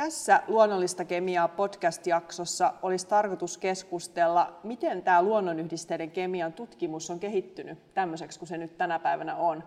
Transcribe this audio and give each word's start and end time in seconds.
Tässä 0.00 0.42
Luonnollista 0.46 1.04
kemiaa 1.04 1.48
podcast-jaksossa 1.48 2.72
olisi 2.82 3.06
tarkoitus 3.06 3.58
keskustella, 3.58 4.58
miten 4.62 5.02
tämä 5.02 5.22
luonnonyhdisteiden 5.22 6.10
kemian 6.10 6.52
tutkimus 6.52 7.10
on 7.10 7.20
kehittynyt 7.20 7.94
tämmöiseksi 7.94 8.38
kuin 8.38 8.48
se 8.48 8.58
nyt 8.58 8.78
tänä 8.78 8.98
päivänä 8.98 9.36
on. 9.36 9.64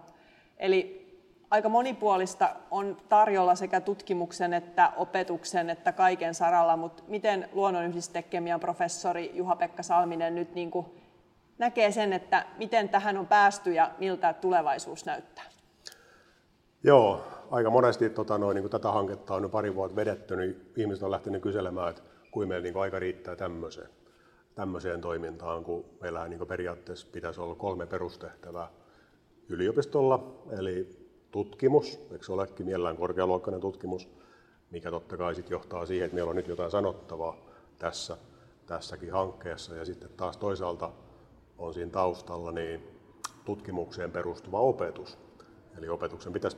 Eli 0.58 1.08
aika 1.50 1.70
monipuolista 1.70 2.56
on 2.72 2.98
tarjolla 3.10 3.56
sekä 3.56 3.82
tutkimuksen 3.82 4.54
että 4.54 4.92
opetuksen 4.98 5.70
että 5.70 5.92
kaiken 5.92 6.34
saralla, 6.36 6.78
mutta 6.78 7.04
miten 7.08 7.50
luonnonyhdistekemian 7.52 8.60
professori 8.60 9.32
Juha-Pekka 9.34 9.84
Salminen 9.84 10.36
nyt 10.36 10.56
niin 10.56 10.72
kuin 10.72 10.86
näkee 11.58 11.92
sen, 11.92 12.14
että 12.14 12.46
miten 12.58 12.90
tähän 12.90 13.18
on 13.18 13.28
päästy 13.28 13.74
ja 13.74 13.92
miltä 13.98 14.34
tulevaisuus 14.34 15.06
näyttää? 15.06 15.53
Joo, 16.86 17.22
aika 17.52 17.70
monesti 17.70 18.10
tota, 18.10 18.38
noin, 18.38 18.56
niin 18.56 18.70
tätä 18.70 18.92
hanketta 18.92 19.36
on 19.36 19.44
jo 19.44 19.50
pari 19.50 19.76
vuotta 19.76 19.96
vedetty, 19.96 20.36
niin 20.36 20.72
ihmiset 20.78 21.04
on 21.04 21.12
lähtenyt 21.12 21.42
kyselemään, 21.42 21.90
että 21.90 22.02
kuinka 22.32 22.50
meillä 22.50 22.64
niin 22.64 22.78
aika 22.78 23.00
riittää 23.00 23.36
tämmöiseen, 23.36 23.90
tämmöiseen 24.56 25.02
toimintaan, 25.02 25.64
kun 25.64 25.86
meillähän 26.02 26.30
niin 26.30 26.48
periaatteessa 26.48 27.08
pitäisi 27.12 27.42
olla 27.42 27.56
kolme 27.56 27.86
perustehtävää. 27.86 28.70
Yliopistolla, 29.50 30.36
eli 30.60 30.90
tutkimus, 31.32 32.00
eikö 32.12 32.26
se 32.26 32.32
olekin 32.32 32.66
mielellään 32.66 32.98
korkealuokkainen 32.98 33.62
tutkimus, 33.62 34.10
mikä 34.72 34.92
totta 34.92 35.18
kai 35.18 35.36
sit 35.36 35.50
johtaa 35.50 35.86
siihen, 35.86 36.06
että 36.06 36.16
meillä 36.16 36.30
on 36.30 36.36
nyt 36.36 36.48
jotain 36.48 36.72
sanottavaa 36.72 37.38
tässä, 37.80 38.18
tässäkin 38.66 39.12
hankkeessa, 39.12 39.76
ja 39.76 39.86
sitten 39.86 40.10
taas 40.18 40.38
toisaalta 40.38 40.92
on 41.58 41.74
siinä 41.74 41.92
taustalla 41.92 42.52
niin 42.52 42.88
tutkimukseen 43.46 44.12
perustuva 44.12 44.60
opetus, 44.60 45.18
Eli 45.78 45.90
opetuksen 45.90 46.34
pitäisi 46.34 46.58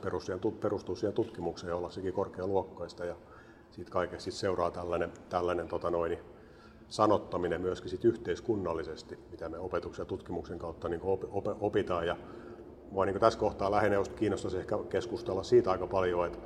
perustua 0.60 0.96
siihen 0.96 1.14
tutkimukseen 1.14 1.70
ja 1.70 1.76
olla 1.76 1.90
sekin 1.90 2.12
korkealuokkaista. 2.12 3.04
Ja 3.04 3.16
siitä 3.70 3.90
kaikesta 3.90 4.24
sit 4.24 4.34
seuraa 4.34 4.70
tällainen, 4.70 5.12
tällainen 5.28 5.68
tota 5.68 5.90
noin, 5.90 6.18
sanottaminen 6.88 7.60
myöskin 7.60 7.90
sit 7.90 8.04
yhteiskunnallisesti, 8.04 9.18
mitä 9.30 9.48
me 9.48 9.58
opetuksen 9.58 10.02
ja 10.02 10.06
tutkimuksen 10.06 10.58
kautta 10.58 10.88
niin 10.88 11.00
op, 11.02 11.24
op, 11.30 11.62
opitaan. 11.62 12.06
Ja 12.06 12.16
mua 12.90 13.06
niin 13.06 13.20
tässä 13.20 13.38
kohtaa 13.38 13.70
lähinnä 13.70 13.96
kiinnostaisi 14.16 14.58
ehkä 14.58 14.78
keskustella 14.88 15.42
siitä 15.42 15.70
aika 15.70 15.86
paljon, 15.86 16.26
että 16.26 16.38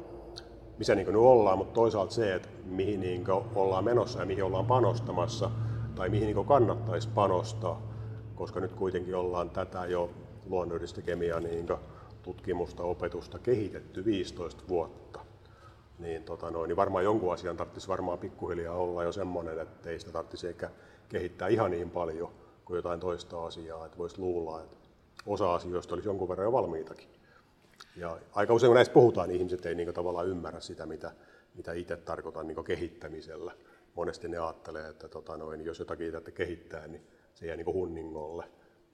missä 0.78 0.94
niin 0.94 1.06
nyt 1.06 1.16
ollaan, 1.16 1.58
mutta 1.58 1.74
toisaalta 1.74 2.14
se, 2.14 2.34
että 2.34 2.48
mihin 2.64 3.00
niin 3.00 3.24
ollaan 3.54 3.84
menossa 3.84 4.20
ja 4.20 4.26
mihin 4.26 4.44
ollaan 4.44 4.66
panostamassa 4.66 5.50
tai 5.94 6.08
mihin 6.08 6.34
niin 6.34 6.46
kannattaisi 6.46 7.08
panostaa, 7.14 7.82
koska 8.34 8.60
nyt 8.60 8.72
kuitenkin 8.72 9.16
ollaan 9.16 9.50
tätä 9.50 9.86
jo 9.86 10.10
luonnollista 10.46 11.02
kemiaa 11.02 11.40
niin 11.40 11.68
tutkimusta, 12.22 12.82
opetusta 12.82 13.38
kehitetty 13.38 14.04
15 14.04 14.62
vuotta, 14.68 15.20
niin, 15.98 16.22
tota 16.24 16.50
noin, 16.50 16.68
niin 16.68 16.76
varmaan 16.76 17.04
jonkun 17.04 17.32
asian 17.32 17.56
tarvitsisi 17.56 17.88
varmaan 17.88 18.18
pikkuhiljaa 18.18 18.76
olla 18.76 19.04
jo 19.04 19.12
semmoinen, 19.12 19.58
että 19.58 19.90
ei 19.90 20.00
sitä 20.00 20.12
tarvitsisi 20.12 20.48
ehkä 20.48 20.70
kehittää 21.08 21.48
ihan 21.48 21.70
niin 21.70 21.90
paljon 21.90 22.32
kuin 22.64 22.76
jotain 22.76 23.00
toista 23.00 23.44
asiaa, 23.44 23.86
että 23.86 23.98
voisi 23.98 24.18
luulla, 24.18 24.62
että 24.62 24.88
osa 25.26 25.54
asioista 25.54 25.94
olisi 25.94 26.08
jonkun 26.08 26.28
verran 26.28 26.44
jo 26.44 26.52
valmiitakin. 26.52 27.08
Ja 27.96 28.18
aika 28.32 28.54
usein 28.54 28.68
kun 28.68 28.74
näistä 28.74 28.94
puhutaan, 28.94 29.28
niin 29.28 29.38
ihmiset 29.38 29.66
ei 29.66 29.74
niin 29.74 29.94
tavallaan 29.94 30.28
ymmärrä 30.28 30.60
sitä, 30.60 30.86
mitä, 30.86 31.12
mitä 31.54 31.72
itse 31.72 31.96
tarkoitan 31.96 32.46
niin 32.46 32.64
kehittämisellä. 32.64 33.52
Monesti 33.94 34.28
ne 34.28 34.38
ajattelee, 34.38 34.88
että 34.88 35.08
tota 35.08 35.36
noin, 35.36 35.64
jos 35.64 35.78
jotakin 35.78 36.06
itse 36.06 36.30
kehittää, 36.30 36.86
niin 36.86 37.02
se 37.34 37.46
jää 37.46 37.56
niin 37.56 37.66
hunningolle, 37.66 38.44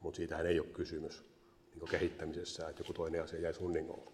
mutta 0.01 0.17
siitähän 0.17 0.47
ei 0.47 0.61
ole 0.61 0.69
kysymys 0.69 1.36
niin 1.81 1.89
kehittämisessä, 1.91 2.69
että 2.69 2.81
joku 2.81 2.93
toinen 2.93 3.23
asia 3.23 3.41
jäisi 3.41 3.61
hunningolle. 3.61 4.11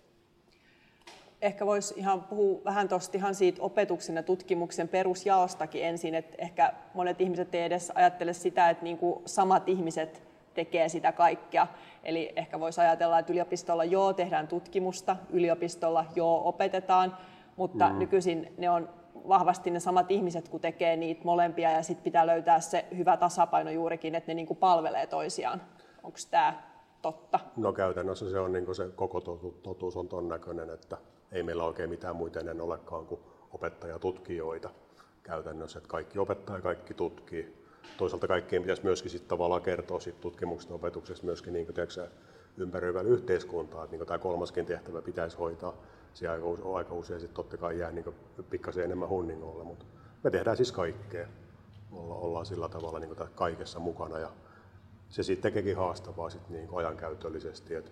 Ehkä 1.43 1.67
voisi 1.67 1.95
ihan 1.97 2.23
puhua 2.23 2.65
vähän 2.65 2.89
tuosta 2.89 3.17
ihan 3.17 3.35
siitä 3.35 3.63
opetuksen 3.63 4.17
ja 4.17 4.23
tutkimuksen 4.23 4.89
perusjaostakin 4.89 5.85
ensin, 5.85 6.15
että 6.15 6.35
ehkä 6.39 6.73
monet 6.95 7.21
ihmiset 7.21 7.55
ei 7.55 7.63
edes 7.63 7.93
ajattele 7.95 8.33
sitä, 8.33 8.71
että 8.71 8.85
niin 8.85 8.99
kuin 8.99 9.23
samat 9.27 9.69
ihmiset 9.69 10.23
tekee 10.55 10.89
sitä 10.89 11.13
kaikkea. 11.13 11.67
Eli 12.05 12.33
ehkä 12.37 12.61
voisi 12.61 12.81
ajatella, 12.81 13.19
että 13.19 13.33
yliopistolla 13.33 13.85
joo 13.85 14.13
tehdään 14.13 14.49
tutkimusta, 14.49 15.17
yliopistolla 15.31 16.05
joo 16.15 16.49
opetetaan, 16.49 17.17
mutta 17.57 17.89
mm. 17.89 17.99
nykyisin 17.99 18.55
ne 18.59 18.71
on 18.71 18.89
vahvasti 19.29 19.71
ne 19.71 19.81
samat 19.81 20.11
ihmiset, 20.11 20.49
kun 20.49 20.61
tekee 20.61 20.97
niitä 20.97 21.21
molempia 21.25 21.71
ja 21.71 21.83
sitten 21.83 22.05
pitää 22.05 22.27
löytää 22.27 22.61
se 22.61 22.85
hyvä 22.97 23.17
tasapaino 23.17 23.71
juurikin, 23.71 24.15
että 24.15 24.31
ne 24.31 24.35
niin 24.35 24.47
kuin 24.47 24.57
palvelee 24.59 25.07
toisiaan. 25.07 25.63
Onko 26.03 26.19
tämä 26.31 26.72
totta? 27.03 27.41
No 27.57 27.73
käytännössä 27.73 28.31
se 28.31 28.39
on 28.39 28.53
niin 28.53 28.75
se 28.75 28.89
koko 28.97 29.21
totuus 29.63 29.97
on 29.97 30.09
ton 30.09 30.29
näköinen, 30.29 30.71
että 30.71 30.99
ei 31.33 31.43
meillä 31.43 31.65
oikein 31.65 31.91
mitään 31.91 32.17
muita 32.17 32.41
ennen 32.41 32.61
olekaan 32.61 33.07
kuin 33.07 33.21
opettajatutkijoita 33.53 34.71
käytännössä, 35.23 35.79
että 35.79 35.89
kaikki 35.89 36.19
opettaa 36.19 36.57
ja 36.57 36.63
kaikki 36.63 36.95
tutkii. 36.95 37.63
Toisaalta 37.97 38.29
kaikkien 38.29 38.63
pitäisi 38.63 38.85
myöskin 38.85 39.11
sit 39.11 39.29
tavallaan 39.29 39.63
kertoa 39.63 40.01
sit 40.01 40.21
tutkimuksesta 40.21 40.75
opetuksesta 40.75 41.27
myöskin 41.27 41.53
niin 41.53 41.67
ympäröivällä 42.57 43.11
yhteiskuntaa, 43.11 43.85
että 43.85 43.97
niin 43.97 44.07
tämä 44.07 44.19
kolmaskin 44.19 44.67
tehtävä 44.67 45.03
pitäisi 45.03 45.37
hoitaa. 45.37 45.75
Se 46.15 46.29
aika, 46.29 46.45
aika 46.75 46.95
usein 46.95 47.21
sitten 47.21 47.37
totta 47.37 47.57
kai 47.57 47.79
jää 47.79 47.93
niin 47.93 48.15
pikkasen 48.51 48.85
enemmän 48.85 49.09
hunningolle, 49.09 49.65
mutta 49.65 49.85
me 50.23 50.31
tehdään 50.31 50.57
siis 50.57 50.73
kaikkea. 50.73 51.29
Olla, 51.93 52.15
ollaan 52.15 52.47
sillä 52.47 52.69
tavalla 52.69 52.99
niin 52.99 53.17
kaikessa 53.35 53.79
mukana 53.79 54.19
ja 54.19 54.31
se 55.13 55.23
sitten 55.23 55.53
tekeekin 55.53 55.77
haastavaa 55.77 56.31
sit 56.31 56.49
niin 56.49 56.69
ajankäytöllisesti, 56.73 57.75
että 57.75 57.91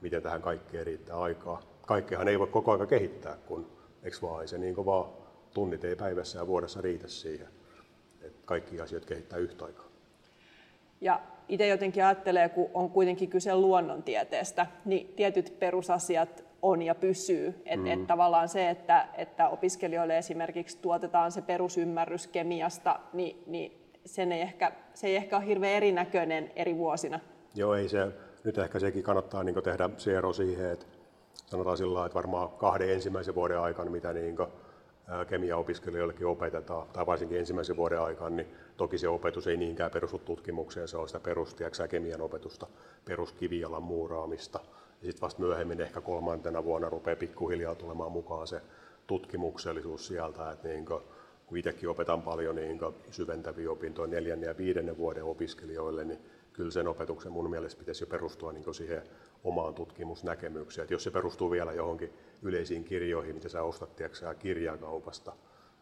miten 0.00 0.22
tähän 0.22 0.42
kaikkeen 0.42 0.86
riittää 0.86 1.20
aikaa. 1.20 1.62
Kaikkeahan 1.86 2.28
ei 2.28 2.38
voi 2.38 2.46
koko 2.46 2.72
ajan 2.72 2.88
kehittää, 2.88 3.36
kun 3.46 3.66
eikö 4.02 4.16
vaan, 4.22 4.42
ei 4.42 4.48
se 4.48 4.58
niin 4.58 4.76
vaan 4.76 5.10
tunnit 5.54 5.84
ei 5.84 5.96
päivässä 5.96 6.38
ja 6.38 6.46
vuodessa 6.46 6.80
riitä 6.80 7.08
siihen, 7.08 7.48
että 8.22 8.38
kaikki 8.44 8.80
asiat 8.80 9.04
kehittää 9.04 9.38
yhtä 9.38 9.64
aikaa. 9.64 9.86
Ja 11.00 11.20
itse 11.48 11.66
jotenkin 11.66 12.04
ajattelee, 12.04 12.48
kun 12.48 12.70
on 12.74 12.90
kuitenkin 12.90 13.30
kyse 13.30 13.54
luonnontieteestä, 13.54 14.66
niin 14.84 15.12
tietyt 15.16 15.56
perusasiat 15.58 16.44
on 16.62 16.82
ja 16.82 16.94
pysyy. 16.94 17.62
Että 17.66 17.86
mm. 17.86 17.92
et 17.92 18.06
tavallaan 18.06 18.48
se, 18.48 18.70
että, 18.70 19.08
että 19.14 19.48
opiskelijoille 19.48 20.18
esimerkiksi 20.18 20.78
tuotetaan 20.82 21.32
se 21.32 21.42
perusymmärrys 21.42 22.26
kemiasta, 22.26 23.00
niin, 23.12 23.42
niin 23.46 23.81
sen 24.06 24.32
ei 24.32 24.40
ehkä, 24.40 24.72
se 24.94 25.06
ei 25.06 25.16
ehkä 25.16 25.36
ole 25.36 25.46
hirveän 25.46 25.74
erinäköinen 25.74 26.52
eri 26.56 26.76
vuosina. 26.76 27.20
Joo, 27.54 27.74
ei 27.74 27.88
se. 27.88 28.08
Nyt 28.44 28.58
ehkä 28.58 28.78
sekin 28.78 29.02
kannattaa 29.02 29.44
niin 29.44 29.62
tehdä 29.62 29.90
se 29.96 30.16
ero 30.16 30.32
siihen, 30.32 30.70
että 30.70 30.86
sanotaan 31.46 31.76
sillä 31.76 32.06
että 32.06 32.14
varmaan 32.14 32.48
kahden 32.48 32.90
ensimmäisen 32.90 33.34
vuoden 33.34 33.58
aikana, 33.58 33.90
mitä 33.90 34.12
niin 34.12 34.36
kemiaopiskelijoillekin 35.28 36.26
opetetaan, 36.26 36.88
tai 36.92 37.06
varsinkin 37.06 37.38
ensimmäisen 37.38 37.76
vuoden 37.76 38.00
aikana, 38.00 38.36
niin 38.36 38.48
toki 38.76 38.98
se 38.98 39.08
opetus 39.08 39.46
ei 39.46 39.56
niinkään 39.56 39.90
perustu 39.90 40.18
tutkimukseen, 40.18 40.88
se 40.88 40.96
on 40.96 41.08
sitä 41.08 41.20
perustiaksää 41.20 41.88
kemian 41.88 42.20
opetusta, 42.20 42.66
peruskivialan 43.04 43.82
muuraamista. 43.82 44.60
Ja 45.00 45.06
sitten 45.06 45.20
vasta 45.20 45.40
myöhemmin 45.42 45.80
ehkä 45.80 46.00
kolmantena 46.00 46.64
vuonna 46.64 46.88
rupeaa 46.88 47.16
pikkuhiljaa 47.16 47.74
tulemaan 47.74 48.12
mukaan 48.12 48.46
se 48.46 48.60
tutkimuksellisuus 49.06 50.06
sieltä, 50.06 50.50
että 50.50 50.68
niin 50.68 50.86
kuin, 50.86 51.02
kun 51.52 51.58
itsekin 51.58 51.88
opetan 51.88 52.22
paljon 52.22 52.56
niin 52.56 52.80
syventäviä 53.10 53.70
opintoja 53.70 54.06
neljännen 54.08 54.48
ja 54.48 54.56
viidennen 54.56 54.96
vuoden 54.96 55.24
opiskelijoille, 55.24 56.04
niin 56.04 56.18
kyllä 56.52 56.70
sen 56.70 56.88
opetuksen 56.88 57.32
mun 57.32 57.50
mielestä 57.50 57.78
pitäisi 57.78 58.02
jo 58.02 58.06
perustua 58.06 58.52
niin 58.52 58.74
siihen 58.74 59.02
omaan 59.44 59.74
tutkimusnäkemykseen. 59.74 60.82
Että 60.82 60.94
jos 60.94 61.04
se 61.04 61.10
perustuu 61.10 61.50
vielä 61.50 61.72
johonkin 61.72 62.12
yleisiin 62.42 62.84
kirjoihin, 62.84 63.34
mitä 63.34 63.48
sä 63.48 63.62
ostat 63.62 63.96
tiedätkö, 63.96 64.34
kirjakaupasta, 64.34 65.32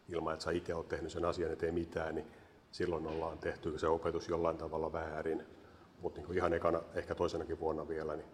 ilman 0.09 0.33
että 0.33 0.45
sä 0.45 0.51
itse 0.51 0.75
olet 0.75 0.89
tehnyt 0.89 1.13
sen 1.13 1.25
asian 1.25 1.53
eteen 1.53 1.75
mitään, 1.75 2.15
niin 2.15 2.27
silloin 2.71 3.07
ollaan 3.07 3.39
tehty 3.39 3.79
se 3.79 3.87
opetus 3.87 4.29
jollain 4.29 4.57
tavalla 4.57 4.93
väärin. 4.93 5.43
Mutta 6.01 6.21
niin 6.21 6.37
ihan 6.37 6.53
ekana, 6.53 6.83
ehkä 6.95 7.15
toisenakin 7.15 7.61
vuonna 7.61 7.89
vielä, 7.89 8.17
niin 8.17 8.29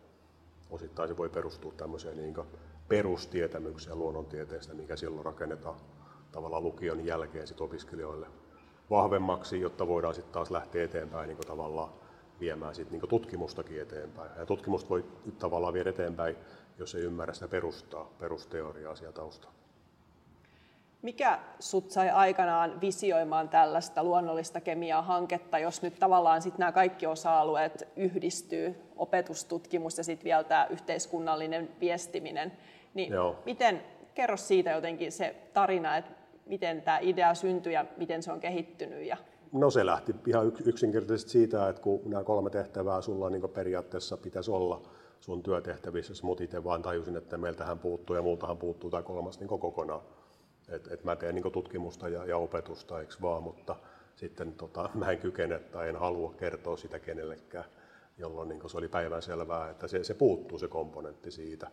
osittain 0.71 1.09
se 1.09 1.17
voi 1.17 1.29
perustua 1.29 1.73
tämmöiseen 1.77 2.17
niin 2.17 2.35
perustietämykseen 2.89 3.99
luonnontieteestä, 3.99 4.75
mikä 4.75 4.97
silloin 4.97 5.25
rakennetaan 5.25 5.77
tavallaan 6.37 6.63
lukion 6.63 7.07
jälkeen 7.07 7.47
sit 7.47 7.61
opiskelijoille 7.61 8.27
vahvemmaksi, 8.91 9.61
jotta 9.61 9.87
voidaan 9.87 10.15
sitten 10.15 10.33
taas 10.33 10.51
lähteä 10.51 10.85
eteenpäin 10.85 11.29
niin 11.29 11.39
tavallaan 11.39 11.91
viemään 12.41 12.75
sit 12.75 12.91
niin 12.91 13.09
tutkimustakin 13.09 13.83
eteenpäin. 13.83 14.31
Ja 14.39 14.47
tutkimusta 14.47 14.91
voi 14.91 15.05
tavallaan 15.39 15.75
viedä 15.75 15.91
eteenpäin, 15.91 16.37
jos 16.79 16.95
ei 16.95 17.03
ymmärrä 17.03 17.35
sitä 17.35 17.49
perustaa, 17.49 18.11
perusteoriaa 18.19 18.97
siellä 18.97 19.13
taustalla. 19.13 19.57
Mikä 21.03 21.39
sut 21.59 21.91
sai 21.91 22.11
aikanaan 22.11 22.81
visioimaan 22.81 23.49
tällaista 23.49 24.05
luonnollista 24.05 24.61
kemiaa-hanketta, 24.61 25.59
jos 25.59 25.83
nyt 25.83 25.99
tavallaan 25.99 26.43
sit 26.43 26.59
nämä 26.59 26.73
kaikki 26.73 27.07
osa-alueet 27.07 27.89
yhdistyy, 27.97 28.83
opetustutkimus 28.97 29.99
ja 29.99 30.05
sitten 30.05 30.25
vielä 30.25 30.45
tämä 30.45 30.67
yhteiskunnallinen 30.71 31.71
viestiminen, 31.81 32.53
niin 32.95 33.13
Joo. 33.13 33.37
miten, 33.45 33.83
kerro 34.15 34.37
siitä 34.37 34.71
jotenkin 34.71 35.13
se 35.13 35.37
tarina, 35.53 35.97
että 35.97 36.16
miten 36.47 36.83
tämä 36.83 36.99
idea 36.99 37.35
syntyi 37.35 37.73
ja 37.73 37.85
miten 37.97 38.23
se 38.23 38.33
on 38.33 38.41
kehittynyt? 38.41 39.07
Ja... 39.07 39.17
No 39.53 39.71
se 39.71 39.87
lähti 39.87 40.15
ihan 40.27 40.53
yksinkertaisesti 40.65 41.31
siitä, 41.31 41.69
että 41.69 41.83
kun 41.83 42.01
nämä 42.05 42.25
kolme 42.25 42.51
tehtävää 42.51 43.01
sulla 43.01 43.31
niin 43.31 43.51
periaatteessa 43.51 44.17
pitäisi 44.17 44.51
olla 44.51 44.83
sun 45.21 45.43
työtehtävissä, 45.43 46.15
mutta 46.23 46.45
itse 46.45 46.65
vaan 46.65 46.83
tajusin, 46.83 47.17
että 47.17 47.39
meiltähän 47.39 47.79
puuttuu 47.79 48.17
ja 48.17 48.23
multahan 48.23 48.57
puuttuu 48.57 48.91
tämä 48.91 49.03
kolmas 49.03 49.41
niin 49.41 49.49
kokonaan. 49.49 50.01
Et, 50.69 50.89
et 50.93 51.05
mä 51.05 51.17
teen 51.17 51.35
niin 51.35 51.53
tutkimusta 51.53 52.09
ja, 52.09 52.27
ja 52.27 52.37
opetusta, 52.37 53.01
eikö 53.01 53.15
vaan, 53.23 53.43
mutta 53.43 53.77
sitten 54.17 54.53
tota, 54.53 54.91
mä 54.95 55.11
en 55.11 55.19
kykene 55.19 55.59
tai 55.59 55.89
en 55.89 55.97
halua 55.97 56.35
kertoa 56.37 56.77
sitä 56.77 56.99
kenellekään, 56.99 57.65
jolloin 58.19 58.49
niin 58.49 58.71
se 58.71 58.79
oli 58.79 58.89
päivän 58.89 59.23
selvää, 59.23 59.71
että 59.71 59.89
se, 59.89 60.05
se 60.05 60.15
puuttuu 60.15 60.59
se 60.59 60.69
komponentti 60.69 61.31
siitä, 61.31 61.71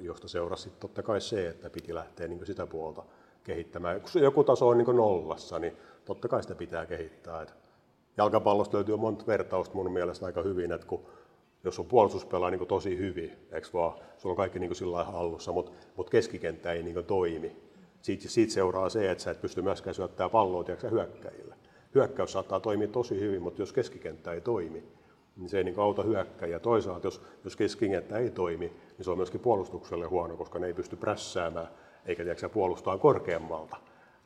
josta 0.00 0.28
seurasi 0.28 0.70
totta 0.80 1.02
kai 1.02 1.20
se, 1.20 1.48
että 1.48 1.70
piti 1.70 1.94
lähteä 1.94 2.28
niin 2.28 2.46
sitä 2.46 2.66
puolta 2.66 3.02
kehittämään. 3.44 4.00
Kun 4.00 4.22
joku 4.22 4.44
taso 4.44 4.68
on 4.68 4.78
niin 4.78 4.96
nollassa, 4.96 5.58
niin 5.58 5.76
totta 6.04 6.28
kai 6.28 6.42
sitä 6.42 6.54
pitää 6.54 6.86
kehittää. 6.86 7.42
Et 7.42 7.54
jalkapallosta 8.16 8.76
löytyy 8.76 8.96
monta 8.96 9.26
vertausta 9.26 9.74
mun 9.74 9.92
mielestä 9.92 10.26
aika 10.26 10.42
hyvin, 10.42 10.72
että 10.72 10.86
kun 10.86 11.06
jos 11.64 11.78
on 11.78 11.86
puolustus 11.86 12.24
pelaa 12.24 12.50
niin 12.50 12.66
tosi 12.66 12.98
hyvin, 12.98 13.32
eikö 13.52 13.68
vaan, 13.72 13.98
sulla 14.16 14.32
on 14.32 14.36
kaikki 14.36 14.58
niin 14.58 14.74
sillä 14.74 15.04
hallussa, 15.04 15.52
mutta 15.52 15.72
mut 15.96 16.10
keskikenttä 16.10 16.72
ei 16.72 16.82
niin 16.82 17.04
toimi. 17.04 17.56
Siitä, 18.02 18.28
siitä, 18.28 18.52
seuraa 18.52 18.88
se, 18.88 19.10
että 19.10 19.24
sä 19.24 19.30
et 19.30 19.40
pysty 19.40 19.62
myöskään 19.62 19.94
syöttämään 19.94 20.30
palloa 20.30 20.64
hyökkäjille. 20.90 21.54
Hyökkäys 21.94 22.32
saattaa 22.32 22.60
toimia 22.60 22.88
tosi 22.88 23.20
hyvin, 23.20 23.42
mutta 23.42 23.62
jos 23.62 23.72
keskikenttä 23.72 24.32
ei 24.32 24.40
toimi, 24.40 24.84
niin 25.36 25.48
se 25.48 25.58
ei 25.58 25.64
niin 25.64 25.78
auta 25.78 26.02
hyökkäjiä. 26.02 26.58
Toisaalta, 26.58 27.06
jos, 27.06 27.22
jos 27.44 27.56
keskikenttä 27.56 28.18
ei 28.18 28.30
toimi, 28.30 28.66
niin 28.66 29.04
se 29.04 29.10
on 29.10 29.16
myöskin 29.16 29.40
puolustukselle 29.40 30.06
huono, 30.06 30.36
koska 30.36 30.58
ne 30.58 30.66
ei 30.66 30.74
pysty 30.74 30.96
prässäämään 30.96 31.68
eikä 32.06 32.22
tiedätkö, 32.22 32.48
puolustaa 32.48 32.98
korkeammalta. 32.98 33.76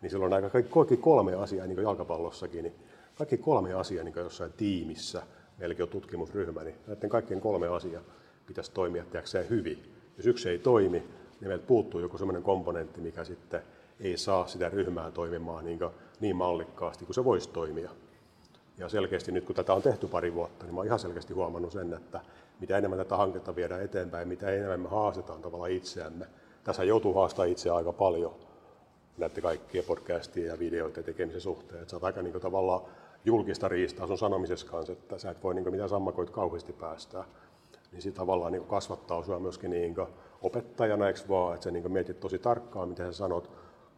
Niin 0.00 0.10
silloin 0.10 0.32
aika 0.32 0.50
kaikki 0.50 0.96
kolme 0.96 1.34
asiaa, 1.34 1.66
niin 1.66 1.76
kuin 1.76 1.82
jalkapallossakin, 1.82 2.62
niin 2.62 2.75
kaikki 3.14 3.38
kolme 3.38 3.75
asiaa 3.75 4.04
niin 4.04 4.14
jossain 4.16 4.52
tiimissä, 4.52 5.22
meilläkin 5.58 5.82
on 5.82 5.88
tutkimusryhmä, 5.88 6.64
niin 6.64 6.76
näiden 6.86 7.10
kaikkien 7.10 7.40
kolme 7.40 7.69
asiaa 7.69 8.02
pitäisi 8.46 8.72
toimia 8.72 9.04
tiedätkö, 9.04 9.44
hyvin. 9.50 9.92
Jos 10.16 10.26
yksi 10.26 10.48
ei 10.48 10.58
toimi, 10.58 10.98
niin 11.40 11.48
meiltä 11.48 11.66
puuttuu 11.66 12.00
joku 12.00 12.19
sellainen 12.19 12.42
komponentti, 12.42 13.00
mikä 13.00 13.25
sitten 13.25 13.62
ei 14.00 14.16
saa 14.16 14.46
sitä 14.46 14.69
ryhmää 14.69 15.10
toimimaan 15.10 15.64
niin, 15.64 15.78
niin 16.20 16.36
mallikkaasti 16.36 17.04
kuin 17.04 17.14
se 17.14 17.24
voisi 17.24 17.48
toimia. 17.48 17.90
Ja 18.78 18.88
selkeästi 18.88 19.32
nyt 19.32 19.44
kun 19.44 19.54
tätä 19.54 19.74
on 19.74 19.82
tehty 19.82 20.06
pari 20.06 20.34
vuotta, 20.34 20.64
niin 20.64 20.74
mä 20.74 20.84
ihan 20.84 20.98
selkeästi 20.98 21.34
huomannut 21.34 21.72
sen, 21.72 21.92
että 21.92 22.20
mitä 22.60 22.78
enemmän 22.78 22.98
tätä 22.98 23.16
hanketta 23.16 23.56
viedään 23.56 23.82
eteenpäin, 23.82 24.28
mitä 24.28 24.50
enemmän 24.50 24.81
me 24.81 24.88
haastetaan 24.88 25.42
tavallaan 25.42 25.70
itseämme. 25.70 26.26
Tässä 26.69 26.85
joutuu 26.85 27.15
haastamaan 27.15 27.49
itseä 27.49 27.75
aika 27.75 27.93
paljon 27.93 28.35
näiden 29.19 29.43
kaikkien 29.43 29.85
podcastien 29.85 30.47
ja 30.47 30.59
videoiden 30.59 31.05
tekemisen 31.05 31.41
suhteen. 31.41 31.81
Että 31.81 31.91
sä 31.91 31.97
oot 31.97 32.05
aika 32.05 32.23
niin 32.23 32.41
tavallaan 32.41 32.81
julkista 33.25 33.69
riistaa 33.69 34.06
sun 34.06 34.19
sanomisessa 34.19 34.67
kanssa, 34.67 34.93
että 34.93 35.19
sä 35.19 35.31
et 35.31 35.43
voi 35.43 35.55
niin 35.55 35.70
mitään 35.70 35.88
sammakoit 35.88 36.31
kauheasti 36.31 36.73
päästää. 36.73 37.25
Niin 37.93 38.03
se 38.03 38.11
tavallaan 38.11 38.53
niin 38.53 38.65
kasvattaa 38.65 39.23
sua 39.23 39.38
myöskin 39.38 39.70
niin 39.70 39.94
opettajana, 40.43 41.06
eikö 41.06 41.20
vaan, 41.29 41.55
että 41.55 41.65
sä 41.65 41.70
niin 41.70 41.93
mietit 41.93 42.20
tosi 42.20 42.38
tarkkaan, 42.38 42.88
miten 42.88 43.06
sä 43.06 43.19
sanot, 43.19 43.50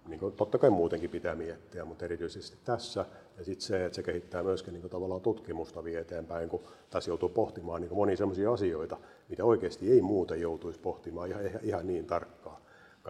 niin 0.09 0.21
kuin 0.21 0.33
totta 0.33 0.59
kai 0.59 0.71
muutenkin 0.71 1.11
pitää 1.11 1.35
miettiä, 1.35 1.85
mutta 1.85 2.05
erityisesti 2.05 2.57
tässä. 2.65 3.07
Ja 3.39 3.45
sitten 3.45 3.67
se, 3.67 3.85
että 3.85 3.97
se 3.97 4.03
kehittää 4.03 4.43
myöskin 4.43 4.73
niin 4.73 4.81
kuin 4.81 4.91
tavallaan 4.91 5.21
tutkimusta 5.21 5.85
vie 5.85 6.01
eteenpäin, 6.01 6.49
kun 6.49 6.61
tässä 6.91 7.11
joutuu 7.11 7.29
pohtimaan 7.29 7.81
niin 7.81 7.95
monia 7.95 8.17
sellaisia 8.17 8.53
asioita, 8.53 8.97
mitä 9.29 9.45
oikeasti 9.45 9.93
ei 9.93 10.03
muuten 10.03 10.41
joutuisi 10.41 10.81
pohtimaan 10.81 11.29
ihan, 11.29 11.43
ihan 11.63 11.87
niin 11.87 12.07
tarkkaan. 12.07 12.40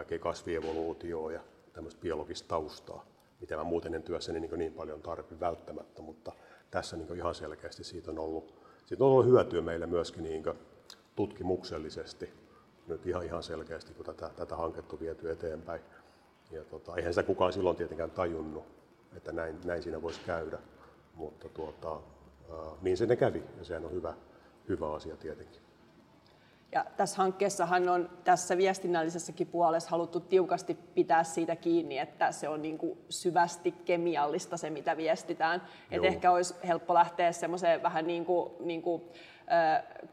Kaikkea 0.00 0.18
kasvievoluutioa 0.18 1.32
ja 1.32 1.40
tämmöistä 1.72 2.00
biologista 2.00 2.48
taustaa, 2.48 3.06
mitä 3.40 3.56
mä 3.56 3.64
muuten 3.64 3.94
en 3.94 4.02
työssäni 4.02 4.40
niin, 4.40 4.58
niin 4.58 4.72
paljon 4.72 5.02
tarvi 5.02 5.40
välttämättä, 5.40 6.02
mutta 6.02 6.32
tässä 6.70 6.96
niin 6.96 7.16
ihan 7.16 7.34
selkeästi 7.34 7.84
siitä 7.84 8.10
on 8.10 8.18
ollut, 8.18 8.54
siitä 8.86 9.04
on 9.04 9.10
ollut 9.10 9.26
hyötyä 9.26 9.60
meille 9.60 9.86
myöskin 9.86 10.22
niin 10.22 10.44
tutkimuksellisesti 11.16 12.30
nyt 12.86 13.06
ihan, 13.06 13.24
ihan 13.24 13.42
selkeästi, 13.42 13.94
kun 13.94 14.04
tätä, 14.04 14.30
tätä 14.36 14.56
hanketta 14.56 14.92
on 14.92 15.00
viety 15.00 15.30
eteenpäin. 15.30 15.80
Ja 16.50 16.64
tota, 16.64 16.96
eihän 16.96 17.12
sitä 17.12 17.22
kukaan 17.22 17.52
silloin 17.52 17.76
tietenkään 17.76 18.10
tajunnut, 18.10 18.64
että 19.16 19.32
näin, 19.32 19.60
näin 19.64 19.82
siinä 19.82 20.02
voisi 20.02 20.20
käydä, 20.26 20.58
mutta 21.14 21.48
tuota, 21.48 22.00
niin 22.82 22.96
se 22.96 23.06
ne 23.06 23.16
kävi 23.16 23.42
ja 23.58 23.64
sehän 23.64 23.84
on 23.84 23.92
hyvä, 23.92 24.14
hyvä 24.68 24.92
asia 24.92 25.16
tietenkin. 25.16 25.59
Ja 26.72 26.84
tässä 26.96 27.16
hankkeessahan 27.16 27.88
on 27.88 28.10
tässä 28.24 28.56
viestinnällisessäkin 28.56 29.46
puolessa 29.46 29.90
haluttu 29.90 30.20
tiukasti 30.20 30.74
pitää 30.94 31.24
siitä 31.24 31.56
kiinni, 31.56 31.98
että 31.98 32.32
se 32.32 32.48
on 32.48 32.62
niin 32.62 32.78
kuin 32.78 32.98
syvästi 33.08 33.72
kemiallista 33.84 34.56
se, 34.56 34.70
mitä 34.70 34.96
viestitään. 34.96 35.62
Että 35.90 36.08
ehkä 36.08 36.30
olisi 36.30 36.54
helppo 36.66 36.94
lähteä 36.94 37.32
semmoiseen 37.32 37.82
vähän 37.82 38.06
niin 38.06 38.24
kuin, 38.24 38.52
niin 38.60 38.82
kuin 38.82 39.02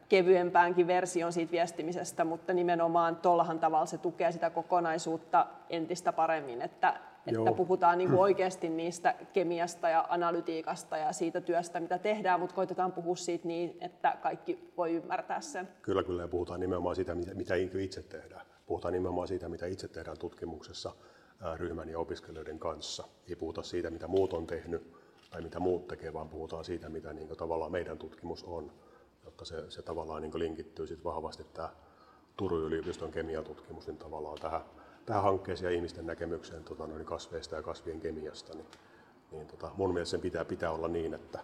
kevyempäänkin 0.10 0.88
version 0.88 1.34
siitä 1.34 1.52
viestimisestä, 1.52 2.24
mutta 2.24 2.54
nimenomaan 2.54 3.16
tuollahan 3.16 3.60
tavalla 3.60 3.86
se 3.86 3.98
tukee 3.98 4.32
sitä 4.32 4.50
kokonaisuutta 4.50 5.48
entistä 5.70 6.14
paremmin, 6.14 6.62
että, 6.62 6.94
että 7.28 7.52
puhutaan 7.52 7.98
niin 7.98 8.10
kuin 8.10 8.20
oikeasti 8.20 8.70
niistä 8.70 9.16
kemiasta 9.34 9.90
ja 9.90 10.06
analytiikasta 10.10 10.98
ja 10.98 11.14
siitä 11.14 11.42
työstä, 11.42 11.80
mitä 11.80 11.98
tehdään, 11.98 12.40
mutta 12.40 12.56
koitetaan 12.56 12.92
puhua 12.92 13.16
siitä 13.16 13.48
niin, 13.48 13.78
että 13.82 14.18
kaikki 14.22 14.72
voi 14.78 14.94
ymmärtää 14.94 15.42
sen. 15.42 15.70
Kyllä, 15.82 16.04
kyllä, 16.04 16.22
ja 16.22 16.28
puhutaan 16.28 16.60
nimenomaan 16.60 16.96
siitä, 16.96 17.16
mitä 17.16 17.56
itse 17.56 18.04
tehdään. 18.04 18.46
Puhutaan 18.66 18.94
nimenomaan 18.94 19.28
siitä, 19.28 19.50
mitä 19.50 19.66
itse 19.66 19.88
tehdään 19.88 20.18
tutkimuksessa 20.18 20.92
ryhmän 21.56 21.90
ja 21.90 22.00
opiskelijoiden 22.00 22.60
kanssa. 22.60 23.04
Ei 23.30 23.36
puhuta 23.36 23.64
siitä, 23.64 23.90
mitä 23.90 24.08
muut 24.08 24.34
on 24.34 24.48
tehnyt 24.48 24.94
tai 25.30 25.42
mitä 25.42 25.60
muut 25.60 25.88
tekee, 25.88 26.14
vaan 26.14 26.30
puhutaan 26.30 26.66
siitä, 26.66 26.90
mitä 26.90 27.14
niin 27.14 27.28
tavallaan 27.38 27.72
meidän 27.72 27.98
tutkimus 27.98 28.44
on 28.44 28.72
jotta 29.28 29.46
se, 29.46 29.72
se 29.72 29.82
tavallaan 29.82 30.22
niin 30.22 30.40
linkittyy 30.40 30.88
sit 30.88 31.04
vahvasti 31.04 31.44
tämä 31.54 31.70
Turun 32.38 32.64
yliopiston 32.64 33.12
kemiatutkimus 33.12 33.88
niin 33.88 33.98
tavallaan 33.98 34.38
tähän, 34.42 34.62
tähän 35.08 35.24
hankkeeseen 35.24 35.72
ja 35.72 35.76
ihmisten 35.76 36.06
näkemykseen 36.06 36.64
tota, 36.64 36.88
noin 36.88 37.06
kasveista 37.06 37.56
ja 37.56 37.62
kasvien 37.62 38.00
kemiasta. 38.00 38.54
Niin, 38.54 38.68
niin 39.32 39.48
tota, 39.48 39.72
mun 39.78 39.94
mielestä 39.94 40.12
sen 40.12 40.22
pitää, 40.22 40.46
pitää 40.46 40.72
olla 40.72 40.88
niin, 40.88 41.14
että 41.14 41.40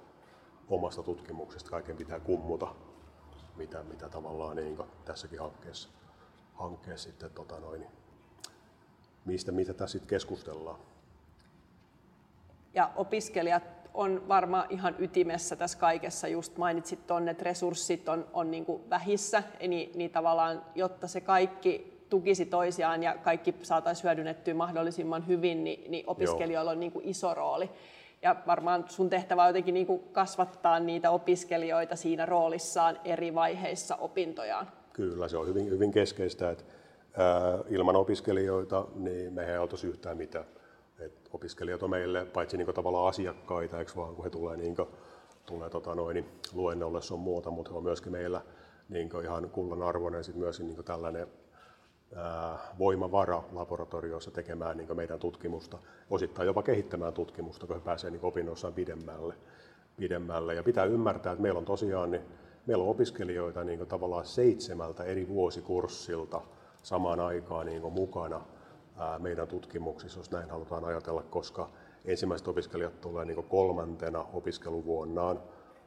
omasta 0.69 1.04
tutkimuksesta 1.04 1.69
kaiken 1.69 1.98
pitää 1.98 2.19
kummuta, 2.19 2.75
mitä, 3.56 3.83
mitä 3.83 4.10
tavallaan 4.10 4.56
niin 4.56 4.77
tässäkin 5.06 5.39
hankkeessa, 5.39 5.89
hankkeessa 6.54 7.10
sitten, 7.10 7.31
tota 7.31 7.60
noin, 7.60 7.86
mistä, 9.25 9.51
mitä 9.51 9.74
tässä 9.74 9.92
sitten 9.92 10.09
keskustellaan. 10.09 10.80
Ja 12.74 12.92
opiskelijat 12.95 13.63
on 13.94 14.27
varmaan 14.27 14.66
ihan 14.69 14.95
ytimessä 15.00 15.56
tässä 15.56 15.77
kaikessa. 15.77 16.27
Just 16.27 16.57
mainitsit 16.57 17.07
tuonne, 17.07 17.31
että 17.31 17.44
resurssit 17.44 18.09
on, 18.09 18.27
on 18.33 18.51
niin 18.51 18.66
kuin 18.66 18.89
vähissä, 18.89 19.44
niin, 19.68 19.92
niin 19.95 20.11
tavallaan, 20.11 20.66
jotta 20.76 21.07
se 21.07 21.21
kaikki 21.21 21.93
tukisi 22.14 22.46
toisiaan 22.46 23.04
ja 23.04 23.18
kaikki 23.18 23.56
saataisiin 23.62 24.04
hyödynnettyä 24.04 24.54
mahdollisimman 24.54 25.28
hyvin, 25.28 25.64
niin, 25.64 25.92
niin 25.92 26.04
opiskelijoilla 26.08 26.72
Joo. 26.72 26.76
on 26.76 26.80
niin 26.80 26.92
kuin 26.92 27.06
iso 27.06 27.34
rooli. 27.34 27.70
Ja 28.22 28.36
varmaan 28.48 28.86
sun 28.88 29.10
tehtävä 29.10 29.42
on 29.42 29.50
jotenkin 29.50 29.74
niin 29.74 29.88
kuin 29.88 30.04
kasvattaa 30.12 30.80
niitä 30.80 31.12
opiskelijoita 31.12 31.96
siinä 31.96 32.26
roolissaan 32.26 33.00
eri 33.06 33.36
vaiheissa 33.36 33.96
opintojaan. 33.96 34.68
Kyllä, 34.94 35.28
se 35.28 35.38
on 35.38 35.48
hyvin, 35.48 35.70
hyvin 35.70 35.92
keskeistä, 35.92 36.52
että 36.52 36.64
ää, 37.18 37.60
ilman 37.70 37.96
opiskelijoita 37.96 38.86
niin 38.96 39.34
me 39.34 39.46
ei 39.46 39.58
oltaisi 39.58 39.88
yhtään 39.88 40.18
mitään. 40.18 40.46
Et 41.00 41.30
opiskelijat 41.34 41.84
on 41.84 41.90
meille 41.90 42.26
paitsi 42.26 42.58
niin 42.58 42.74
tavallaan 42.74 43.08
asiakkaita, 43.08 43.80
eikö 43.80 43.92
vaan, 43.96 44.16
kun 44.16 44.24
he 44.24 44.30
tulee, 44.30 44.58
niin 44.58 44.76
kuin, 44.76 44.88
tulee 45.46 45.70
tota 45.70 45.96
noin, 45.96 46.26
luennolle 46.54 47.00
on 47.12 47.20
muuta, 47.20 47.52
mutta 47.52 47.72
he 47.72 47.78
on 47.78 47.84
myöskin 47.84 48.12
meillä 48.12 48.42
niin 48.90 49.10
ihan 49.24 49.50
kullan 49.50 49.84
arvoinen 49.84 50.24
sit 50.24 50.36
myös 50.36 50.60
niin 50.60 50.84
tällainen 50.84 51.28
voimavara 52.80 53.44
laboratorioissa 53.52 54.32
tekemään 54.32 54.78
niin 54.78 54.98
meidän 54.98 55.20
tutkimusta, 55.20 55.78
osittain 56.10 56.46
jopa 56.46 56.64
kehittämään 56.64 57.14
tutkimusta, 57.14 57.68
kun 57.68 57.76
he 57.76 57.82
pääsevät 57.82 58.14
niin 58.14 58.26
opinnoissaan 58.26 58.74
pidemmälle, 58.74 59.34
pidemmälle. 59.98 60.54
Ja 60.56 60.64
pitää 60.64 60.86
ymmärtää, 60.86 61.32
että 61.32 61.42
meillä 61.42 61.58
on 61.58 61.66
tosiaan 61.66 62.12
niin, 62.12 62.22
meillä 62.66 62.84
on 62.84 62.90
opiskelijoita 62.90 63.64
niin 63.64 63.88
tavallaan 63.88 64.26
seitsemältä 64.26 65.04
eri 65.04 65.28
vuosikurssilta 65.28 66.42
samaan 66.84 67.20
aikaan 67.20 67.66
niin 67.66 67.94
mukana 67.94 68.42
meidän 69.20 69.48
tutkimuksissa, 69.48 70.20
jos 70.20 70.32
näin 70.32 70.50
halutaan 70.50 70.86
ajatella, 70.86 71.24
koska 71.30 71.70
ensimmäiset 72.06 72.48
opiskelijat 72.48 73.02
tulee 73.02 73.26
niin 73.26 73.44
kolmantena 73.44 74.26
opiskeluvuonnaan, 74.34 75.40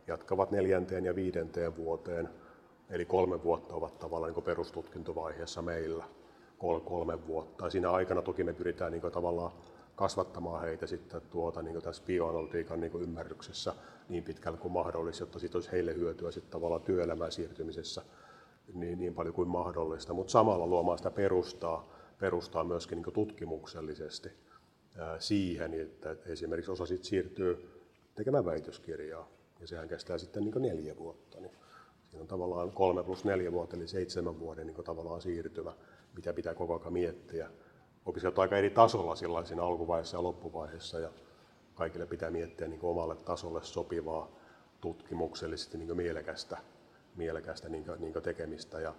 jatkavat 0.07 0.51
neljänteen 0.51 1.05
ja 1.05 1.15
viidenteen 1.15 1.77
vuoteen, 1.77 2.29
eli 2.91 3.05
kolme 3.05 3.43
vuotta 3.43 3.75
ovat 3.75 3.99
tavallaan 3.99 4.33
niin 4.33 4.45
perustutkintovaiheessa 4.45 5.63
meillä, 5.63 6.05
kolme 6.59 7.27
vuotta. 7.27 7.71
Siinä 7.71 7.91
aikana 7.91 8.23
toki 8.23 8.45
me 8.45 8.53
pyritään 8.53 8.93
niin 8.93 9.13
tavallaan 9.13 9.53
kasvattamaan 9.97 10.63
heitä 10.63 10.87
sitten 10.87 11.23
tuota, 11.31 11.63
niin 11.63 11.83
tässä 11.83 12.03
bioanalytiikan 12.07 12.81
niin 12.81 13.03
ymmärryksessä 13.03 13.75
niin 14.09 14.25
pitkälle 14.25 14.59
kuin 14.59 14.73
mahdollista, 14.73 15.23
jotta 15.23 15.39
siitä 15.39 15.59
olisi 15.59 15.73
heille 15.73 15.95
hyötyä 15.95 16.31
sitten 16.31 16.53
tavallaan 16.53 16.83
työelämään 16.83 17.33
siirtymisessä 17.33 18.03
niin, 18.75 18.99
niin 18.99 19.15
paljon 19.15 19.35
kuin 19.35 19.49
mahdollista, 19.49 20.15
mutta 20.15 20.31
samalla 20.31 20.67
luomaan 20.67 20.99
sitä 20.99 21.11
perustaa, 21.11 21.89
perustaa 22.19 22.65
myöskin 22.65 23.03
niin 23.03 23.15
tutkimuksellisesti 23.15 24.29
siihen, 25.19 25.75
että 25.75 26.17
esimerkiksi 26.27 26.71
osa 26.71 26.87
sitten 26.87 27.05
siirtyy 27.09 27.83
tekemään 28.15 28.45
väitöskirjaa, 28.45 29.29
ja 29.61 29.67
sehän 29.67 29.89
kestää 29.89 30.19
sitten 30.19 30.45
niin 30.45 30.63
neljä 30.63 30.97
vuotta. 30.97 31.41
Niin 31.41 31.53
siinä 32.17 32.23
on 32.23 32.29
tavallaan 32.29 32.73
kolme 32.73 33.05
plus 33.05 33.25
neljä 33.25 33.53
vuotta, 33.53 33.77
eli 33.77 33.89
seitsemän 33.89 34.39
vuoden 34.41 34.67
niin 34.67 34.85
tavallaan 34.85 35.21
siirtymä, 35.21 35.73
mitä 36.17 36.33
pitää 36.33 36.55
koko 36.55 36.81
ajan 36.81 36.93
miettiä, 36.93 37.51
opiskelijat 38.07 38.39
aika 38.39 38.57
eri 38.57 38.71
tasolla 38.71 39.17
siinä 39.17 39.63
alkuvaiheessa 39.63 40.17
ja 40.17 40.23
loppuvaiheessa 40.23 41.01
ja 41.01 41.11
kaikille 41.75 42.07
pitää 42.07 42.31
miettiä 42.31 42.69
niin 42.69 42.81
omalle 42.83 43.17
tasolle 43.17 43.65
sopivaa 43.65 44.29
tutkimuksellisesti 44.81 45.79
niin 45.79 45.97
mielekästä, 45.97 46.59
mielekästä 47.17 47.69
niin 47.69 47.85
kuin, 47.85 48.01
niin 48.01 48.23
tekemistä 48.23 48.81
ja, 48.81 48.95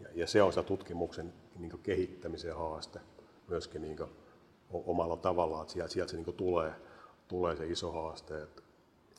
ja, 0.00 0.08
ja, 0.14 0.26
se 0.26 0.42
on 0.42 0.52
se 0.52 0.62
tutkimuksen 0.62 1.32
niin 1.58 1.80
kehittämisen 1.82 2.56
haaste 2.56 3.00
myöskin 3.48 3.82
niin 3.82 3.98
omalla 4.70 5.16
tavallaan, 5.16 5.62
että 5.62 5.72
sieltä, 5.72 5.92
sieltä 5.92 6.10
se 6.10 6.16
niin 6.16 6.34
tulee, 6.36 6.72
tulee 7.28 7.56
se 7.56 7.66
iso 7.66 7.92
haaste. 7.92 8.42
Että 8.42 8.62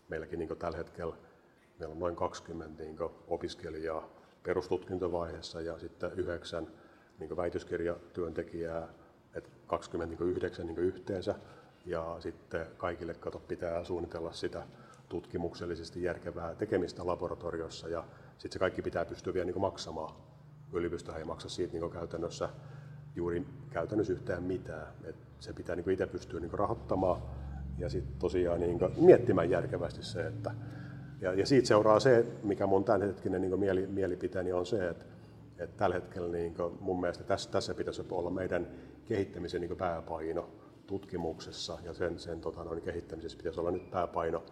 meilläkin 0.09 0.39
niin 0.39 0.57
tällä 0.57 0.77
hetkellä 0.77 1.15
meillä 1.79 1.93
on 1.93 1.99
noin 1.99 2.15
20 2.15 2.83
niin 2.83 2.97
opiskelijaa 3.27 4.09
perustutkintovaiheessa 4.43 5.61
ja 5.61 5.79
sitten 5.79 6.11
yhdeksän 6.11 6.67
niin 7.19 7.37
väitöskirjatyöntekijää, 7.37 8.87
että 9.33 9.49
29 9.67 10.67
niin 10.67 10.79
yhteensä. 10.79 11.35
Ja 11.85 12.15
sitten 12.19 12.65
kaikille 12.77 13.13
kato, 13.13 13.39
pitää 13.39 13.83
suunnitella 13.83 14.33
sitä 14.33 14.63
tutkimuksellisesti 15.09 16.03
järkevää 16.03 16.55
tekemistä 16.55 17.05
laboratoriossa 17.05 17.89
ja 17.89 18.03
sitten 18.37 18.51
se 18.51 18.59
kaikki 18.59 18.81
pitää 18.81 19.05
pystyä 19.05 19.33
vielä 19.33 19.45
niin 19.45 19.61
maksamaan. 19.61 20.15
Yliopisto 20.73 21.15
ei 21.15 21.23
maksa 21.23 21.49
siitä 21.49 21.73
niin 21.73 21.91
käytännössä 21.91 22.49
juuri 23.15 23.45
käytännössä 23.69 24.13
yhtään 24.13 24.43
mitään. 24.43 24.87
Et 25.03 25.15
se 25.39 25.53
pitää 25.53 25.75
niin 25.75 25.89
itse 25.89 26.07
pystyä 26.07 26.39
niin 26.39 26.53
rahoittamaan 26.53 27.21
ja 27.77 27.89
sitten 27.89 28.19
tosiaan 28.19 28.59
niin 28.59 28.79
miettimään 28.97 29.49
järkevästi 29.49 30.03
se, 30.03 30.27
että 30.27 30.51
ja, 31.23 31.33
ja 31.33 31.45
siitä 31.45 31.67
seuraa 31.67 31.99
se, 31.99 32.25
mikä 32.43 32.67
mun 32.67 32.83
tämänhetkinen 32.83 33.41
niin 33.41 33.59
mieli, 33.59 33.87
mielipiteeni 33.87 34.53
on 34.53 34.65
se, 34.65 34.89
että, 34.89 35.05
että 35.57 35.77
tällä 35.77 35.95
hetkellä 35.95 36.27
niin 36.27 36.55
mun 36.79 37.01
mielestä 37.01 37.23
tässä, 37.23 37.51
tässä 37.51 37.73
pitäisi 37.73 38.03
olla 38.11 38.29
meidän 38.29 38.67
kehittämisen 39.05 39.61
niin 39.61 39.77
pääpaino 39.77 40.49
tutkimuksessa 40.87 41.77
ja 41.83 41.93
sen, 41.93 42.19
sen 42.19 42.41
tota, 42.41 42.63
noin, 42.63 42.81
kehittämisessä 42.81 43.37
pitäisi 43.37 43.59
olla 43.59 43.71
nyt 43.71 43.91
pääpaino, 43.91 44.43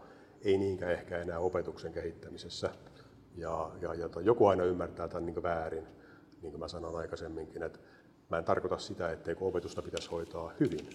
ei 0.42 0.58
niinkään 0.58 0.92
ehkä 0.92 1.18
enää 1.18 1.40
opetuksen 1.40 1.94
kehittämisessä. 1.94 2.70
Ja, 3.38 3.72
ja, 3.82 3.94
ja 3.94 4.10
joku 4.24 4.48
aina 4.48 4.64
ymmärtää 4.64 5.08
tämän 5.08 5.26
niin 5.26 5.44
väärin, 5.44 5.88
niin 6.42 6.52
kuin 6.52 6.60
mä 6.60 6.68
sanoin 6.68 6.96
aikaisemminkin, 6.96 7.64
että 7.64 7.80
mä 8.30 8.38
en 8.38 8.44
tarkoita 8.44 8.78
sitä, 8.78 9.12
etteikö 9.12 9.46
opetusta 9.46 9.82
pitäisi 9.82 10.10
hoitaa 10.12 10.52
hyvin. 10.60 10.90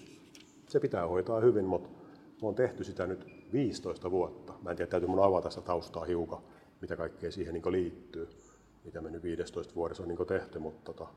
Se 0.68 0.80
pitää 0.80 1.06
hoitaa 1.06 1.40
hyvin, 1.40 1.64
mutta 1.64 1.88
on 2.42 2.54
tehty 2.54 2.84
sitä 2.84 3.06
nyt 3.06 3.35
15 3.52 4.10
vuotta. 4.10 4.52
Mä 4.62 4.70
en 4.70 4.76
tiedä, 4.76 4.90
täytyy 4.90 5.08
mun 5.08 5.24
avata 5.24 5.50
sitä 5.50 5.62
taustaa 5.62 6.04
hiukan, 6.04 6.42
mitä 6.80 6.96
kaikkea 6.96 7.32
siihen 7.32 7.54
niin 7.54 7.72
liittyy, 7.72 8.28
mitä 8.84 9.00
me 9.00 9.10
nyt 9.10 9.22
15 9.22 9.74
vuodessa 9.74 10.02
on 10.02 10.08
niin 10.08 10.26
tehty, 10.26 10.58
mutta 10.58 10.92
tota, 10.92 11.08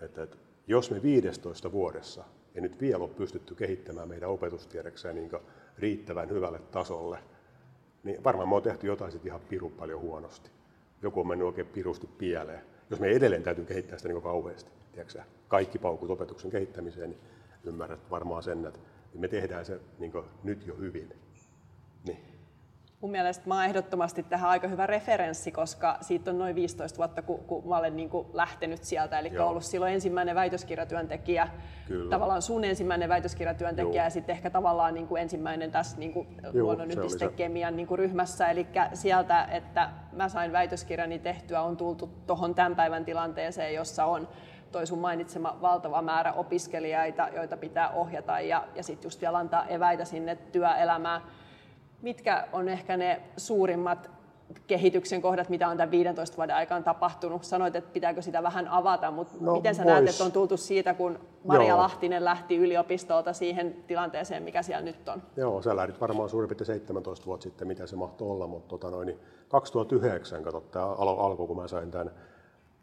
että, 0.00 0.22
että 0.22 0.36
jos 0.66 0.90
me 0.90 1.02
15 1.02 1.72
vuodessa 1.72 2.24
ei 2.54 2.60
nyt 2.60 2.80
vielä 2.80 3.04
ole 3.04 3.08
pystytty 3.08 3.54
kehittämään 3.54 4.08
meidän 4.08 4.30
opetustiedekseen 4.30 5.14
niin 5.14 5.30
riittävän 5.78 6.30
hyvälle 6.30 6.58
tasolle, 6.58 7.18
niin 8.04 8.24
varmaan 8.24 8.48
me 8.48 8.54
on 8.54 8.62
tehty 8.62 8.86
jotain 8.86 9.12
sitten 9.12 9.28
ihan 9.28 9.40
pirun 9.40 9.72
paljon 9.72 10.00
huonosti. 10.00 10.50
Joku 11.02 11.20
on 11.20 11.28
mennyt 11.28 11.46
oikein 11.46 11.66
pirusti 11.66 12.06
pieleen. 12.06 12.60
Jos 12.90 13.00
me 13.00 13.08
edelleen 13.08 13.42
täytyy 13.42 13.64
kehittää 13.64 13.98
sitä 13.98 14.08
niin 14.08 14.22
kauheasti, 14.22 14.70
tiedätkö, 14.92 15.22
kaikki 15.48 15.78
paukut 15.78 16.10
opetuksen 16.10 16.50
kehittämiseen, 16.50 17.10
niin 17.10 17.20
ymmärrät 17.64 18.10
varmaan 18.10 18.42
sen, 18.42 18.66
että 18.66 18.80
niin 19.16 19.20
me 19.20 19.28
tehdään 19.28 19.64
se 19.64 19.80
niin 19.98 20.12
nyt 20.44 20.66
jo 20.66 20.74
hyvin. 20.76 21.12
Niin. 22.06 22.18
Mun 23.00 23.10
mielestä 23.10 23.48
mä 23.48 23.54
oon 23.54 23.64
ehdottomasti 23.64 24.22
tähän 24.22 24.50
aika 24.50 24.68
hyvä 24.68 24.86
referenssi, 24.86 25.52
koska 25.52 25.98
siitä 26.00 26.30
on 26.30 26.38
noin 26.38 26.54
15 26.54 26.98
vuotta, 26.98 27.22
kun, 27.22 27.38
kun 27.38 27.68
mä 27.68 27.78
olen 27.78 27.96
niin 27.96 28.10
kuin 28.10 28.26
lähtenyt 28.32 28.84
sieltä. 28.84 29.18
Eli 29.18 29.32
Joo. 29.32 29.48
ollut 29.48 29.64
silloin 29.64 29.92
ensimmäinen 29.92 30.34
väitöskirjatyöntekijä, 30.34 31.48
Kyllä. 31.86 32.10
tavallaan 32.10 32.42
sun 32.42 32.64
ensimmäinen 32.64 33.08
väitöskirjatyöntekijä 33.08 33.94
Joo. 33.94 34.04
ja 34.04 34.10
sitten 34.10 34.36
ehkä 34.36 34.50
tavallaan 34.50 34.94
niin 34.94 35.06
kuin 35.06 35.22
ensimmäinen 35.22 35.70
tässä 35.70 35.98
niin 35.98 36.12
kuin 36.12 36.28
luonnonyhdistekemian 36.52 37.76
niin 37.76 37.86
kuin 37.86 37.98
ryhmässä. 37.98 38.50
Eli 38.50 38.66
sieltä, 38.94 39.44
että 39.44 39.90
mä 40.12 40.28
sain 40.28 40.52
väitöskirjani 40.52 41.18
tehtyä, 41.18 41.62
on 41.62 41.76
tultu 41.76 42.10
tuohon 42.26 42.54
tämän 42.54 42.76
päivän 42.76 43.04
tilanteeseen, 43.04 43.74
jossa 43.74 44.04
on 44.04 44.28
toi 44.72 44.86
sun 44.86 44.98
mainitsema 44.98 45.58
valtava 45.62 46.02
määrä 46.02 46.32
opiskelijoita, 46.32 47.28
joita 47.28 47.56
pitää 47.56 47.90
ohjata 47.90 48.40
ja, 48.40 48.64
ja 48.74 48.82
sitten 48.82 49.06
just 49.06 49.20
vielä 49.20 49.38
antaa 49.38 49.66
eväitä 49.66 50.04
sinne 50.04 50.36
työelämään. 50.36 51.22
Mitkä 52.02 52.48
on 52.52 52.68
ehkä 52.68 52.96
ne 52.96 53.22
suurimmat 53.36 54.10
kehityksen 54.66 55.22
kohdat, 55.22 55.48
mitä 55.48 55.68
on 55.68 55.76
tämän 55.76 55.90
15 55.90 56.36
vuoden 56.36 56.56
aikaan 56.56 56.84
tapahtunut? 56.84 57.44
Sanoit, 57.44 57.76
että 57.76 57.90
pitääkö 57.92 58.22
sitä 58.22 58.42
vähän 58.42 58.68
avata, 58.68 59.10
mutta 59.10 59.34
no, 59.40 59.52
miten 59.52 59.74
sä 59.74 59.84
vois. 59.84 59.92
näet, 59.92 60.08
että 60.08 60.24
on 60.24 60.32
tultu 60.32 60.56
siitä, 60.56 60.94
kun 60.94 61.18
Maria 61.44 61.68
Joo. 61.68 61.78
Lahtinen 61.78 62.24
lähti 62.24 62.56
yliopistolta 62.56 63.32
siihen 63.32 63.76
tilanteeseen, 63.86 64.42
mikä 64.42 64.62
siellä 64.62 64.84
nyt 64.84 65.08
on? 65.08 65.22
Joo, 65.36 65.62
sä 65.62 65.76
lähdit 65.76 66.00
varmaan 66.00 66.28
suurin 66.28 66.48
piirtein 66.48 66.66
17 66.66 67.26
vuotta 67.26 67.44
sitten, 67.44 67.68
mitä 67.68 67.86
se 67.86 67.96
mahtoi 67.96 68.28
olla, 68.28 68.46
mutta 68.46 68.68
tota 68.68 68.90
noin, 68.90 69.18
2009, 69.48 70.42
kato, 70.42 70.60
tämä 70.60 70.86
alku, 70.86 71.46
kun 71.46 71.56
mä 71.56 71.68
sain 71.68 71.90
tämän 71.90 72.10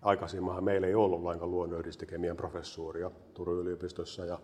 aikaisemminhan 0.04 0.64
meillä 0.64 0.88
ei 0.88 0.96
ollut 0.96 1.24
lainkaan 1.24 1.52
luonnonistekemian 1.52 2.38
professuuria 2.38 3.12
Turun 3.34 3.60
yliopistossa 3.60 4.26
ja 4.26 4.40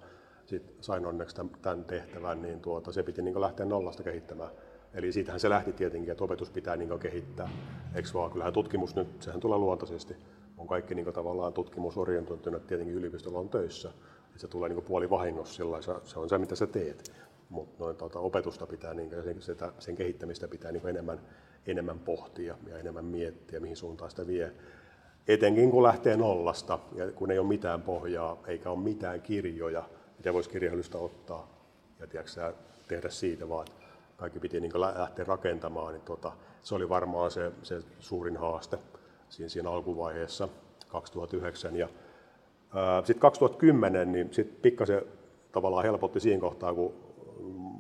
sitten 0.46 0.76
sain 0.84 1.06
onneksi 1.06 1.36
tämän 1.62 1.86
tehtävän, 1.86 2.42
niin 2.42 2.60
tuota, 2.60 2.92
se 2.92 3.04
piti 3.04 3.22
niin 3.22 3.42
lähteä 3.42 3.66
nollasta 3.66 4.04
kehittämään. 4.04 4.50
Eli 4.94 5.12
siitähän 5.12 5.40
se 5.40 5.50
lähti 5.50 5.74
tietenkin, 5.74 6.12
että 6.12 6.24
opetus 6.24 6.50
pitää 6.50 6.78
niin 6.78 7.00
kehittää. 7.00 7.50
Eikö 7.96 8.10
vaan? 8.14 8.32
Kyllähän 8.32 8.54
tutkimus 8.54 8.96
nyt, 8.96 9.22
sehän 9.22 9.40
tulee 9.40 9.58
luontaisesti. 9.58 10.16
On 10.58 10.68
kaikki 10.68 10.96
niin 10.96 11.14
tavallaan 11.14 11.54
tutkimusorientoituneet 11.54 12.68
tietenkin 12.68 12.96
yliopistolla 12.96 13.40
on 13.40 13.50
töissä. 13.50 13.90
Et 14.34 14.40
se 14.40 14.48
tulee 14.48 14.70
niin 14.70 14.84
puoli 14.84 15.10
vahingossa 15.10 15.56
sillä 15.56 15.82
se 16.04 16.20
on 16.20 16.30
se, 16.30 16.38
mitä 16.38 16.56
sä 16.56 16.68
teet. 16.68 17.12
Mutta 17.50 17.84
noin, 17.84 17.96
tuota, 17.96 18.20
opetusta 18.20 18.68
pitää, 18.68 18.94
niin, 18.94 19.10
sen, 19.24 19.42
sitä, 19.42 19.74
sen 19.80 19.96
kehittämistä 19.96 20.48
pitää 20.48 20.72
niin 20.72 20.88
enemmän, 20.88 21.20
enemmän 21.68 22.00
pohtia 22.00 22.58
ja 22.68 22.78
enemmän 22.78 23.06
miettiä, 23.06 23.60
mihin 23.60 23.78
suuntaan 23.78 24.12
sitä 24.12 24.28
vie. 24.28 24.52
Etenkin 25.30 25.72
kun 25.72 25.84
lähtee 25.84 26.18
nollasta 26.18 26.80
ja 26.96 27.12
kun 27.12 27.32
ei 27.32 27.40
ole 27.40 27.48
mitään 27.48 27.82
pohjaa 27.82 28.38
eikä 28.48 28.70
ole 28.70 28.80
mitään 28.80 29.22
kirjoja, 29.22 29.84
mitä 30.18 30.34
voisi 30.34 30.50
kirjailusta 30.50 30.98
ottaa 30.98 31.48
ja 32.00 32.08
tiedätkö, 32.08 32.54
tehdä 32.88 33.10
siitä 33.10 33.50
vaan. 33.50 33.68
Kaikki 34.18 34.40
piti 34.40 34.60
niin 34.60 34.82
lähteä 34.82 35.26
rakentamaan, 35.26 35.94
niin 35.94 36.02
tota, 36.02 36.32
se 36.64 36.76
oli 36.76 36.90
varmaan 36.90 37.32
se, 37.32 37.52
se 37.64 37.82
suurin 38.00 38.38
haaste 38.38 38.78
siinä, 39.30 39.50
siinä 39.50 39.70
alkuvaiheessa 39.70 40.50
2009. 40.88 41.76
Ja, 41.76 41.88
sitten 43.04 43.22
2010 43.22 44.12
niin 44.12 44.34
sit 44.34 44.62
pikkasen 44.62 45.02
tavallaan 45.52 45.86
helpotti 45.86 46.20
siinä 46.20 46.42
kohtaa, 46.42 46.74
kun 46.74 46.94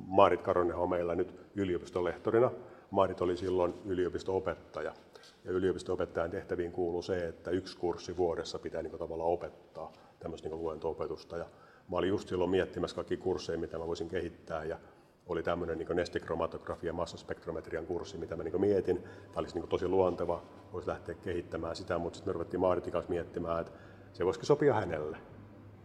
Maarit 0.07 0.41
Karonen 0.41 0.75
on 0.75 0.89
meillä 0.89 1.15
nyt 1.15 1.35
yliopistolehtorina. 1.55 2.51
Maarit 2.91 3.22
oli 3.22 3.38
silloin 3.38 3.74
yliopisto-opettaja. 3.86 4.93
Ja 5.46 5.51
yliopisto-opettajan 5.51 6.31
tehtäviin 6.31 6.72
kuuluu 6.72 7.01
se, 7.01 7.27
että 7.27 7.51
yksi 7.51 7.77
kurssi 7.77 8.17
vuodessa 8.17 8.60
pitää 8.60 8.81
niin 8.81 8.98
tavallaan 8.98 9.31
opettaa 9.31 9.91
tämmöistä 10.19 10.50
niin 10.50 10.60
luento-opetusta. 10.60 11.38
Ja 11.38 11.46
mä 11.91 11.98
olin 11.98 12.10
just 12.10 12.29
silloin 12.29 12.50
miettimässä 12.50 12.96
kaikki 12.96 13.17
kursseja, 13.17 13.60
mitä 13.60 13.77
mä 13.77 13.88
voisin 13.88 14.10
kehittää. 14.10 14.63
Ja 14.63 14.79
oli 15.27 15.43
tämmöinen 15.43 15.77
niin 15.77 15.96
nestekromatografia 15.96 16.93
massaspektrometrian 16.93 17.86
kurssi, 17.86 18.17
mitä 18.17 18.36
mä 18.36 18.43
niin 18.43 18.62
mietin. 18.62 18.98
Tämä 18.98 19.36
olisi 19.36 19.60
niin 19.60 19.67
tosi 19.67 19.88
luonteva, 19.88 20.41
voisi 20.74 20.88
lähteä 20.88 21.15
kehittämään 21.15 21.75
sitä, 21.75 21.98
mutta 21.98 22.17
sitten 22.17 22.29
me 22.29 22.34
ruvettiin 22.34 22.62
Maaritin 22.62 22.93
kanssa 22.93 23.10
miettimään, 23.10 23.62
että 23.62 23.72
se 24.13 24.25
voisikin 24.25 24.48
sopia 24.48 24.74
hänelle. 24.74 25.17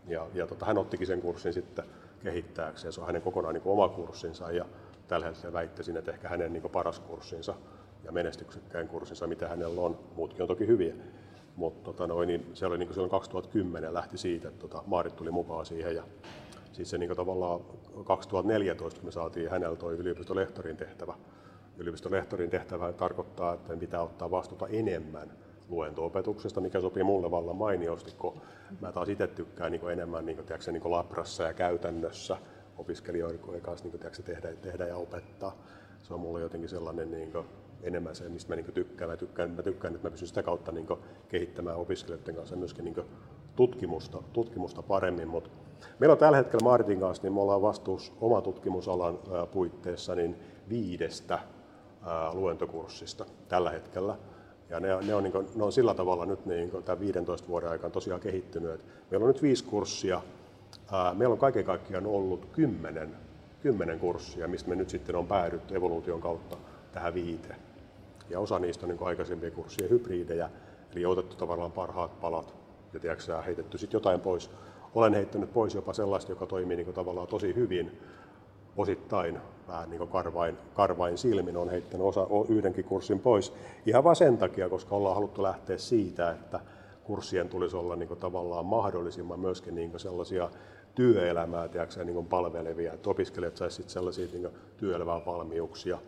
Ja, 0.06 0.26
ja 0.34 0.46
tota, 0.46 0.66
hän 0.66 0.78
ottikin 0.78 1.06
sen 1.06 1.20
kurssin 1.20 1.52
sitten 1.52 1.84
kehittääkseen. 2.22 2.92
Se 2.92 3.00
on 3.00 3.06
hänen 3.06 3.22
kokonaan 3.22 3.54
niin 3.54 3.62
oma 3.64 3.88
kurssinsa 3.88 4.50
ja 4.50 4.64
tällä 5.08 5.26
hetkellä 5.26 5.52
väittäisin, 5.52 5.96
että 5.96 6.10
ehkä 6.10 6.28
hänen 6.28 6.52
niin 6.52 6.62
paras 6.72 7.00
kurssinsa 7.00 7.54
ja 8.04 8.12
menestyksekkään 8.12 8.88
kurssinsa, 8.88 9.26
mitä 9.26 9.48
hänellä 9.48 9.80
on. 9.80 9.98
Muutkin 10.16 10.42
on 10.42 10.48
toki 10.48 10.66
hyviä. 10.66 10.94
Mutta 11.56 11.84
tota 11.84 12.06
noin, 12.06 12.26
niin 12.26 12.50
se 12.54 12.66
oli 12.66 12.78
niin 12.78 12.88
silloin 12.88 13.10
2010 13.10 13.94
lähti 13.94 14.18
siitä, 14.18 14.48
että 14.48 14.60
tota, 14.60 14.82
Maarit 14.86 15.16
tuli 15.16 15.30
mukaan 15.30 15.66
siihen. 15.66 15.94
Ja 15.94 16.02
siis 16.72 16.90
se 16.90 16.98
niin 16.98 17.16
tavallaan 17.16 17.60
2014, 18.04 19.00
kun 19.00 19.08
me 19.08 19.12
saatiin 19.12 19.50
hänellä 19.50 19.76
tuo 19.76 19.92
yliopistolehtorin 19.92 20.76
tehtävä. 20.76 21.14
Yliopistolehtorin 21.78 22.50
tehtävä 22.50 22.92
tarkoittaa, 22.92 23.54
että 23.54 23.76
pitää 23.76 24.02
ottaa 24.02 24.30
vastuuta 24.30 24.66
enemmän 24.68 25.32
luento-opetuksesta, 25.68 26.60
mikä 26.60 26.80
sopii 26.80 27.02
mulle 27.02 27.30
vallan 27.30 27.56
mainiosti, 27.56 28.14
kun 28.18 28.40
mä 28.80 28.92
taas 28.92 29.08
itse 29.08 29.26
tykkään 29.26 29.72
niin 29.72 29.90
enemmän 29.90 30.26
niin 30.26 30.36
tiedätkö, 30.36 30.72
niin 30.72 30.90
labrassa 30.90 31.42
ja 31.42 31.52
käytännössä 31.52 32.36
opiskelijoiden 32.78 33.60
kanssa 33.62 33.88
niin 33.88 33.98
tiedätkö, 33.98 34.22
tehdä, 34.22 34.52
tehdä 34.52 34.86
ja 34.86 34.96
opettaa. 34.96 35.56
Se 36.02 36.14
on 36.14 36.20
mulle 36.20 36.40
jotenkin 36.40 36.68
sellainen 36.68 37.10
niin 37.10 37.32
kuin, 37.32 37.46
enemmän 37.82 38.14
se, 38.14 38.28
mistä 38.28 38.52
mä 38.52 38.56
niin 38.56 38.72
tykkään. 38.74 39.10
Mä 39.10 39.16
tykkään, 39.16 39.50
mä 39.50 39.62
tykkään, 39.62 39.94
että 39.94 40.08
mä 40.08 40.10
pystyn 40.10 40.28
sitä 40.28 40.42
kautta 40.42 40.72
niin 40.72 40.86
kehittämään 41.28 41.76
opiskelijoiden 41.76 42.34
kanssa 42.34 42.56
myöskin 42.56 42.84
niin 42.84 42.96
tutkimusta, 43.56 44.22
tutkimusta 44.32 44.82
paremmin. 44.82 45.28
Mutta 45.28 45.50
meillä 45.98 46.12
on 46.12 46.18
tällä 46.18 46.36
hetkellä 46.36 46.64
Martin 46.64 47.00
kanssa, 47.00 47.22
niin 47.22 47.32
me 47.32 47.40
ollaan 47.40 47.62
vastuussa 47.62 48.12
oma 48.20 48.40
tutkimusalan 48.40 49.18
puitteissa 49.52 50.14
niin 50.14 50.36
viidestä 50.68 51.38
luentokurssista 52.32 53.26
tällä 53.48 53.70
hetkellä. 53.70 54.16
Ja 54.70 54.80
ne, 54.80 54.88
ne, 55.06 55.14
on, 55.14 55.22
niin 55.22 55.32
kuin, 55.32 55.46
ne 55.54 55.64
on 55.64 55.72
sillä 55.72 55.94
tavalla 55.94 56.26
nyt 56.26 56.46
niin 56.46 56.70
kuin, 56.70 56.84
tämän 56.84 57.00
15 57.00 57.48
vuoden 57.48 57.68
aikana 57.70 57.90
tosiaan 57.90 58.20
kehittynyt. 58.20 58.84
Meillä 59.10 59.24
on 59.24 59.32
nyt 59.32 59.42
viisi 59.42 59.64
kurssia, 59.64 60.20
Meillä 61.14 61.32
on 61.32 61.38
kaiken 61.38 61.64
kaikkiaan 61.64 62.06
ollut 62.06 62.46
kymmenen, 62.52 63.16
kymmenen 63.62 64.00
kurssia, 64.00 64.48
mistä 64.48 64.68
me 64.68 64.76
nyt 64.76 64.90
sitten 64.90 65.16
on 65.16 65.26
päädytty 65.26 65.76
evoluution 65.76 66.20
kautta 66.20 66.56
tähän 66.92 67.14
viiteen. 67.14 67.58
Ja 68.30 68.40
osa 68.40 68.58
niistä 68.58 68.86
on 68.86 68.90
niin 68.90 69.06
aikaisempia 69.06 69.50
kurssien 69.50 69.90
hybridejä, 69.90 70.50
eli 70.92 71.06
otettu 71.06 71.36
tavallaan 71.36 71.72
parhaat 71.72 72.20
palat 72.20 72.54
ja 72.92 73.00
tiedätkö, 73.00 73.42
heitetty 73.42 73.78
sitten 73.78 73.96
jotain 73.98 74.20
pois. 74.20 74.50
Olen 74.94 75.14
heittänyt 75.14 75.52
pois 75.52 75.74
jopa 75.74 75.92
sellaista, 75.92 76.32
joka 76.32 76.46
toimii 76.46 76.76
niin 76.76 76.94
tavallaan 76.94 77.28
tosi 77.28 77.54
hyvin, 77.54 78.00
osittain 78.76 79.38
vähän 79.68 79.90
niin 79.90 80.08
karvain, 80.08 80.58
karvain 80.74 81.18
silmin 81.18 81.56
on 81.56 81.70
heittänyt 81.70 82.06
osa, 82.06 82.26
yhdenkin 82.48 82.84
kurssin 82.84 83.20
pois. 83.20 83.52
Ihan 83.86 84.04
vain 84.04 84.16
sen 84.16 84.38
takia, 84.38 84.68
koska 84.68 84.96
ollaan 84.96 85.14
haluttu 85.14 85.42
lähteä 85.42 85.78
siitä, 85.78 86.30
että 86.30 86.60
kurssien 87.04 87.48
tulisi 87.48 87.76
olla 87.76 87.96
niin 87.96 88.16
tavallaan 88.20 88.66
mahdollisimman 88.66 89.40
myöskin 89.40 89.74
niin 89.74 90.00
sellaisia 90.00 90.50
työelämää 90.94 91.68
tiedätkö, 91.68 92.04
niin 92.04 92.26
palvelevia, 92.26 92.92
että 92.92 93.10
opiskelijat 93.10 93.56
saisivat 93.56 93.90
sellaisia 93.90 94.28
niin 94.32 94.48
työelämän 94.76 95.26
valmiuksia. 95.26 95.98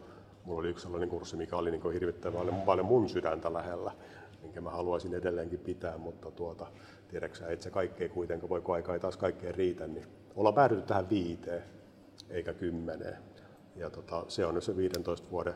Mulla 0.45 0.61
oli 0.61 0.69
yksi 0.69 0.83
sellainen 0.83 1.09
kurssi, 1.09 1.37
mikä 1.37 1.57
oli 1.57 1.71
niin 1.71 1.93
hirvittävän 1.93 2.63
paljon 2.67 2.87
mun 2.87 3.09
sydäntä 3.09 3.53
lähellä, 3.53 3.93
minkä 4.43 4.61
mä 4.61 4.71
haluaisin 4.71 5.15
edelleenkin 5.15 5.59
pitää, 5.59 5.99
mutta 5.99 6.31
tuota, 6.31 6.67
tiedätkö 7.09 7.47
että 7.47 7.65
se 7.65 7.71
kaikkea 7.71 8.09
kuitenkaan 8.09 8.51
voi, 8.51 8.61
kun 8.61 8.75
aika 8.75 8.95
ei 8.95 9.01
taas 9.01 9.17
kaikkeen 9.17 9.55
riitä, 9.55 9.87
niin 9.87 10.07
ollaan 10.37 10.55
päädytty 10.55 10.87
tähän 10.87 11.11
viiteen 11.11 11.63
eikä 12.31 12.53
kymmeneen. 12.53 13.17
Ja 13.77 13.91
tota, 13.91 14.25
se 14.29 14.47
on 14.47 14.55
nyt 14.55 14.65
se 14.65 14.77
15 14.77 15.31
vuoden 15.31 15.55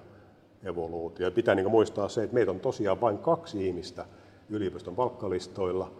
evoluutio. 0.65 1.27
Ja 1.27 1.31
pitää 1.31 1.55
niin 1.55 1.71
muistaa 1.71 2.09
se, 2.09 2.23
että 2.23 2.35
meitä 2.35 2.51
on 2.51 2.61
tosiaan 2.61 3.01
vain 3.01 3.19
kaksi 3.19 3.67
ihmistä 3.67 4.07
yliopiston 4.51 4.97
palkkalistoilla. 4.97 5.93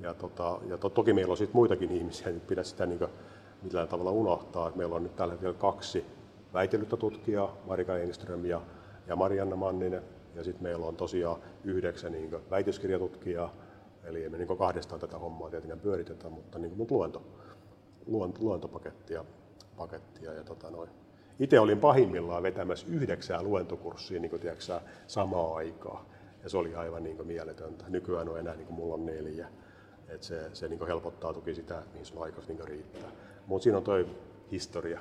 Ja, 0.00 0.14
tota, 0.14 0.58
ja 0.68 0.78
to, 0.78 0.88
toki 0.88 1.12
meillä 1.12 1.30
on 1.30 1.36
sitten 1.36 1.56
muitakin 1.56 1.90
ihmisiä, 1.90 2.32
nyt 2.32 2.46
pidä 2.46 2.62
sitä 2.62 2.86
niin 2.86 3.00
millään 3.62 3.88
tavalla 3.88 4.10
unohtaa. 4.10 4.72
Meillä 4.74 4.96
on 4.96 5.02
nyt 5.02 5.16
tällä 5.16 5.32
hetkellä 5.32 5.54
kaksi 5.54 6.04
väitellyttä 6.54 6.96
tutkijaa, 6.96 7.56
Marika 7.66 7.98
Engström 7.98 8.44
ja, 8.44 8.60
ja 9.06 9.16
Marianna 9.16 9.56
Manninen. 9.56 10.02
Ja 10.34 10.44
sitten 10.44 10.62
meillä 10.62 10.86
on 10.86 10.96
tosiaan 10.96 11.40
yhdeksän 11.64 12.12
niin 12.12 12.36
väitöskirjatutkijaa, 12.50 13.54
eli 14.04 14.24
emme 14.24 14.38
niin 14.38 14.58
kahdestaan 14.58 15.00
tätä 15.00 15.18
hommaa 15.18 15.50
tietenkään 15.50 15.80
pyöritetä, 15.80 16.28
mutta 16.28 16.58
niin 16.58 16.76
kuin 16.76 16.86
luento, 16.90 17.22
luento, 18.06 18.38
luentopakettia 18.42 19.24
pakettia. 19.78 20.32
Ja 20.32 20.44
tota 20.44 20.70
noin. 20.70 20.90
Itse 21.38 21.60
olin 21.60 21.78
pahimmillaan 21.78 22.42
vetämässä 22.42 22.86
yhdeksää 22.90 23.42
luentokurssia 23.42 24.20
niin 24.20 24.40
tiedätkö, 24.40 24.80
samaa 25.06 25.56
aikaa. 25.56 26.04
Ja 26.42 26.48
se 26.48 26.58
oli 26.58 26.74
aivan 26.74 27.02
niin 27.02 27.26
mieletöntä. 27.26 27.84
Nykyään 27.88 28.28
on 28.28 28.38
enää 28.38 28.54
niin 28.56 28.66
kuin 28.66 28.76
mulla 28.76 28.94
on 28.94 29.06
neljä. 29.06 29.48
Et 30.08 30.22
se, 30.22 30.54
se 30.54 30.68
niin 30.68 30.86
helpottaa 30.86 31.32
toki 31.32 31.54
sitä, 31.54 31.82
mihin 31.92 32.06
sun 32.06 32.22
aikas 32.22 32.48
niin 32.48 32.64
riittää. 32.64 33.10
Mutta 33.46 33.62
siinä 33.62 33.78
on 33.78 33.84
toi 33.84 34.06
historia 34.50 35.00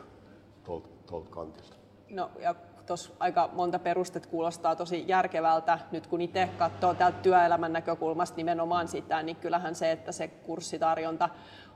tuolta 1.05 1.29
kantilta. 1.29 1.75
No 2.09 2.31
ja 2.39 2.55
tuossa 2.85 3.09
aika 3.19 3.49
monta 3.53 3.79
perustet 3.79 4.25
kuulostaa 4.25 4.75
tosi 4.75 5.05
järkevältä. 5.07 5.79
Nyt 5.91 6.07
kun 6.07 6.21
itse 6.21 6.49
katsoo 6.57 6.93
täältä 6.93 7.17
työelämän 7.21 7.73
näkökulmasta 7.73 8.37
nimenomaan 8.37 8.87
sitä, 8.87 9.23
niin 9.23 9.35
kyllähän 9.35 9.75
se, 9.75 9.91
että 9.91 10.11
se 10.11 10.27
kurssitarjonta 10.27 11.29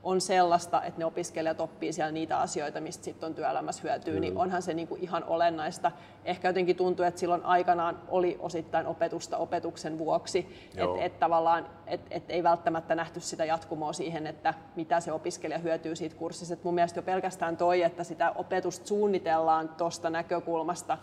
on 0.04 0.22
sellaista, 0.22 0.84
että 0.84 1.00
ne 1.00 1.06
opiskelijat 1.06 1.60
oppii 1.60 1.94
siellä 1.94 2.12
niitä 2.12 2.40
asioita, 2.40 2.82
mistä 2.82 3.04
sitten 3.04 3.28
on 3.28 3.36
työelämässä 3.36 3.82
hyötyä, 3.84 4.20
niin 4.20 4.38
onhan 4.38 4.62
se 4.62 4.74
niinku 4.74 4.98
ihan 5.02 5.24
olennaista. 5.24 5.92
Ehkä 6.26 6.50
jotenkin 6.50 6.76
tuntuu, 6.76 7.06
että 7.06 7.20
silloin 7.20 7.46
aikanaan 7.46 8.00
oli 8.08 8.38
osittain 8.40 8.88
opetusta 8.88 9.38
opetuksen 9.38 9.98
vuoksi, 9.98 10.70
että 10.78 11.02
et 11.06 11.20
tavallaan 11.20 11.68
et, 11.88 12.02
et 12.12 12.24
ei 12.30 12.44
välttämättä 12.44 12.96
nähty 12.96 13.20
sitä 13.20 13.46
jatkumoa 13.46 13.94
siihen, 13.94 14.28
että 14.28 14.54
mitä 14.76 15.00
se 15.00 15.12
opiskelija 15.12 15.60
hyötyy 15.60 15.96
siitä 15.96 16.16
kurssista. 16.16 16.54
Et 16.54 16.64
mun 16.64 16.74
mielestä 16.74 16.98
jo 16.98 17.04
pelkästään 17.04 17.58
toi, 17.58 17.82
että 17.84 18.04
sitä 18.04 18.32
opetusta 18.32 18.88
suunnitellaan 18.88 19.70
tuosta 19.70 20.10
näkökulmasta, 20.10 20.98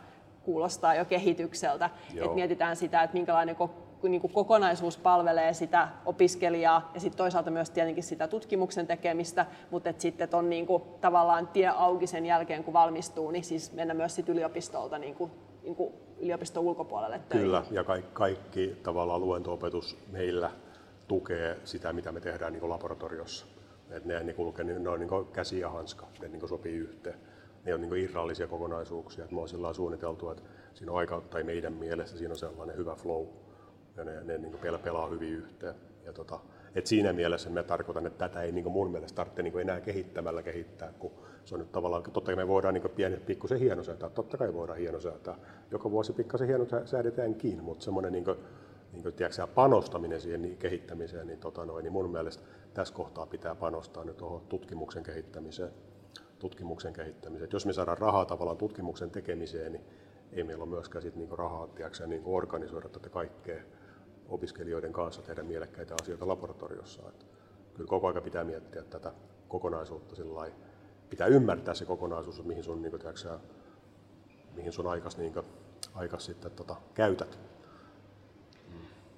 kuulostaa 0.44 0.94
jo 0.94 1.04
kehitykseltä. 1.04 1.90
Että 2.14 2.34
mietitään 2.34 2.76
sitä, 2.76 3.02
että 3.02 3.14
minkälainen 3.14 3.56
niin 4.02 4.20
kuin 4.20 4.32
kokonaisuus 4.32 4.98
palvelee 4.98 5.54
sitä 5.54 5.88
opiskelijaa 6.06 6.90
ja 6.94 7.00
sitten 7.00 7.18
toisaalta 7.18 7.50
myös 7.50 7.70
tietenkin 7.70 8.04
sitä 8.04 8.28
tutkimuksen 8.28 8.87
tekemistä, 8.87 9.46
mutta 9.70 9.90
et 9.90 10.00
sitten 10.00 10.28
on 10.32 10.50
niin 10.50 10.66
kuin, 10.66 10.82
tavallaan 11.00 11.48
tie 11.48 11.68
auki 11.68 12.06
sen 12.06 12.26
jälkeen, 12.26 12.64
kun 12.64 12.74
valmistuu, 12.74 13.30
niin 13.30 13.44
siis 13.44 13.72
mennä 13.72 13.94
myös 13.94 14.14
sit 14.14 14.28
yliopistolta 14.28 14.98
niin 14.98 15.14
kuin, 15.14 15.30
niin 15.62 15.76
kuin 15.76 15.94
yliopiston 16.18 16.64
ulkopuolelle 16.64 17.20
töihin. 17.28 17.46
Kyllä, 17.46 17.62
ja 17.70 17.84
kaikki, 17.84 18.11
kaikki 18.12 18.76
tavallaan 18.82 19.20
luentoopetus 19.20 19.98
meillä 20.12 20.50
tukee 21.08 21.56
sitä, 21.64 21.92
mitä 21.92 22.12
me 22.12 22.20
tehdään 22.20 22.52
niin 22.52 22.61
kuin 22.61 22.70
laboratoriossa. 22.70 23.46
Et 23.90 24.04
ne, 24.04 24.24
ne, 24.24 24.32
kulkee, 24.32 24.64
ne 24.64 24.88
on 24.88 25.00
niin 25.00 25.08
kuin 25.08 25.26
käsi 25.26 25.61
ja 25.61 25.70
hanska, 25.70 26.06
ne 26.20 26.28
niin 26.28 26.40
kuin 26.40 26.50
sopii 26.50 26.76
yhteen. 26.76 27.18
Ne 27.64 27.74
on 27.74 27.80
niin 27.80 27.88
kuin 27.88 28.02
irrallisia 28.02 28.46
kokonaisuuksia. 28.46 29.24
Et 29.24 29.30
me 29.30 29.40
on 29.40 29.48
sillä 29.48 29.72
suunniteltu, 29.72 30.30
että 30.30 30.42
siinä 30.74 30.92
on 30.92 30.98
aika, 30.98 31.20
tai 31.20 31.42
meidän 31.42 31.72
mielestä 31.72 32.18
siinä 32.18 32.32
on 32.32 32.38
sellainen 32.38 32.76
hyvä 32.76 32.94
flow 32.94 33.26
ja 33.98 34.04
ne, 34.04 34.24
ne 34.24 34.38
niin 34.38 34.52
kuin 34.52 34.80
pelaa 34.84 35.08
hyvin 35.08 35.32
yhteen. 35.32 35.74
Ja 36.04 36.12
tota, 36.12 36.40
et 36.74 36.87
siinä 36.87 37.12
mielessä 37.12 37.50
me 37.50 37.62
tarkoitan, 37.62 38.06
että 38.06 38.28
tätä 38.28 38.42
ei 38.42 38.52
niin 38.52 38.72
mun 38.72 38.90
mielestä 38.90 39.16
tarvitse 39.16 39.42
niin 39.42 39.61
enää 39.61 39.80
kehittämällä 39.80 40.42
kehittää, 40.42 40.92
kun 40.98 41.12
se 41.44 41.54
on 41.54 41.61
nyt 41.61 41.72
tavallaan, 41.72 42.02
totta 42.02 42.20
kai 42.26 42.37
me 42.37 42.48
voidaan 42.48 42.74
niin 42.74 42.90
pieni, 42.90 43.16
pikkusen 43.16 43.58
hienosäätää, 43.58 44.11
totta 44.11 44.37
kai 44.37 44.54
voidaan 44.54 44.78
hienosäätää. 44.78 45.37
Joka 45.70 45.90
vuosi 45.90 46.12
pikkasen 46.12 46.48
hienosäädetäänkin, 46.48 47.64
mutta 47.64 47.84
semmoinen 47.84 48.12
niin 48.12 48.24
niin 48.92 49.02
kuin, 49.02 49.14
tiedätkö, 49.14 49.46
panostaminen 49.46 50.20
siihen 50.20 50.42
niin 50.42 50.56
kehittämiseen, 50.56 51.26
niin, 51.26 51.38
tota 51.38 51.66
noin, 51.66 51.82
niin 51.82 51.92
mun 51.92 52.11
mielestä 52.11 52.42
tässä 52.74 52.94
kohtaa 52.94 53.26
pitää 53.26 53.54
panostaa 53.54 54.04
nyt 54.04 54.16
tuohon 54.16 54.40
tutkimuksen 54.40 55.02
kehittämiseen. 55.02 55.70
Tutkimuksen 56.38 56.92
kehittämiseen. 56.92 57.50
Jos 57.52 57.66
me 57.66 57.72
saadaan 57.72 57.98
rahaa 57.98 58.24
tavallaan 58.24 58.56
tutkimuksen 58.56 59.11
tekemiseen, 59.11 59.72
niin 59.72 59.84
ei 60.32 60.44
meillä 60.44 60.62
ole 60.62 60.70
myöskään 60.70 61.02
sit 61.02 61.16
niinku 61.16 61.37
rahaa 61.37 61.66
tiedätkö, 61.66 62.06
niinku 62.06 62.37
organisoida 62.37 62.88
tätä 62.88 63.08
kaikkea 63.08 63.62
opiskelijoiden 64.28 64.92
kanssa 64.92 65.22
tehdä 65.22 65.42
mielekkäitä 65.42 65.94
asioita 66.02 66.28
laboratoriossa. 66.28 67.02
Että 67.08 67.24
kyllä 67.74 67.88
koko 67.88 68.06
ajan 68.08 68.22
pitää 68.22 68.44
miettiä 68.44 68.82
tätä 68.82 69.12
kokonaisuutta 69.48 70.16
sillä 70.16 70.50
pitää 71.10 71.26
ymmärtää 71.26 71.74
se 71.74 71.84
kokonaisuus, 71.84 72.44
mihin 72.44 72.64
sun, 72.64 72.82
niin 72.82 72.90
kuin, 72.90 73.00
tiedätkö, 73.00 73.38
mihin 74.54 74.72
sun 74.72 74.86
aikas, 74.86 75.16
niin 75.16 75.32
kuin, 75.32 75.46
aikas 75.94 76.24
sitten 76.24 76.50
tota, 76.50 76.76
käytät. 76.94 77.38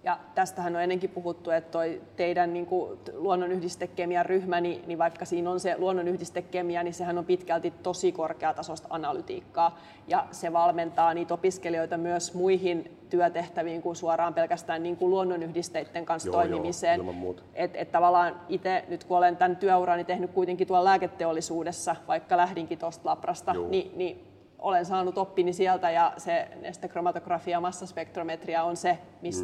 Ja 0.05 0.19
tästähän 0.35 0.77
on 0.77 0.83
ennenkin 0.83 1.11
puhuttu, 1.11 1.51
että 1.51 1.71
toi 1.71 2.01
teidän 2.17 2.53
niin 2.53 2.67
kuin, 2.67 2.99
luonnonyhdistekemian 3.13 4.27
ryhmä, 4.27 4.61
niin, 4.61 4.83
niin 4.87 4.99
vaikka 4.99 5.25
siinä 5.25 5.51
on 5.51 5.61
se 5.61 5.75
luonnonyhdistekemia, 5.79 6.83
niin 6.83 6.95
sehän 6.95 7.19
on 7.19 7.25
pitkälti 7.25 7.71
tosi 7.83 8.13
korkeatasoista 8.13 8.89
analytiikkaa. 8.91 9.79
Ja 10.09 10.27
se 10.31 10.53
valmentaa 10.53 11.15
niitä 11.15 11.35
opiskelijoita 11.35 11.97
myös 11.97 12.35
muihin 12.35 12.97
työtehtäviin 13.11 13.83
kuin 13.83 13.97
suoraan 13.97 14.35
pelkästään 14.35 14.83
niin 14.83 14.97
kuin 14.97 15.11
luonnonyhdisteiden 15.11 16.07
kanssa 16.07 16.29
joo, 16.29 16.37
toimimiseen. 16.37 17.01
Joo, 17.01 17.35
et, 17.55 17.71
et 17.75 17.93
tavallaan 17.93 18.41
itse, 18.49 18.85
nyt 18.89 19.05
kun 19.05 19.19
olen 19.19 19.37
tämän 19.37 19.57
työurani 19.57 20.05
tehnyt 20.05 20.31
kuitenkin 20.31 20.67
tuolla 20.67 20.85
lääketeollisuudessa, 20.85 21.97
vaikka 22.09 22.37
lähdinkin 22.37 22.79
tuosta 22.79 23.09
labrasta, 23.11 23.53
niin, 23.53 23.93
niin 23.97 24.30
olen 24.61 24.87
saanut 24.87 25.19
oppini 25.19 25.53
sieltä 25.53 25.91
ja 25.91 26.13
se 26.17 26.49
nestekromatografia, 26.61 27.61
massaspektrometria 27.61 28.65
on 28.65 28.77
se, 28.77 28.99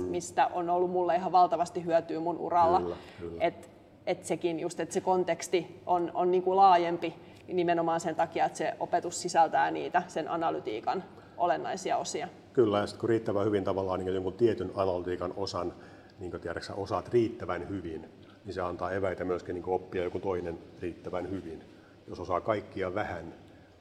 mistä 0.09 0.47
on 0.47 0.71
ollut 0.71 0.91
mulle 0.91 1.17
ihan 1.17 1.33
valtavasti 1.33 1.85
hyötyä 1.85 2.21
mun 2.21 2.39
uralla. 2.39 2.81
Kyllä, 2.81 2.97
kyllä. 3.21 3.45
Et, 3.45 3.71
et 4.07 4.25
sekin 4.25 4.61
just, 4.61 4.81
että 4.81 4.93
se 4.93 5.01
konteksti 5.01 5.83
on, 5.87 6.11
on 6.15 6.31
niin 6.31 6.43
kuin 6.43 6.57
laajempi 6.57 7.15
nimenomaan 7.49 8.01
sen 8.01 8.17
takia, 8.17 8.45
että 8.45 8.59
se 8.59 8.75
opetus 8.81 9.23
sisältää 9.23 9.71
niitä 9.71 10.03
sen 10.09 10.31
analytiikan 10.31 11.05
olennaisia 11.37 11.97
osia. 11.97 12.29
Kyllä, 12.53 12.79
ja 12.79 12.87
sitten 12.87 13.01
kun 13.01 13.09
riittävän 13.09 13.47
hyvin 13.47 13.65
tavallaan 13.65 14.01
niin 14.01 14.15
jonkun 14.15 14.33
tietyn 14.33 14.71
analytiikan 14.75 15.35
osan 15.37 15.73
niin 16.19 16.41
tiedätkö, 16.41 16.73
osaat 16.77 17.09
riittävän 17.09 17.69
hyvin, 17.69 18.09
niin 18.45 18.55
se 18.55 18.61
antaa 18.61 18.93
eväitä 18.93 19.25
myöskin 19.25 19.55
niin 19.55 19.65
oppia 19.69 20.05
joku 20.05 20.19
toinen 20.19 20.59
riittävän 20.81 21.31
hyvin. 21.31 21.65
Jos 22.09 22.21
osaa 22.21 22.41
kaikkia 22.41 22.95
vähän, 22.95 23.35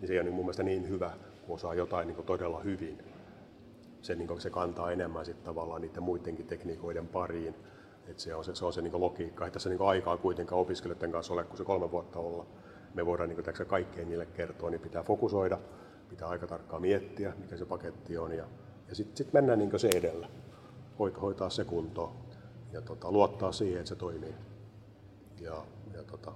niin 0.05 0.09
se 0.09 0.13
ei 0.13 0.19
ole 0.19 0.23
niin 0.23 0.33
mun 0.33 0.45
mielestä 0.45 0.63
niin 0.63 0.89
hyvä, 0.89 1.11
kun 1.45 1.55
osaa 1.55 1.73
jotain 1.73 2.07
niin 2.07 2.25
todella 2.25 2.59
hyvin. 2.59 2.97
Se, 4.01 4.15
niin 4.15 4.41
se 4.41 4.49
kantaa 4.49 4.91
enemmän 4.91 5.25
sitten 5.25 5.45
tavallaan 5.45 5.81
niiden 5.81 6.03
muidenkin 6.03 6.47
tekniikoiden 6.47 7.07
pariin. 7.07 7.55
Et 8.07 8.19
se 8.19 8.35
on 8.35 8.43
se, 8.43 8.55
se, 8.55 8.65
on 8.65 8.73
se 8.73 8.81
niin 8.81 9.01
logiikka. 9.01 9.45
Ei 9.45 9.51
tässä 9.51 9.69
niin 9.69 9.81
aikaa 9.81 10.17
kuitenkaan 10.17 10.61
opiskelijoiden 10.61 11.11
kanssa 11.11 11.33
ole, 11.33 11.43
kun 11.43 11.57
se 11.57 11.63
kolme 11.63 11.91
vuotta 11.91 12.19
olla. 12.19 12.45
Me 12.93 13.05
voidaan 13.05 13.29
niin 13.29 13.43
kuin, 13.43 13.67
kaikkea 13.67 14.05
niille 14.05 14.25
kertoa, 14.25 14.69
niin 14.69 14.81
pitää 14.81 15.03
fokusoida, 15.03 15.59
pitää 16.09 16.27
aika 16.27 16.47
tarkkaan 16.47 16.81
miettiä, 16.81 17.33
mikä 17.37 17.57
se 17.57 17.65
paketti 17.65 18.17
on. 18.17 18.31
Ja, 18.31 18.45
ja 18.89 18.95
sitten 18.95 19.17
sit 19.17 19.33
mennään 19.33 19.59
niin 19.59 19.79
se 19.79 19.89
edellä, 19.95 20.29
hoitaa 21.21 21.49
se 21.49 21.63
kuntoon 21.63 22.15
ja 22.71 22.81
tota, 22.81 23.11
luottaa 23.11 23.51
siihen, 23.51 23.79
että 23.79 23.89
se 23.89 23.95
toimii. 23.95 24.35
Ja, 25.41 25.65
ja 25.93 26.03
tota, 26.03 26.31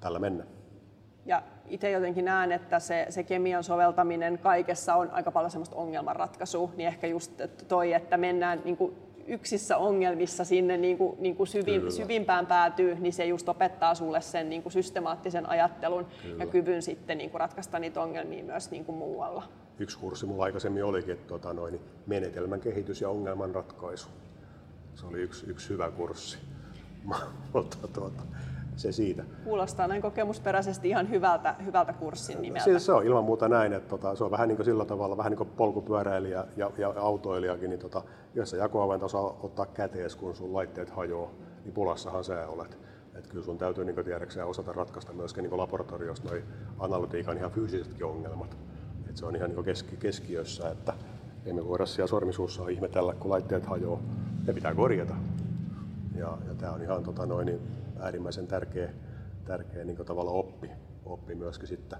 tällä 0.00 0.18
mennään. 0.18 0.59
Ja 1.26 1.42
itse 1.68 1.90
jotenkin 1.90 2.24
näen, 2.24 2.52
että 2.52 2.78
se, 2.78 3.06
se 3.08 3.22
kemian 3.22 3.64
soveltaminen 3.64 4.38
kaikessa 4.38 4.94
on 4.94 5.10
aika 5.10 5.30
paljon 5.30 5.50
semmoista 5.50 5.76
ongelmanratkaisua, 5.76 6.70
niin 6.76 6.86
ehkä 6.86 7.06
just 7.06 7.32
toi, 7.68 7.92
että 7.92 8.16
mennään 8.16 8.60
niin 8.64 8.76
kuin 8.76 8.94
yksissä 9.26 9.76
ongelmissa 9.76 10.44
sinne 10.44 10.76
niin 10.76 10.98
kuin, 10.98 11.16
niin 11.18 11.36
kuin 11.36 11.46
syvin, 11.46 11.92
syvimpään 11.92 12.46
päätyy, 12.46 12.94
niin 12.94 13.12
se 13.12 13.24
just 13.24 13.48
opettaa 13.48 13.94
sulle 13.94 14.20
sen 14.20 14.50
niin 14.50 14.62
kuin 14.62 14.72
systemaattisen 14.72 15.48
ajattelun 15.48 16.06
Kyllä. 16.22 16.44
ja 16.44 16.50
kyvyn 16.50 16.82
sitten 16.82 17.18
niin 17.18 17.30
kuin 17.30 17.40
ratkaista 17.40 17.78
niitä 17.78 18.02
ongelmia 18.02 18.44
myös 18.44 18.70
niin 18.70 18.84
kuin 18.84 18.98
muualla. 18.98 19.42
Yksi 19.78 19.98
kurssi 19.98 20.26
mulla 20.26 20.44
aikaisemmin 20.44 20.84
olikin 20.84 21.12
että 21.12 21.28
tuota, 21.28 21.54
noin, 21.54 21.80
menetelmän 22.06 22.60
kehitys 22.60 23.00
ja 23.00 23.08
ongelman 23.08 23.54
ratkaisu. 23.54 24.08
Se 24.94 25.06
oli 25.06 25.20
yksi, 25.20 25.46
yksi 25.46 25.68
hyvä 25.68 25.90
kurssi. 25.90 26.38
Mutta 27.54 27.88
tuota, 27.88 28.22
se 28.80 28.92
siitä. 28.92 29.24
Kuulostaa 29.44 29.88
näin 29.88 30.02
kokemusperäisesti 30.02 30.88
ihan 30.88 31.10
hyvältä, 31.10 31.54
hyvältä 31.64 31.92
kurssin 31.92 32.42
nimeltä. 32.42 32.64
Siis 32.64 32.86
se 32.86 32.92
on 32.92 33.06
ilman 33.06 33.24
muuta 33.24 33.48
näin, 33.48 33.72
että 33.72 33.88
tota, 33.88 34.14
se 34.14 34.24
on 34.24 34.30
vähän 34.30 34.48
niin 34.48 34.56
kuin 34.56 34.64
sillä 34.64 34.84
tavalla, 34.84 35.16
vähän 35.16 35.30
niin 35.30 35.38
kuin 35.38 35.50
polkupyöräilijä 35.56 36.44
ja, 36.56 36.70
ja 36.78 36.92
autoilijakin, 36.96 37.70
niin 37.70 37.80
tota, 37.80 38.02
jos 38.34 38.50
sä 38.50 38.56
jakoavainta 38.56 39.06
osaa 39.06 39.36
ottaa 39.42 39.66
kätees, 39.66 40.16
kun 40.16 40.34
sun 40.34 40.54
laitteet 40.54 40.90
hajoaa, 40.90 41.30
niin 41.64 41.74
pulassahan 41.74 42.24
sä 42.24 42.48
olet. 42.48 42.78
Et 43.14 43.26
kyllä 43.26 43.44
sun 43.44 43.58
täytyy 43.58 43.84
niin 43.84 44.04
tiedäkseen 44.04 44.46
osata 44.46 44.72
ratkaista 44.72 45.12
myöskin 45.12 45.44
niin 45.44 45.56
laboratoriossa 45.56 46.28
noi 46.28 46.44
analytiikan 46.78 47.36
ihan 47.36 47.50
fyysisetkin 47.50 48.06
ongelmat. 48.06 48.56
Et 49.08 49.16
se 49.16 49.26
on 49.26 49.36
ihan 49.36 49.50
niin 49.50 49.64
keski, 49.64 49.96
keskiössä, 49.96 50.68
että 50.68 50.92
ei 51.46 51.52
me 51.52 51.68
voida 51.68 51.86
siellä 51.86 52.06
sormisuussa 52.06 52.68
ihmetellä, 52.68 53.14
kun 53.14 53.30
laitteet 53.30 53.66
hajoaa. 53.66 54.00
Ne 54.46 54.52
pitää 54.52 54.74
korjata. 54.74 55.14
Ja, 56.14 56.38
ja 56.48 56.54
tämä 56.58 56.72
on 56.72 56.82
ihan 56.82 57.02
tota, 57.02 57.26
noin, 57.26 57.46
niin 57.46 57.60
äärimmäisen 58.00 58.46
tärkeä, 58.46 58.90
tärkeä 59.44 59.84
niin 59.84 59.96
tavalla 59.96 60.30
oppi, 60.30 60.70
oppi 61.04 61.34
myöskin 61.34 61.68
sitten 61.68 61.98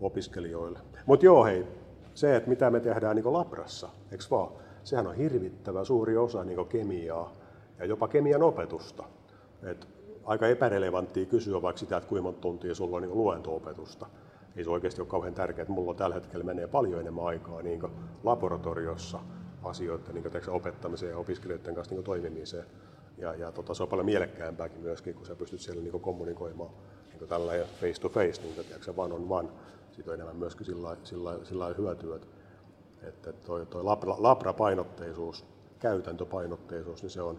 opiskelijoille. 0.00 0.78
Mutta 1.06 1.26
joo 1.26 1.44
hei, 1.44 1.66
se, 2.14 2.36
että 2.36 2.48
mitä 2.48 2.70
me 2.70 2.80
tehdään 2.80 3.16
niin 3.16 3.32
labrassa, 3.32 3.88
eikö 4.12 4.24
vaan? 4.30 4.52
Sehän 4.84 5.06
on 5.06 5.14
hirvittävä 5.14 5.84
suuri 5.84 6.16
osa 6.16 6.44
niin 6.44 6.66
kemiaa 6.66 7.32
ja 7.78 7.84
jopa 7.84 8.08
kemian 8.08 8.42
opetusta. 8.42 9.04
Et 9.62 9.88
aika 10.24 10.46
epärelevanttia 10.46 11.26
kysyä 11.26 11.62
vaikka 11.62 11.78
sitä, 11.78 11.96
että 11.96 12.08
kuinka 12.08 12.22
monta 12.22 12.40
tuntia 12.40 12.74
sulla 12.74 12.96
on 12.96 13.02
niin 13.02 13.18
luento-opetusta. 13.18 14.06
Ei 14.56 14.64
se 14.64 14.70
oikeasti 14.70 15.00
ole 15.00 15.08
kauhean 15.08 15.34
tärkeää, 15.34 15.62
että 15.62 15.72
mulla 15.72 15.94
tällä 15.94 16.14
hetkellä 16.14 16.44
menee 16.44 16.66
paljon 16.66 17.00
enemmän 17.00 17.24
aikaa 17.24 17.62
niin 17.62 17.82
laboratoriossa 18.24 19.20
asioiden 19.62 20.14
niin 20.14 20.50
opettamiseen 20.50 21.10
ja 21.10 21.18
opiskelijoiden 21.18 21.74
kanssa 21.74 21.94
niin 21.94 22.04
toimimiseen 22.04 22.64
ja, 23.18 23.34
ja 23.34 23.52
tota, 23.52 23.74
se 23.74 23.82
on 23.82 23.88
paljon 23.88 24.06
mielekkäämpääkin 24.06 24.80
myöskin, 24.80 25.14
kun 25.14 25.26
sä 25.26 25.34
pystyt 25.34 25.60
siellä 25.60 25.82
niin 25.82 26.00
kommunikoimaan 26.00 26.70
niin 27.20 27.28
tällä 27.28 27.52
face 27.80 28.00
to 28.00 28.08
face, 28.08 28.42
niin 28.42 28.54
tiedätkö, 28.54 28.92
one 28.96 29.14
on 29.14 29.26
one. 29.28 29.48
Siitä 29.92 30.10
on 30.10 30.14
enemmän 30.14 30.36
myöskin 30.36 30.66
sillä, 30.66 30.96
sillä, 31.04 31.38
sillä 31.44 31.74
hyötyä, 31.78 32.18
että 33.02 33.32
toi, 33.32 33.66
toi 33.66 33.84
labra, 33.84 34.16
labra-painotteisuus, 34.18 35.44
käytäntöpainotteisuus, 35.78 37.02
niin 37.02 37.10
se 37.10 37.22
on, 37.22 37.38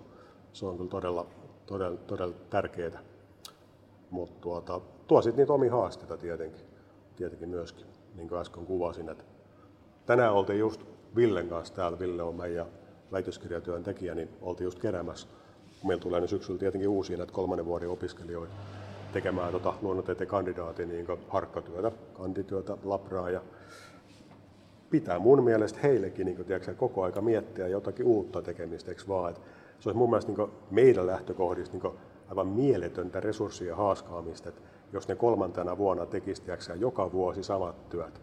se 0.53 0.65
on 0.65 0.77
kyllä 0.77 0.89
todella, 0.89 1.27
todella, 1.65 1.97
todella 1.97 2.35
tärkeää. 2.49 3.03
Mutta 4.09 4.41
tuota, 4.41 4.81
tuo 5.07 5.21
sitten 5.21 5.37
niitä 5.37 5.53
omia 5.53 5.71
haasteita 5.71 6.17
tietenkin, 6.17 6.61
tietenkin 7.15 7.49
myöskin, 7.49 7.87
niin 8.15 8.29
kuin 8.29 8.41
äsken 8.41 8.65
kuvasin. 8.65 9.09
Että 9.09 9.23
tänään 10.05 10.33
oltiin 10.33 10.59
just 10.59 10.81
Villen 11.15 11.49
kanssa 11.49 11.73
täällä, 11.73 11.99
Ville 11.99 12.23
on 12.23 12.35
meidän 12.35 12.65
väitöskirjatyön 13.11 13.83
tekijä, 13.83 14.15
niin 14.15 14.29
oltiin 14.41 14.65
just 14.65 14.79
keräämässä 14.79 15.27
meillä 15.83 16.01
tulee 16.01 16.21
nyt 16.21 16.29
syksyllä 16.29 16.59
tietenkin 16.59 16.89
uusia 16.89 17.17
näitä 17.17 17.33
kolmannen 17.33 17.65
vuoden 17.65 17.89
opiskelijoita 17.89 18.53
tekemään 19.13 19.51
tota 19.51 19.73
luonnontieteen 19.81 20.27
kandidaatin 20.27 20.89
niin 20.89 21.07
harkkatyötä, 21.29 21.91
kandityötä, 22.13 22.77
labraa 22.83 23.29
ja 23.29 23.41
pitää 24.89 25.19
mun 25.19 25.43
mielestä 25.43 25.79
heillekin 25.83 26.25
niin 26.25 26.35
kuin, 26.35 26.45
tiedätkö, 26.45 26.73
koko 26.75 27.03
aika 27.03 27.21
miettiä 27.21 27.67
jotakin 27.67 28.05
uutta 28.05 28.41
tekemistä, 28.41 28.91
eikö 28.91 29.03
vaan? 29.07 29.29
Et 29.29 29.41
se 29.79 29.89
olisi 29.89 29.97
mun 29.97 30.09
mielestä 30.09 30.31
niin 30.31 30.49
meidän 30.71 31.07
lähtökohdista 31.07 31.77
niin 31.77 31.93
aivan 32.29 32.47
mieletöntä 32.47 33.19
resurssien 33.19 33.75
haaskaamista, 33.75 34.49
että 34.49 34.61
jos 34.93 35.07
ne 35.07 35.15
kolmantena 35.15 35.77
vuonna 35.77 36.05
tekisi 36.05 36.43
joka 36.79 37.11
vuosi 37.11 37.43
samat 37.43 37.89
työt. 37.89 38.21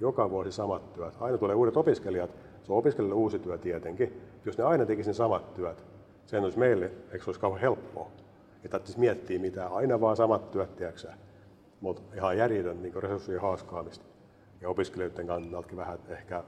Joka 0.00 0.30
vuosi 0.30 0.52
samat 0.52 0.92
työt. 0.92 1.14
Aina 1.20 1.38
tulee 1.38 1.54
uudet 1.54 1.76
opiskelijat, 1.76 2.30
se 2.62 2.72
on 2.72 2.78
opiskelijalle 2.78 3.14
uusi 3.14 3.38
työ 3.38 3.58
tietenkin. 3.58 4.20
Jos 4.44 4.58
ne 4.58 4.64
aina 4.64 4.86
tekisi 4.86 5.10
ne 5.10 5.14
samat 5.14 5.54
työt, 5.54 5.84
Sehän 6.26 6.44
olisi 6.44 6.58
meille, 6.58 6.86
eikö 6.86 7.24
se 7.24 7.28
olisi 7.28 7.40
kauhean 7.40 7.60
helppoa. 7.60 8.10
Ei 8.62 8.68
tarvitsisi 8.70 8.98
miettiä 8.98 9.38
mitään, 9.38 9.72
aina 9.72 10.00
vaan 10.00 10.16
samat 10.16 10.50
työt, 10.50 10.76
tiedätkö 10.76 11.08
Mutta 11.80 12.02
ihan 12.14 12.38
järjetön 12.38 12.82
niin 12.82 13.02
resurssien 13.02 13.40
haaskaamista. 13.40 14.04
Ja 14.60 14.68
opiskelijoiden 14.68 15.26
kannalta 15.26 15.76
vähän 15.76 15.98
ehkä, 16.08 16.44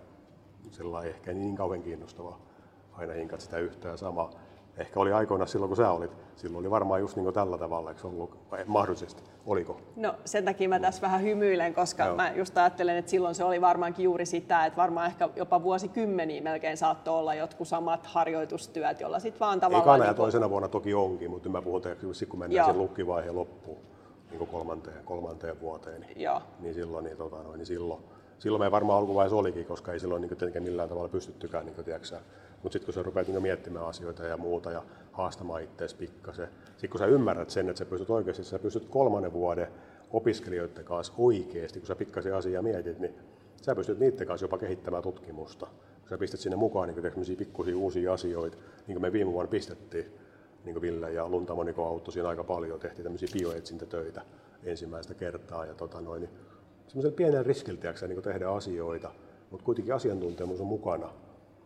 sellainen, 0.71 1.15
ehkä 1.15 1.33
niin 1.33 1.57
kauhean 1.57 1.83
kiinnostavaa 1.83 2.41
aina 2.93 3.13
hinkat 3.13 3.41
sitä 3.41 3.59
yhtään 3.59 3.99
samaa 3.99 4.31
ehkä 4.79 5.01
oli 5.01 5.13
aikoina 5.13 5.47
silloin, 5.47 5.69
kun 5.69 5.77
sä 5.77 5.91
olit. 5.91 6.11
Silloin 6.37 6.63
oli 6.63 6.71
varmaan 6.71 7.01
just 7.01 7.17
niin 7.17 7.33
tällä 7.33 7.59
tavalla, 7.59 7.91
eikö 7.91 8.09
ollut 8.09 8.39
mahdollisesti? 8.67 9.23
Oliko? 9.47 9.81
No 9.97 10.15
sen 10.25 10.45
takia 10.45 10.69
mä 10.69 10.81
tässä 10.81 11.03
vähän 11.03 11.23
hymyilen, 11.23 11.75
koska 11.75 12.05
Joo. 12.05 12.17
mä 12.17 12.33
just 12.33 12.59
ajattelen, 12.59 12.97
että 12.97 13.11
silloin 13.11 13.35
se 13.35 13.45
oli 13.45 13.61
varmaankin 13.61 14.05
juuri 14.05 14.27
sitä, 14.27 14.67
että 14.67 14.77
varmaan 14.77 15.07
ehkä 15.07 15.29
jopa 15.37 15.63
vuosikymmeniä 15.63 16.43
melkein 16.43 16.77
saattoi 16.77 17.19
olla 17.19 17.35
jotkut 17.35 17.69
samat 17.69 18.07
harjoitustyöt, 18.07 19.01
jolla 19.01 19.19
sitten 19.19 19.41
vaan 19.41 19.61
tavallaan... 19.61 19.97
Ekana 19.97 20.05
ja 20.05 20.11
niin 20.11 20.17
toisena 20.17 20.51
vuonna 20.51 20.69
toki 20.69 20.95
onkin, 20.95 21.31
mutta 21.31 21.49
mä 21.49 21.63
puhun 21.63 21.83
tietysti, 21.83 22.27
kun 22.27 22.39
mennään 22.39 22.67
sen 22.67 22.79
lukkivaiheen 22.79 23.37
loppuun, 23.37 23.79
niin 24.31 24.39
kuin 24.39 24.51
kolmanteen, 24.51 25.05
kolmanteen 25.05 25.61
vuoteen, 25.61 26.01
niin, 26.01 26.21
Joo. 26.21 26.43
niin 26.61 26.75
silloin, 26.75 27.05
niin, 27.05 27.17
tota, 27.17 27.37
niin 27.57 27.67
silloin, 27.67 28.03
silloin 28.39 28.63
me 28.63 28.71
varmaan 28.71 28.99
alkuvaiheessa 28.99 29.37
olikin, 29.37 29.65
koska 29.65 29.93
ei 29.93 30.01
silloin 30.01 30.23
niin 30.23 30.29
tietenkään 30.29 30.63
millään 30.63 30.89
tavalla 30.89 31.09
pystyttykään 31.09 31.67
niin 31.67 31.85
tiedätkö, 31.85 32.17
mutta 32.63 32.73
sitten 32.73 32.85
kun 32.85 32.95
sä 32.95 33.03
rupeat 33.03 33.29
niin 33.29 33.43
miettimään 33.43 33.87
asioita 33.87 34.25
ja 34.25 34.37
muuta 34.37 34.71
ja 34.71 34.83
haastamaan 35.13 35.63
itseäsi 35.63 35.97
pikkasen, 35.97 36.49
sitten 36.71 36.91
kun 36.91 36.99
sä 36.99 37.07
ymmärrät 37.07 37.51
sen, 37.51 37.69
että 37.69 37.79
sä 37.79 37.85
pystyt 37.85 38.11
oikeasti, 38.11 38.45
sä 38.45 38.59
pystyt 38.59 38.89
kolmannen 38.89 39.33
vuoden 39.33 39.69
opiskelijoiden 40.11 40.85
kanssa 40.85 41.13
oikeasti, 41.19 41.81
kun 41.81 41.87
sä 41.87 41.97
pikkasen 41.97 42.35
asiaa 42.35 42.63
mietit, 42.63 42.99
niin 42.99 43.15
sä 43.63 43.75
pystyt 43.75 43.99
niiden 43.99 44.27
kanssa 44.27 44.45
jopa 44.45 44.59
kehittämään 44.59 45.03
tutkimusta. 45.03 45.67
Kun 46.01 46.09
sä 46.09 46.19
pistät 46.19 46.41
sinne 46.41 46.57
mukaan 46.57 46.89
niin 46.89 47.37
pikkusia 47.37 47.77
uusia 47.77 48.13
asioita, 48.13 48.57
niin 48.57 48.95
kuin 48.95 49.03
me 49.03 49.13
viime 49.13 49.33
vuonna 49.33 49.51
pistettiin, 49.51 50.07
niin 50.65 50.75
kuin 50.75 50.83
Ville 50.83 51.13
ja 51.13 51.29
Luntamoniko 51.29 51.87
auttoi 51.87 52.13
siinä 52.13 52.29
aika 52.29 52.45
paljon, 52.45 52.81
tehtiin 52.81 53.05
tämmöisiä 53.05 53.29
bioetsintätöitä 53.39 54.23
ensimmäistä 54.65 55.15
kertaa. 55.15 55.67
Ja 55.67 55.75
tota 55.75 56.01
noin, 56.01 56.21
niin 56.21 56.31
semmoisella 56.89 57.17
pienellä 57.17 57.43
riskillä 57.43 57.95
niin 58.09 58.23
tehdä 58.23 58.51
asioita, 58.51 59.11
mutta 59.51 59.65
kuitenkin 59.65 59.95
asiantuntemus 59.95 60.61
on 60.61 60.67
mukana 60.67 61.11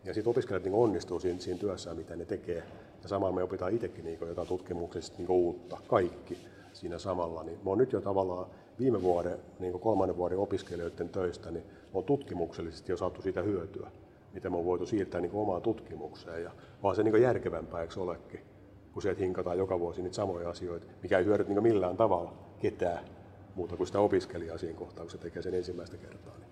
ja 0.04 0.14
sitten 0.14 0.30
opiskelijat 0.30 0.64
niin 0.64 0.74
onnistuu 0.74 1.20
siinä, 1.20 1.40
siinä 1.40 1.60
työssään, 1.60 1.96
mitä 1.96 2.16
ne 2.16 2.24
tekee. 2.24 2.62
Ja 3.02 3.08
samalla 3.08 3.36
me 3.36 3.42
opitaan 3.42 3.74
itsekin 3.74 4.04
niin 4.04 4.18
jotain 4.20 4.48
tutkimuksesta 4.48 5.18
niin 5.18 5.30
uutta, 5.30 5.78
kaikki 5.86 6.38
siinä 6.72 6.98
samalla. 6.98 7.42
Niin 7.42 7.58
me 7.64 7.70
on 7.70 7.78
nyt 7.78 7.92
jo 7.92 8.00
tavallaan 8.00 8.46
viime 8.78 9.02
vuoden, 9.02 9.38
niin 9.58 9.80
kolmannen 9.80 10.16
vuoden 10.16 10.38
opiskelijoiden 10.38 11.08
töistä, 11.08 11.50
niin 11.50 11.64
on 11.94 12.04
tutkimuksellisesti 12.04 12.92
jo 12.92 12.96
saatu 12.96 13.22
siitä 13.22 13.42
hyötyä, 13.42 13.90
mitä 14.34 14.50
me 14.50 14.56
on 14.56 14.64
voitu 14.64 14.86
siirtää 14.86 15.20
niin 15.20 15.32
omaan 15.34 15.62
tutkimukseen. 15.62 16.42
Ja 16.42 16.50
vaan 16.82 16.96
se 16.96 17.02
niin 17.02 17.22
järkevämpää, 17.22 17.80
eikö 17.80 18.00
olekin, 18.00 18.40
kun 18.92 19.02
sieltä 19.02 19.20
hinkataan 19.20 19.58
joka 19.58 19.80
vuosi 19.80 20.02
niitä 20.02 20.16
samoja 20.16 20.50
asioita, 20.50 20.86
mikä 21.02 21.18
ei 21.18 21.24
hyödy 21.24 21.44
niin 21.44 21.62
millään 21.62 21.96
tavalla 21.96 22.32
ketään 22.58 23.04
muuta 23.54 23.76
kuin 23.76 23.86
sitä 23.86 24.00
opiskelijaa 24.00 24.58
siinä 24.58 24.78
kohtaa, 24.78 25.04
kun 25.04 25.10
se 25.10 25.18
tekee 25.18 25.42
sen 25.42 25.54
ensimmäistä 25.54 25.96
kertaa. 25.96 26.38
Niin 26.38 26.51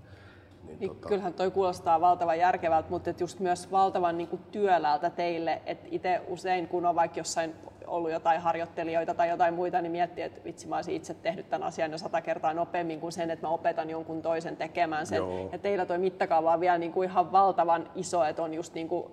niin, 0.81 0.90
tota... 0.90 1.09
Kyllähän 1.09 1.35
toi 1.35 1.51
kuulostaa 1.51 2.01
valtavan 2.01 2.38
järkevältä, 2.38 2.90
mutta 2.90 3.11
et 3.11 3.21
just 3.21 3.40
myös 3.40 3.71
valtavan 3.71 4.19
niin 4.19 4.29
kuin 4.29 4.43
työläältä 4.53 5.11
teille, 5.11 5.62
että 5.66 5.88
itse 5.90 6.21
usein 6.29 6.69
kun 6.69 6.87
on 6.87 6.95
vaikka 6.95 7.21
jossain 7.21 7.55
ollut 7.87 8.11
jotain 8.11 8.40
harjoittelijoita 8.40 9.14
tai 9.14 9.29
jotain 9.29 9.55
muita, 9.55 9.81
niin 9.81 9.93
miettii, 9.93 10.25
että 10.25 10.45
vitsi 10.45 10.69
mä 10.69 10.77
olisin 10.77 10.95
itse 10.95 11.14
tehnyt 11.14 11.51
tämän 11.51 11.69
asian 11.69 11.93
jo 11.93 11.99
sata 11.99 12.21
kertaa 12.21 12.55
nopeammin 12.55 13.01
kuin 13.01 13.12
sen, 13.12 13.31
että 13.31 13.47
mä 13.47 13.53
opetan 13.53 13.90
jonkun 13.90 14.23
toisen 14.23 14.57
tekemään 14.57 15.07
sen. 15.07 15.16
Joo. 15.16 15.49
Ja 15.53 15.59
teillä 15.59 15.87
toi 15.87 15.99
mittakaava 15.99 16.53
on 16.53 16.61
vielä 16.61 16.79
niin 16.79 16.93
kuin 16.93 17.11
ihan 17.11 17.33
valtavan 17.33 17.90
iso, 17.95 18.25
että 18.25 18.43
on 18.43 18.55
just 18.55 18.75
niin 18.75 18.88
kuin 18.88 19.05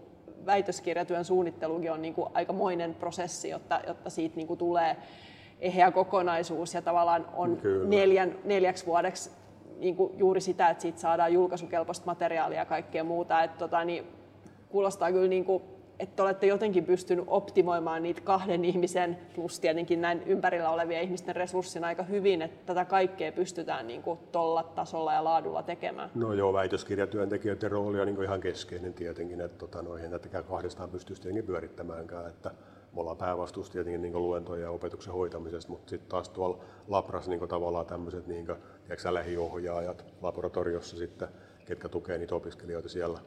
väitöskirjatyön 0.46 1.26
suunnittelukin 1.26 1.92
on 1.92 2.02
niin 2.02 2.14
kuin 2.14 2.30
aikamoinen 2.34 2.96
prosessi, 2.96 3.50
jotta, 3.50 3.82
jotta 3.88 4.10
siitä 4.10 4.36
niin 4.36 4.48
kuin 4.48 4.58
tulee 4.58 4.98
eheä 5.60 5.92
kokonaisuus 5.92 6.74
ja 6.74 6.82
tavallaan 6.82 7.26
on 7.34 7.60
neljän, 7.88 8.36
neljäksi 8.44 8.86
vuodeksi 8.86 9.32
niin 9.80 9.96
kuin 9.96 10.20
juuri 10.20 10.42
sitä, 10.42 10.70
että 10.70 10.82
siitä 10.82 11.00
saadaan 11.00 11.34
julkaisukelpoista 11.34 12.06
materiaalia 12.06 12.60
ja 12.60 12.66
kaikkea 12.66 13.04
muuta. 13.04 13.44
Että 13.44 13.58
tota, 13.58 13.84
niin 13.84 14.08
kuulostaa 14.70 15.12
kyllä, 15.12 15.28
niin 15.28 15.46
kuin, 15.46 15.64
että 16.00 16.24
olette 16.24 16.48
jotenkin 16.48 16.86
pystynyt 16.86 17.26
optimoimaan 17.28 18.04
niitä 18.04 18.22
kahden 18.22 18.66
ihmisen 18.66 19.18
plus 19.36 19.60
tietenkin 19.60 20.02
näin 20.02 20.24
ympärillä 20.26 20.70
olevien 20.70 21.04
ihmisten 21.04 21.36
resurssin 21.36 21.84
aika 21.84 22.04
hyvin, 22.04 22.42
että 22.42 22.66
tätä 22.66 22.86
kaikkea 22.86 23.32
pystytään 23.32 23.88
niin 23.88 24.04
kuin 24.04 24.20
tolla 24.32 24.64
tasolla 24.64 25.14
ja 25.14 25.24
laadulla 25.24 25.64
tekemään. 25.64 26.10
No 26.16 26.34
joo, 26.34 26.54
väitöskirjatyöntekijöiden 26.54 27.72
rooli 27.72 28.00
on 28.00 28.08
niin 28.08 28.24
ihan 28.24 28.42
keskeinen 28.42 28.94
tietenkin, 28.94 29.42
että 29.42 29.58
tota, 29.58 29.82
no, 29.82 29.96
eihän 29.96 30.12
tätäkään 30.12 30.44
kahdestaan 30.44 30.90
pystyisi 30.90 31.22
tietenkin 31.22 31.46
pyörittämäänkään, 31.46 32.30
että 32.30 32.52
me 32.96 33.02
ollaan 33.02 33.18
päävastuussa 33.18 33.74
tietenkin 33.74 34.02
niin 34.02 34.22
luentojen 34.22 34.64
ja 34.64 34.72
opetuksen 34.72 35.14
hoitamisesta, 35.14 35.72
mutta 35.72 35.90
sitten 35.90 36.10
taas 36.10 36.30
tuolla 36.30 36.64
Labras 36.88 37.28
niin 37.28 37.48
tavallaan 37.48 37.86
tämmöiset 37.86 38.28
niin 38.28 38.48
lähiohjaajat 39.10 40.06
laboratoriossa 40.22 40.98
sitten, 40.98 41.28
ketkä 41.66 41.90
tukee 41.90 42.18
niitä 42.18 42.36
opiskelijoita 42.36 42.90
siellä, 42.90 43.20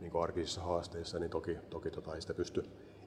niin 0.00 0.12
arkisissa 0.22 0.60
haasteissa, 0.60 1.18
niin 1.18 1.30
toki, 1.30 1.58
toki 1.70 1.90
tota, 1.90 2.14
ei 2.14 2.20
sitä 2.20 2.34
pysty 2.34 2.64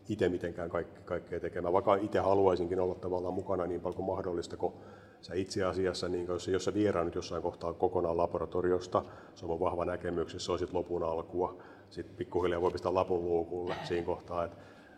itse 0.10 0.30
mitenkään 0.30 0.70
kaikki, 0.70 1.02
kaikkea 1.06 1.40
tekemään, 1.40 1.74
vaikka 1.74 1.96
itse 1.96 2.20
haluaisinkin 2.20 2.80
olla 2.80 2.96
tavallaan 2.96 3.34
mukana 3.34 3.66
niin 3.66 3.82
paljon 3.82 3.96
kuin 3.96 4.06
mahdollista, 4.06 4.58
kun 4.58 4.74
sä 5.22 5.34
itse 5.34 5.64
asiassa, 5.64 6.10
niin 6.10 6.28
jos, 6.28 6.48
jos 6.48 6.66
sä 6.66 6.74
vieraannut 6.74 7.16
jossain 7.16 7.42
kohtaa 7.42 7.74
kokonaan 7.74 8.18
laboratoriosta, 8.18 9.04
se 9.36 9.46
on 9.46 9.60
vahva 9.60 9.86
näkemyksessä, 9.86 10.46
se 10.46 10.52
on 10.52 10.60
sitten 10.60 10.78
lopun 10.78 11.04
alkua, 11.04 11.58
sitten 11.90 12.16
pikkuhiljaa 12.16 12.62
voi 12.62 12.72
pistää 12.72 12.94
lapun 12.94 13.26
luukulle 13.26 13.76
siinä 13.84 14.06
kohtaa, 14.06 14.44
että 14.44 14.58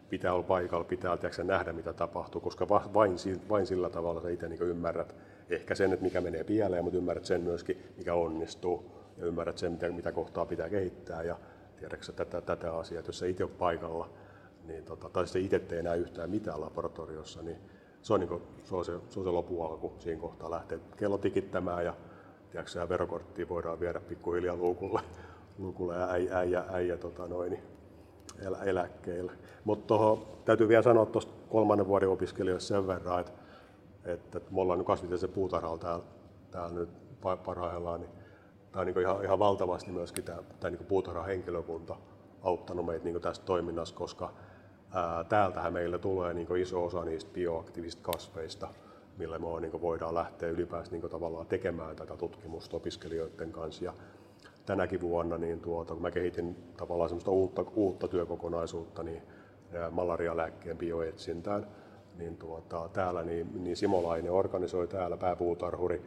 pitää 0.10 0.34
olla 0.34 0.44
paikalla, 0.44 0.84
pitää 0.84 1.18
tiedätkö, 1.18 1.44
nähdä 1.44 1.74
mitä 1.74 1.94
tapahtuu, 1.94 2.42
koska 2.42 2.70
vain, 2.70 3.16
vain 3.50 3.68
sillä 3.68 3.90
tavalla 3.90 4.22
sä 4.22 4.30
itse 4.30 4.48
niin 4.48 4.62
ymmärrät 4.62 5.16
ehkä 5.56 5.76
sen, 5.76 5.94
että 5.94 6.04
mikä 6.04 6.22
menee 6.22 6.44
pieleen, 6.44 6.84
mutta 6.84 6.98
ymmärrät 6.98 7.26
sen 7.26 7.42
myöskin, 7.42 7.84
mikä 7.98 8.14
onnistuu 8.14 8.92
ja 9.18 9.26
ymmärrät 9.26 9.58
sen, 9.58 9.72
mitä, 9.72 9.90
mitä 9.90 10.12
kohtaa 10.12 10.46
pitää 10.46 10.70
kehittää 10.70 11.24
ja 11.24 11.38
tiedätkö 11.80 12.12
tätä, 12.12 12.42
tätä 12.42 12.74
asiaa, 12.74 13.00
että 13.00 13.10
jos 13.10 13.20
sä 13.20 13.26
itse 13.26 13.44
on 13.44 13.50
paikalla, 13.50 14.10
niin 14.68 14.84
tota, 14.84 15.10
tai 15.10 15.28
sitten 15.28 15.46
itse 15.46 15.60
tee 15.60 15.80
enää 15.80 15.96
yhtään 15.96 16.30
mitään 16.30 16.62
laboratoriossa, 16.62 17.42
niin 17.42 17.58
se 18.02 18.14
on, 18.14 18.20
niin 18.20 18.28
kuin, 18.28 18.42
se, 18.64 18.76
on 18.76 18.86
se, 18.86 18.92
se, 19.10 19.20
on 19.20 19.26
se 19.26 19.32
lopualku 19.32 19.94
siinä 20.00 20.22
kohtaa 20.22 20.52
lähtee 20.52 20.80
kello 20.98 21.18
tikittämään 21.18 21.86
ja 21.86 21.94
tiedätkö, 22.52 22.90
verokorttia 22.90 23.50
voidaan 23.50 23.80
viedä 23.80 24.00
pikkuhiljaa 24.00 24.56
luukulle, 24.56 25.02
luukulle 25.60 25.96
ja 25.96 26.10
äijä, 26.10 26.38
äijä, 26.38 26.64
äijä 26.72 26.98
tota 26.98 27.28
noin, 27.28 27.60
elä, 28.46 28.58
eläkkeelle. 28.64 29.32
Mutta 29.64 29.96
täytyy 30.46 30.68
vielä 30.68 30.84
sanoa 30.84 31.06
tuosta 31.06 31.34
kolmannen 31.50 31.88
vuoden 31.88 32.10
opiskelijoista 32.10 32.68
sen 32.68 32.88
verran, 32.88 33.20
että, 33.20 33.41
että, 34.06 34.42
me 34.52 34.62
ollaan 34.62 34.80
nyt 34.80 34.88
kasvitieteellisen 34.88 35.36
puutarhalla 35.36 35.78
täällä, 35.78 36.04
täällä 36.52 36.80
nyt 36.80 36.90
parhaillaan, 37.46 38.00
niin 38.00 38.12
tämä 38.72 38.82
on 38.82 38.88
niin 38.88 39.02
ihan, 39.02 39.24
ihan 39.24 39.40
valtavasti 39.40 39.92
myöskin 39.92 40.24
tämä, 40.24 40.44
tämä 40.60 40.72
niin 40.72 40.86
puutarhan 40.86 41.26
henkilökunta 41.26 41.96
auttanut 42.42 42.86
meitä 42.86 43.06
niin 43.06 43.22
tässä 43.22 43.42
toiminnassa, 43.44 43.96
koska 43.96 44.34
ää, 44.94 45.24
täältähän 45.24 45.74
meillä 45.74 45.98
tulee 45.98 46.34
niin 46.34 46.58
iso 46.58 46.86
osa 46.86 47.06
niistä 47.06 47.32
bioaktiivisista 47.34 48.12
kasveista, 48.12 48.68
millä 49.18 49.40
me 49.40 49.48
on, 49.48 49.62
niin 49.62 49.82
voidaan 49.82 50.14
lähteä 50.14 50.50
ylipäänsä 50.50 50.92
niin 50.92 51.10
tavallaan 51.10 51.48
tekemään 51.48 51.96
tätä 51.96 52.18
tutkimusta 52.18 52.78
opiskelijoiden 52.78 53.52
kanssa. 53.52 53.86
Ja 53.86 53.94
tänäkin 54.66 55.02
vuonna, 55.02 55.38
niin 55.38 55.60
tuota, 55.60 55.94
kun 55.94 56.02
mä 56.02 56.12
kehitin 56.12 56.56
tavallaan 56.78 57.10
semmoista 57.10 57.32
uutta, 57.32 57.66
uutta 57.76 58.08
työkokonaisuutta, 58.08 59.04
niin 59.04 59.24
malarialääkkeen 59.92 60.78
bioetsintään, 60.78 61.68
niin 62.22 62.38
tuota, 62.38 62.90
täällä 62.94 63.24
niin, 63.24 63.64
niin 63.64 63.78
Simolainen 63.78 64.32
organisoi 64.32 64.88
täällä 64.88 65.18
pääpuutarhuri 65.18 66.02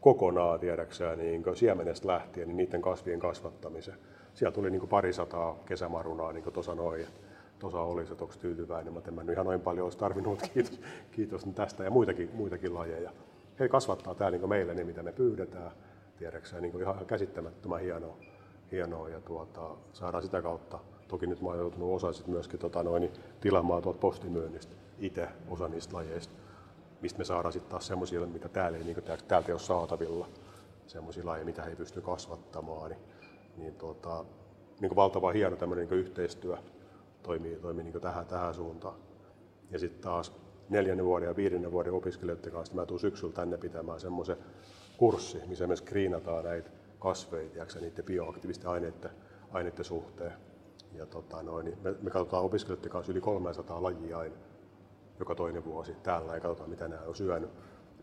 kokonaan, 0.00 0.60
tiedäksään, 0.60 1.18
niin 1.18 1.44
siemenestä 1.54 2.08
lähtien, 2.08 2.48
niin 2.48 2.56
niiden 2.56 2.82
kasvien 2.82 3.20
kasvattamisen. 3.20 3.94
Siellä 4.34 4.54
tuli 4.54 4.70
niin 4.70 4.88
pari 4.88 5.12
sataa 5.12 5.58
kesämarunaa, 5.66 6.32
niin 6.32 6.44
kuin 6.44 6.54
tuossa 6.54 6.74
noin. 6.74 7.06
Tuossa 7.58 7.80
oli 7.80 8.06
se, 8.06 8.12
onko 8.12 8.34
tyytyväinen. 8.40 8.92
Mä 8.92 9.20
en 9.20 9.30
ihan 9.30 9.46
noin 9.46 9.60
paljon 9.60 9.84
olisi 9.84 9.98
tarvinnut, 9.98 10.42
kiitos, 10.54 10.80
kiitos 11.10 11.44
tästä 11.54 11.84
ja 11.84 11.90
muitakin, 11.90 12.30
muitakin 12.34 12.74
lajeja. 12.74 13.10
He 13.60 13.68
kasvattaa 13.68 14.14
täällä 14.14 14.38
niin 14.38 14.48
meille 14.48 14.74
ne, 14.74 14.84
mitä 14.84 15.02
me 15.02 15.12
pyydetään, 15.12 15.70
tiedäksään, 16.18 16.62
niin 16.62 16.80
ihan 16.80 17.06
käsittämättömän 17.06 17.80
hienoa, 17.80 18.16
hienoa 18.72 19.08
ja 19.08 19.20
tuota, 19.20 19.70
saadaan 19.92 20.22
sitä 20.22 20.42
kautta. 20.42 20.78
Toki 21.08 21.26
nyt 21.26 21.40
mä 21.40 21.48
oon 21.48 21.58
joutunut 21.58 21.94
osa 21.94 22.12
sit 22.12 22.26
myöskin 22.26 22.60
tota 22.60 22.82
noin, 22.82 23.10
tilaamaan 23.40 23.82
tuolta 23.82 24.00
postimyynnistä 24.00 24.79
itse 25.00 25.28
osa 25.48 25.68
niistä 25.68 25.96
lajeista 25.96 26.34
mistä 27.00 27.18
me 27.18 27.24
saadaan 27.24 27.52
sitten 27.52 27.70
taas 27.70 27.86
semmoisia, 27.86 28.20
mitä 28.20 28.48
täällä 28.48 28.78
ei, 28.78 28.84
niin 28.84 28.96
täältä 29.28 29.48
ei 29.48 29.52
ole 29.52 29.60
saatavilla, 29.60 30.28
semmoisia 30.86 31.26
lajeja, 31.26 31.44
mitä 31.44 31.62
he 31.62 31.70
ei 31.70 31.76
pysty 31.76 32.00
kasvattamaan, 32.00 32.90
niin, 32.90 33.00
niin, 33.56 33.74
tota, 33.74 34.24
niin 34.80 34.96
valtava 34.96 35.32
hieno 35.32 35.56
tämmöinen 35.56 35.88
niin 35.88 36.00
yhteistyö 36.00 36.56
toimii, 37.22 37.56
toimii 37.56 37.84
niin 37.84 38.00
tähän, 38.00 38.26
tähän 38.26 38.54
suuntaan. 38.54 38.94
Ja 39.70 39.78
sitten 39.78 40.02
taas 40.02 40.32
neljännen 40.68 41.06
vuoden 41.06 41.26
ja 41.26 41.36
viidennen 41.36 41.72
vuoden 41.72 41.92
opiskelijoiden 41.92 42.52
kanssa 42.52 42.74
mä 42.74 42.86
tuun 42.86 43.00
syksyllä 43.00 43.32
tänne 43.32 43.56
pitämään 43.56 44.00
semmoisen 44.00 44.36
kurssi, 44.96 45.38
missä 45.46 45.66
me 45.66 45.76
screenataan 45.76 46.44
näitä 46.44 46.70
kasveja 46.98 47.50
ja 47.54 47.66
niiden 47.80 48.04
bioaktiivisten 48.04 48.70
aineiden, 48.70 49.10
aineiden 49.52 49.84
suhteen. 49.84 50.32
Ja 50.94 51.06
tota 51.06 51.42
noin, 51.42 51.64
niin 51.64 51.78
me, 51.82 51.94
me 52.02 52.10
katsotaan 52.10 52.44
opiskelijoiden 52.44 52.90
kanssa 52.90 53.12
yli 53.12 53.20
300 53.20 53.82
lajia 53.82 54.18
aina 54.18 54.34
joka 55.20 55.34
toinen 55.34 55.64
vuosi 55.64 55.96
täällä 56.02 56.34
ja 56.34 56.40
katsotaan, 56.40 56.70
mitä 56.70 56.88
nämä 56.88 57.02
on 57.06 57.16
syönyt, 57.16 57.50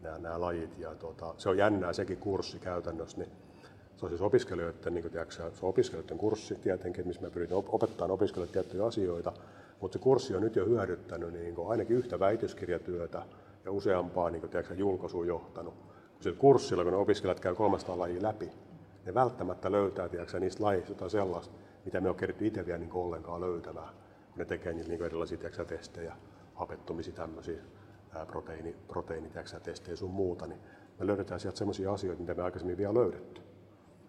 nämä, 0.02 0.18
nämä 0.18 0.42
lajit. 0.42 0.80
Ja 0.80 0.96
tuota, 0.96 1.34
se 1.38 1.50
on 1.50 1.58
jännää 1.58 1.94
sekin 1.94 2.18
kurssi 2.18 2.60
käytännössä. 2.60 3.18
Niin 3.18 3.32
se 3.98 4.06
on 4.06 4.10
siis 4.10 4.22
opiskelijoiden, 4.22 4.94
niin 4.94 5.12
tiedätkö, 5.12 5.34
se 5.34 5.44
on 5.44 5.52
opiskelijoiden 5.62 6.18
kurssi 6.18 6.56
tietenkin, 6.56 7.08
missä 7.08 7.22
me 7.22 7.30
pyritään 7.30 7.64
opettamaan 7.68 8.12
opiskelijoille 8.12 8.54
tiettyjä 8.54 8.86
asioita, 8.86 9.34
mutta 9.82 9.98
se 9.98 10.04
kurssi 10.04 10.36
on 10.36 10.42
nyt 10.42 10.56
jo 10.56 10.66
hyödyttänyt 10.66 11.34
niin 11.34 11.56
kuin 11.56 11.72
ainakin 11.72 11.98
yhtä 11.98 12.20
väitöskirjatyötä 12.20 13.22
ja 13.66 13.72
useampaa 13.72 14.30
niin 14.30 14.42
kuin, 14.42 14.80
julkaisua 14.80 15.26
johtanut. 15.26 15.74
Sillä 16.20 16.38
kurssilla, 16.38 16.84
kun 16.84 16.94
ne 16.94 16.98
opiskelijat 16.98 17.40
käy 17.40 17.56
300 17.56 18.00
lajia 18.00 18.22
läpi, 18.22 18.52
ne 19.06 19.14
välttämättä 19.14 19.72
löytää 19.72 20.10
tiedätkö, 20.10 20.40
niistä 20.40 20.64
lajeista 20.64 20.92
jotain 20.92 21.12
sellaista, 21.12 21.54
mitä 21.86 22.02
me 22.02 22.10
on 22.10 22.16
keritty 22.16 22.48
itse 22.48 22.66
vielä 22.66 22.80
niin 22.80 22.94
ollenkaan 22.94 23.42
löytämään, 23.42 23.94
kun 24.32 24.40
ne 24.40 24.46
tekee 24.46 24.74
niitä 24.74 24.90
niin 24.90 25.04
erilaisia 25.04 25.38
tiedätkö, 25.38 25.66
testejä 25.66 26.16
hapettumisia 26.58 27.14
tämmöisiä, 27.14 27.62
proteiini, 28.28 28.76
proteiinitestejä 28.88 29.96
sun 29.96 30.12
muuta, 30.12 30.48
niin 30.48 30.60
me 31.00 31.08
löydetään 31.08 31.40
sieltä 31.40 31.58
sellaisia 31.58 31.94
asioita, 31.94 32.22
mitä 32.22 32.34
me 32.34 32.44
aikaisemmin 32.44 32.78
vielä 32.78 32.94
löydetty. 32.94 33.42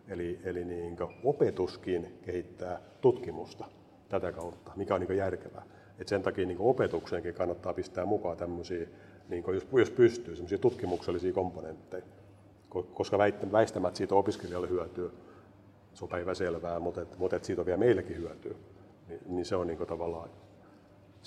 Eli, 0.08 0.40
eli 0.44 0.64
niin 0.64 0.96
opetuskin 1.24 2.18
kehittää 2.22 2.80
tutkimusta 3.00 3.64
tätä 4.08 4.32
kautta, 4.32 4.72
mikä 4.76 4.94
on 4.94 5.00
niin 5.00 5.16
järkevää. 5.16 5.62
Et 5.98 6.08
sen 6.08 6.22
takia 6.22 6.46
niin 6.46 6.58
opetukseenkin 6.60 7.34
kannattaa 7.34 7.74
pistää 7.74 8.06
mukaan 8.06 8.36
tämmöisiä, 8.36 8.86
niin 9.28 9.44
jos, 9.54 9.66
jos 9.72 9.90
pystyy, 9.90 10.36
semmoisia 10.36 10.58
tutkimuksellisia 10.58 11.32
komponentteja, 11.32 12.02
koska 12.68 13.18
väistämättä 13.52 13.96
siitä 13.98 14.14
opiskelijalle 14.14 14.68
hyötyy. 14.68 15.10
Se 15.94 16.04
on 16.04 16.08
päiväselvää, 16.08 16.80
mutta, 16.80 17.00
et, 17.00 17.18
mutta 17.18 17.36
et 17.36 17.44
siitä 17.44 17.62
on 17.62 17.66
vielä 17.66 17.78
meillekin 17.78 18.16
hyötyä. 18.16 18.54
Niin, 19.08 19.20
niin 19.26 19.46
se 19.46 19.56
on 19.56 19.66
niin 19.66 19.78
tavallaan 19.78 20.30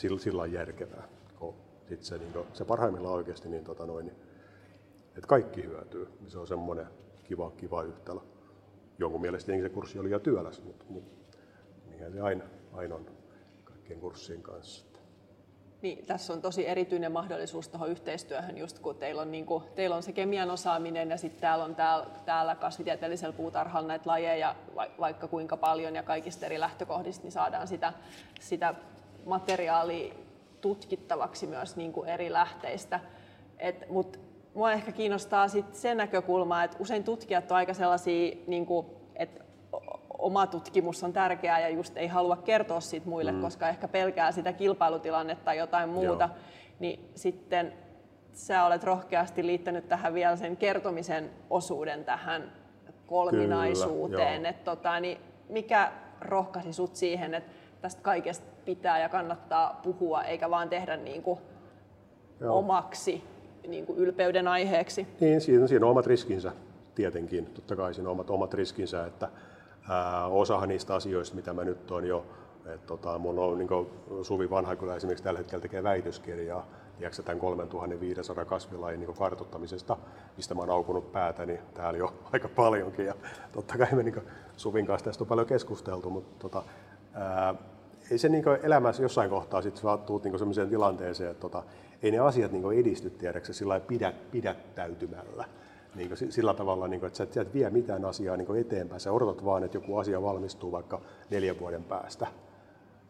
sillä, 0.02 0.20
sillä 0.20 0.46
järkevää. 0.46 1.08
Kun 1.40 1.56
sit 1.90 2.04
se, 2.04 2.18
niin 2.18 2.34
kuin, 2.34 2.48
se 2.54 2.66
parhaimmillaan 2.66 3.16
oikeasti, 3.16 3.50
niin, 3.50 3.64
tota 3.64 3.86
noin, 3.86 4.06
niin, 4.06 4.18
että 5.08 5.28
kaikki 5.28 5.64
hyötyy. 5.64 6.08
Niin 6.20 6.32
se 6.32 6.40
on 6.40 6.48
semmoinen 6.48 6.88
kiva, 7.24 7.52
kiva 7.52 7.84
yhtälö. 7.84 8.20
Jonkun 9.00 9.22
mielestä 9.22 9.52
se 9.62 9.70
kurssi 9.70 10.00
oli 10.00 10.12
jo 10.12 10.20
työläs, 10.20 10.64
mutta, 10.64 10.86
mutta 10.90 11.28
niin 11.90 12.14
se 12.14 12.22
aina, 12.22 12.44
aina 12.74 12.96
on 12.96 13.06
kaikkien 13.64 14.00
kurssien 14.00 14.42
kanssa. 14.42 14.86
Niin, 15.82 16.06
tässä 16.06 16.34
on 16.34 16.42
tosi 16.42 16.68
erityinen 16.68 17.12
mahdollisuus 17.12 17.70
tuohon 17.70 17.90
yhteistyöhön, 17.90 18.58
just 18.58 18.80
kun 18.80 18.96
teillä 18.96 19.22
on, 19.22 19.32
niin 19.32 19.46
kuin, 19.46 19.64
teillä 19.76 19.96
on 19.96 20.04
se 20.04 20.12
kemian 20.12 20.52
osaaminen 20.52 21.10
ja 21.10 21.18
sitten 21.18 21.42
täällä 21.42 21.66
on 21.66 21.76
täällä, 21.76 22.06
täällä 22.26 22.56
kasvitieteellisellä 22.56 23.34
puutarhalla 23.34 23.88
näitä 23.88 24.10
lajeja 24.10 24.56
vaikka 25.00 25.28
kuinka 25.28 25.58
paljon 25.58 25.96
ja 25.96 26.04
kaikista 26.04 26.46
eri 26.46 26.60
lähtökohdista, 26.60 27.24
niin 27.24 27.32
saadaan 27.32 27.68
sitä, 27.68 27.94
sitä 28.40 28.76
materiaali 29.26 30.14
tutkittavaksi 30.62 31.48
myös 31.48 31.76
niin 31.76 31.94
kuin 31.94 32.10
eri 32.10 32.34
lähteistä. 32.34 33.00
Mutta 33.90 34.20
mua 34.54 34.72
ehkä 34.72 34.92
kiinnostaa 34.92 35.48
sit 35.48 35.76
se 35.76 35.96
näkökulma, 35.96 36.64
että 36.64 36.78
usein 36.80 37.04
tutkijat 37.04 37.52
on 37.52 37.58
aika 37.58 37.74
sellaisia, 37.74 38.36
niin 38.48 38.66
kuin, 38.66 38.86
että 39.16 39.44
oma 40.18 40.48
tutkimus 40.48 41.04
on 41.04 41.14
tärkeää 41.14 41.60
ja 41.60 41.70
just 41.70 41.98
ei 41.98 42.08
halua 42.08 42.38
kertoa 42.38 42.80
siitä 42.80 43.10
muille, 43.10 43.32
mm. 43.32 43.42
koska 43.42 43.70
ehkä 43.70 43.88
pelkää 43.88 44.32
sitä 44.32 44.54
kilpailutilannetta 44.54 45.46
tai 45.46 45.58
jotain 45.58 45.90
muuta. 45.90 46.30
Joo. 46.34 46.40
Niin 46.80 47.10
sitten 47.16 47.74
sä 48.34 48.66
olet 48.66 48.84
rohkeasti 48.84 49.46
liittänyt 49.46 49.90
tähän 49.90 50.14
vielä 50.14 50.36
sen 50.36 50.58
kertomisen 50.58 51.30
osuuden 51.50 52.06
tähän 52.06 52.52
kolminaisuuteen. 53.08 54.42
Kyllä, 54.42 54.54
tota, 54.54 55.00
niin 55.00 55.18
mikä 55.50 55.92
rohkaisi 56.22 56.74
sut 56.74 56.96
siihen, 56.96 57.34
että 57.34 57.52
tästä 57.82 58.02
kaikesta 58.02 58.51
pitää 58.66 59.00
ja 59.00 59.10
kannattaa 59.10 59.80
puhua, 59.84 60.24
eikä 60.24 60.50
vaan 60.50 60.70
tehdä 60.70 60.98
niin 60.98 61.24
kuin 61.24 61.40
omaksi 62.50 63.24
niin 63.68 63.86
kuin 63.86 64.00
ylpeyden 64.00 64.48
aiheeksi. 64.48 65.08
Niin, 65.20 65.42
siinä, 65.42 65.68
siinä 65.68 65.86
on 65.86 65.92
omat 65.92 66.08
riskinsä 66.08 66.52
tietenkin, 66.96 67.46
totta 67.46 67.76
kai 67.76 67.94
siinä 67.94 68.10
on 68.10 68.12
omat, 68.12 68.30
omat 68.30 68.54
riskinsä, 68.54 69.06
että 69.06 69.30
ää, 69.90 70.26
osahan 70.26 70.70
niistä 70.70 70.96
asioista, 70.96 71.36
mitä 71.36 71.54
mä 71.54 71.64
nyt 71.64 71.92
on 71.92 72.08
jo, 72.08 72.26
että 72.66 72.88
tota, 72.88 73.18
mun 73.18 73.40
on 73.40 73.58
niin 73.58 73.70
Suvi 74.22 74.50
Vanhakylä 74.50 74.96
esimerkiksi 74.96 75.24
tällä 75.24 75.38
hetkellä 75.38 75.62
tekee 75.62 75.84
väitöskirjaa, 75.84 76.68
tiedätkö, 76.98 77.24
tämän 77.24 77.40
3500 77.40 78.46
kasvilajin 78.46 79.00
niin 79.00 79.14
kartottamisesta, 79.14 79.98
mistä 80.38 80.56
mä 80.56 80.62
oon 80.62 80.70
aukunut 80.70 81.12
päätäni 81.12 81.60
täällä 81.74 82.00
jo 82.00 82.14
aika 82.34 82.50
paljonkin. 82.50 83.06
Ja 83.06 83.14
totta 83.52 83.78
kai 83.78 83.88
me 83.92 84.04
niin 84.04 84.22
Suvin 84.58 84.86
kanssa 84.86 85.06
tästä 85.06 85.24
on 85.24 85.28
paljon 85.28 85.48
keskusteltu, 85.48 86.10
mutta 86.10 86.40
tota, 86.40 86.64
ää, 87.14 87.56
ei 88.12 88.18
se 88.18 88.30
niin 88.30 88.44
elämässä 88.64 89.04
jossain 89.04 89.30
kohtaa 89.30 89.62
sitten 89.62 89.82
sä 89.82 89.98
tuut 89.98 90.24
niin 90.24 90.40
sellaiseen 90.40 90.70
tilanteeseen, 90.70 91.32
että 91.32 91.42
tota, 91.42 91.64
ei 92.04 92.12
ne 92.12 92.20
asiat 92.20 92.52
niin 92.52 92.80
edisty 92.80 93.10
tiedäksä 93.10 93.54
sillä 93.54 93.80
pidät, 93.80 94.32
pidättäytymällä. 94.32 95.46
niin 95.96 96.10
sillä 96.30 96.54
tavalla, 96.54 96.88
niin 96.88 97.00
kuin, 97.00 97.08
että 97.08 97.18
sä 97.18 97.24
et, 97.24 97.34
sä 97.34 97.42
et 97.42 97.54
vie 97.54 97.70
mitään 97.70 98.06
asiaa 98.06 98.38
niin 98.38 98.56
eteenpäin. 98.56 99.02
Sä 99.02 99.12
odotat 99.12 99.46
vaan, 99.46 99.64
että 99.64 99.78
joku 99.78 99.98
asia 99.98 100.22
valmistuu 100.22 100.72
vaikka 100.72 101.02
neljän 101.30 101.60
vuoden 101.60 101.84
päästä. 101.84 102.28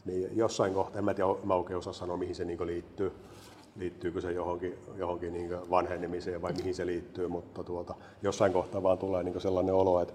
Niin 0.05 0.37
jossain 0.37 0.73
kohtaa, 0.73 0.99
en 0.99 1.05
mä 1.05 1.13
tiedä, 1.13 1.29
mä 1.43 1.55
oikein 1.55 1.77
osaa 1.77 1.93
sanoa, 1.93 2.17
mihin 2.17 2.35
se 2.35 2.45
niin 2.45 2.67
liittyy. 2.67 3.11
Liittyykö 3.75 4.21
se 4.21 4.31
johonkin, 4.31 4.77
johonkin 4.97 5.33
niin 5.33 5.69
vanhenemiseen 5.69 6.41
vai 6.41 6.53
mihin 6.53 6.75
se 6.75 6.85
liittyy, 6.85 7.27
mutta 7.27 7.63
tuota, 7.63 7.95
jossain 8.21 8.53
kohtaa 8.53 8.83
vaan 8.83 8.97
tulee 8.97 9.23
niin 9.23 9.41
sellainen 9.41 9.75
olo, 9.75 10.01
että, 10.01 10.13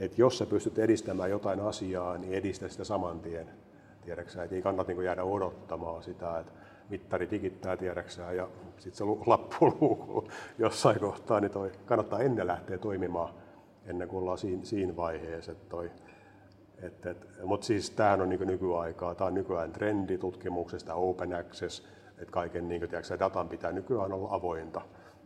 että 0.00 0.20
jos 0.20 0.38
sä 0.38 0.46
pystyt 0.46 0.78
edistämään 0.78 1.30
jotain 1.30 1.60
asiaa, 1.60 2.18
niin 2.18 2.32
edistä 2.32 2.68
sitä 2.68 2.84
saman 2.84 3.20
tien. 3.20 3.65
Tiedäksä, 4.06 4.42
että 4.42 4.56
ei 4.56 4.62
kannata 4.62 4.92
niin 4.92 5.04
jäädä 5.04 5.24
odottamaan 5.24 6.02
sitä, 6.02 6.38
että 6.38 6.52
mittari 6.88 7.30
digittää 7.30 7.76
tiedäksään 7.76 8.36
ja 8.36 8.48
sitten 8.78 8.98
se 8.98 9.04
lappu 9.26 9.66
luukuu 9.80 10.28
jossain 10.58 11.00
kohtaa, 11.00 11.40
niin 11.40 11.50
toi 11.50 11.72
kannattaa 11.86 12.20
ennen 12.20 12.46
lähteä 12.46 12.78
toimimaan 12.78 13.34
ennen 13.86 14.08
kuin 14.08 14.20
ollaan 14.22 14.38
siinä, 14.38 14.64
siinä 14.64 14.96
vaiheessa. 14.96 15.52
Että 15.52 15.68
toi, 15.68 15.90
Mutta 17.44 17.66
siis 17.66 17.90
tämähän 17.90 18.20
on 18.20 18.28
niin 18.28 18.46
nykyaikaa, 18.46 19.14
tämä 19.14 19.28
on 19.28 19.34
nykyään 19.34 19.72
trendi 19.72 20.18
tutkimuksesta, 20.18 20.94
open 20.94 21.34
access, 21.34 21.86
että 22.18 22.32
kaiken 22.32 22.68
niin 22.68 22.80
kuin, 22.80 22.90
tiedätkö, 22.90 23.18
datan 23.18 23.48
pitää 23.48 23.72
nykyään 23.72 24.12
olla 24.12 24.28
avointa. 24.30 24.80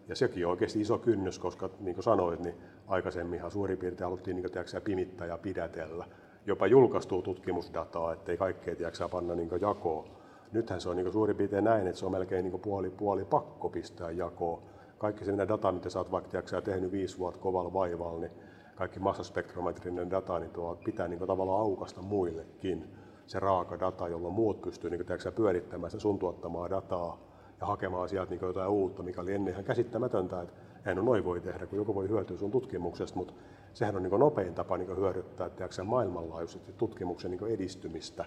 Ja 0.09 0.17
sekin 0.17 0.47
on 0.47 0.51
oikeasti 0.51 0.81
iso 0.81 0.99
kynnys, 0.99 1.39
koska 1.39 1.71
niin 1.81 1.95
kuin 1.95 2.05
sanoit, 2.05 2.41
niin 2.41 2.55
aikaisemminhan 2.87 3.51
suurin 3.51 3.79
piirtein 3.79 4.07
haluttiin 4.07 4.35
niin 4.35 4.45
kuin, 4.45 4.53
tiedätkö, 4.53 4.81
pimittää 4.81 5.27
ja 5.27 5.39
pidätellä. 5.39 6.05
Jopa 6.51 6.67
julkaistuu 6.67 7.23
tutkimusdataa, 7.23 8.13
ettei 8.13 8.37
kaikkea 8.37 8.77
tiedätkö, 8.77 9.09
panna 9.09 9.35
niin 9.35 9.51
jakoon 9.61 10.05
nythän 10.53 10.81
se 10.81 10.89
on 10.89 10.97
niin 10.97 11.13
suurin 11.13 11.37
piirtein 11.37 11.65
näin, 11.65 11.87
että 11.87 11.99
se 11.99 12.07
on 12.07 12.13
melkein 12.13 12.45
niin 12.45 12.61
puoli, 12.61 12.91
puoli 12.91 13.25
pakko 13.25 13.69
pistää 13.69 14.11
jakoon. 14.11 14.63
Kaikki 14.99 15.25
se 15.25 15.49
data, 15.49 15.73
mitä 15.73 15.91
sä 15.91 15.99
oot 15.99 16.11
vaikka 16.11 16.31
tiiäksä, 16.31 16.61
tehnyt 16.61 16.93
viisi 16.93 17.19
vuotta 17.19 17.41
kovalla 17.41 17.73
vaivalla, 17.73 18.21
niin 18.21 18.33
kaikki 18.75 19.01
massaspektrometrinen 19.01 20.11
data, 20.11 20.39
niin 20.39 20.51
tuo 20.51 20.79
pitää 20.85 21.09
niin 21.09 21.27
tavallaan 21.27 21.61
aukasta 21.61 22.03
muillekin. 22.03 22.85
Se 23.27 23.41
raaka 23.41 23.81
data, 23.81 24.09
jolloin 24.09 24.35
muut 24.35 24.63
pystyy 24.63 24.91
niin 24.91 25.07
tiiäksä, 25.07 25.33
pyörittämään 25.33 25.91
sitä 25.91 26.01
sun 26.01 26.19
tuottamaa 26.19 26.71
dataa 26.71 27.19
ja 27.61 27.67
hakemaan 27.67 28.09
sieltä 28.09 28.31
niin 28.31 28.41
jotain 28.43 28.71
uutta, 28.71 29.03
mikä 29.03 29.21
oli 29.21 29.35
ennen 29.35 29.53
ihan 29.53 29.65
käsittämätöntä, 29.65 30.43
että 30.43 30.55
eihän 30.77 30.97
no 30.97 31.03
noin 31.03 31.25
voi 31.25 31.41
tehdä, 31.41 31.67
kun 31.67 31.79
joku 31.79 31.95
voi 31.95 32.09
hyötyä 32.09 32.37
sun 32.37 32.51
tutkimuksesta, 32.51 33.17
mutta 33.17 33.35
sehän 33.75 33.97
on 33.97 34.03
niin 34.03 34.21
nopein 34.21 34.55
tapa 34.55 34.77
niin 34.77 34.97
hyödyttää 34.97 35.51
tiiäksä, 35.51 35.85
maailmanlaajuisesti 35.85 36.73
tutkimuksen 36.73 37.31
niin 37.31 37.47
edistymistä 37.47 38.25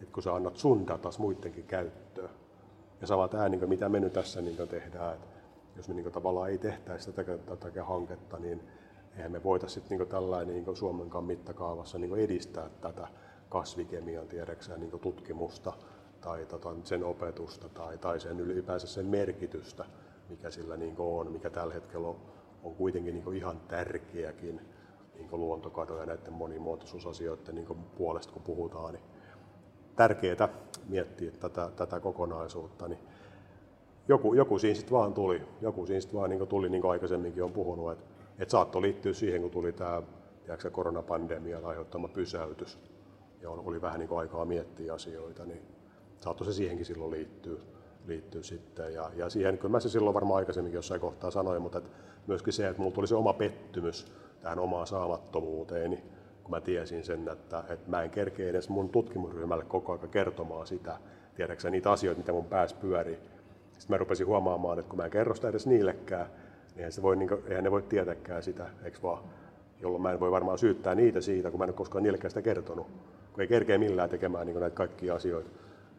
että 0.00 0.12
kun 0.12 0.22
sä 0.22 0.34
annat 0.34 0.56
sun 0.56 0.86
datas 0.86 1.18
muidenkin 1.18 1.64
käyttöön. 1.64 2.30
Ja 3.00 3.06
sama 3.06 3.28
tämä, 3.28 3.48
niin 3.48 3.68
mitä 3.68 3.88
me 3.88 4.00
nyt 4.00 4.12
tässä 4.12 4.40
niin 4.40 4.68
tehdään, 4.68 5.14
että 5.14 5.26
jos 5.76 5.88
me 5.88 5.94
niin 5.94 6.12
tavallaan 6.12 6.50
ei 6.50 6.58
tehtäisi 6.58 7.12
tätä, 7.12 7.38
tätä 7.38 7.84
hanketta, 7.84 8.38
niin 8.38 8.60
eihän 9.16 9.32
me 9.32 9.42
voitaisiin 9.42 9.86
niin 9.90 10.08
tällainen 10.08 10.64
niin 10.64 10.76
Suomenkaan 10.76 11.24
mittakaavassa 11.24 11.98
niin 11.98 12.16
edistää 12.16 12.70
tätä 12.80 13.08
kasvikemian 13.48 14.28
tiedäksään 14.28 14.80
niin 14.80 15.00
tutkimusta 15.00 15.72
tai 16.20 16.46
tota, 16.46 16.74
sen 16.84 17.04
opetusta 17.04 17.68
tai, 17.68 17.98
tai 17.98 18.20
sen 18.20 18.40
ylipäänsä 18.40 18.86
sen 18.86 19.06
merkitystä, 19.06 19.84
mikä 20.28 20.50
sillä 20.50 20.76
niin 20.76 20.94
on, 20.98 21.32
mikä 21.32 21.50
tällä 21.50 21.74
hetkellä 21.74 22.08
on, 22.08 22.16
on 22.62 22.74
kuitenkin 22.74 23.14
niin 23.14 23.36
ihan 23.36 23.60
tärkeäkin 23.68 24.60
niin 25.18 25.40
luontokadon 25.40 25.98
ja 25.98 26.06
näiden 26.06 26.32
monimuotoisuusasioiden 26.32 27.54
niin 27.54 27.66
puolesta, 27.96 28.32
kun 28.32 28.42
puhutaan. 28.42 28.94
Niin 28.94 29.04
tärkeää 29.96 30.48
miettiä 30.88 31.30
tätä, 31.30 31.70
tätä 31.76 32.00
kokonaisuutta, 32.00 32.88
niin 32.88 33.00
joku, 34.08 34.34
joku 34.34 34.58
siinä 34.58 34.74
sitten 34.74 34.96
vaan 34.96 35.14
tuli. 35.14 35.42
Joku 35.60 35.86
siinä 35.86 36.00
sitten 36.00 36.18
vaan 36.18 36.30
niin 36.30 36.48
tuli, 36.48 36.68
niin 36.68 36.82
kuin 36.82 36.90
aikaisemminkin 36.90 37.44
on 37.44 37.52
puhunut, 37.52 37.92
että, 37.92 38.04
että 38.38 38.52
saattoi 38.52 38.82
liittyä 38.82 39.12
siihen, 39.12 39.42
kun 39.42 39.50
tuli 39.50 39.72
tämä 39.72 40.02
tiedätkö, 40.44 40.70
koronapandemian 40.70 41.64
aiheuttama 41.64 42.08
pysäytys 42.08 42.78
ja 43.42 43.50
oli 43.50 43.82
vähän 43.82 44.00
niin 44.00 44.18
aikaa 44.18 44.44
miettiä 44.44 44.94
asioita, 44.94 45.44
niin 45.44 45.62
saattoi 46.20 46.46
se 46.46 46.52
siihenkin 46.52 46.86
silloin 46.86 47.10
liittyä, 47.10 47.58
liittyä 48.06 48.42
sitten. 48.42 48.94
Ja, 48.94 49.10
ja 49.14 49.30
siihen, 49.30 49.58
kyllä 49.58 49.72
mä 49.72 49.80
se 49.80 49.88
silloin 49.88 50.14
varmaan 50.14 50.38
aikaisemminkin 50.38 50.78
jossain 50.78 51.00
kohtaa 51.00 51.30
sanoin, 51.30 51.62
mutta 51.62 51.82
myöskin 52.26 52.52
se, 52.52 52.68
että 52.68 52.82
mulla 52.82 52.94
tuli 52.94 53.06
se 53.06 53.14
oma 53.14 53.32
pettymys 53.32 54.12
tähän 54.46 54.58
omaan 54.58 54.86
saamattomuuteen, 54.86 56.02
kun 56.42 56.50
mä 56.50 56.60
tiesin 56.60 57.04
sen, 57.04 57.28
että, 57.28 57.64
että 57.68 57.90
mä 57.90 58.02
en 58.02 58.10
kerkeä 58.10 58.50
edes 58.50 58.68
mun 58.68 58.88
tutkimusryhmälle 58.88 59.64
koko 59.64 59.92
ajan 59.92 60.08
kertomaan 60.08 60.66
sitä, 60.66 60.96
tiedäksä 61.34 61.70
niitä 61.70 61.92
asioita, 61.92 62.20
mitä 62.20 62.32
mun 62.32 62.44
päässä 62.44 62.76
pyörii. 62.80 63.18
Sitten 63.78 63.94
mä 63.94 63.96
rupesin 63.96 64.26
huomaamaan, 64.26 64.78
että 64.78 64.90
kun 64.90 64.96
mä 64.96 65.04
en 65.04 65.10
kerro 65.10 65.34
sitä 65.34 65.48
edes 65.48 65.66
niillekään, 65.66 66.26
niin 66.26 66.76
eihän, 66.76 66.92
se 66.92 67.02
voi, 67.02 67.16
niin 67.16 67.28
kuin, 67.28 67.42
eihän 67.48 67.64
ne 67.64 67.70
voi 67.70 67.82
tietääkään 67.82 68.42
sitä, 68.42 68.66
eikö 68.84 68.98
vaan? 69.02 69.22
Jolloin 69.80 70.02
mä 70.02 70.12
en 70.12 70.20
voi 70.20 70.30
varmaan 70.30 70.58
syyttää 70.58 70.94
niitä 70.94 71.20
siitä, 71.20 71.50
kun 71.50 71.60
mä 71.60 71.64
en 71.64 71.70
ole 71.70 71.76
koskaan 71.76 72.02
niillekään 72.02 72.30
sitä 72.30 72.42
kertonut, 72.42 72.86
kun 73.32 73.40
ei 73.40 73.48
kerkeä 73.48 73.78
millään 73.78 74.10
tekemään 74.10 74.46
niin 74.46 74.60
näitä 74.60 74.76
kaikkia 74.76 75.14
asioita. 75.14 75.50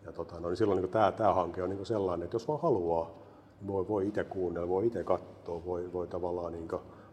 Ja 0.05 0.11
tota, 0.11 0.39
no, 0.39 0.49
niin 0.49 0.57
silloin 0.57 0.81
niin 0.81 0.91
tämä, 0.91 1.11
tämä 1.11 1.33
hanke 1.33 1.63
on 1.63 1.69
niin 1.69 1.85
sellainen, 1.85 2.25
että 2.25 2.35
jos 2.35 2.47
vaan 2.47 2.61
haluaa, 2.61 3.11
niin 3.59 3.67
voi, 3.67 3.87
voi 3.87 4.07
itse 4.07 4.23
kuunnella, 4.23 4.67
voi 4.67 4.87
itse 4.87 5.03
katsoa, 5.03 5.65
voi, 5.65 5.93
voi 5.93 6.07
tavallaan 6.07 6.53
niin 6.53 6.67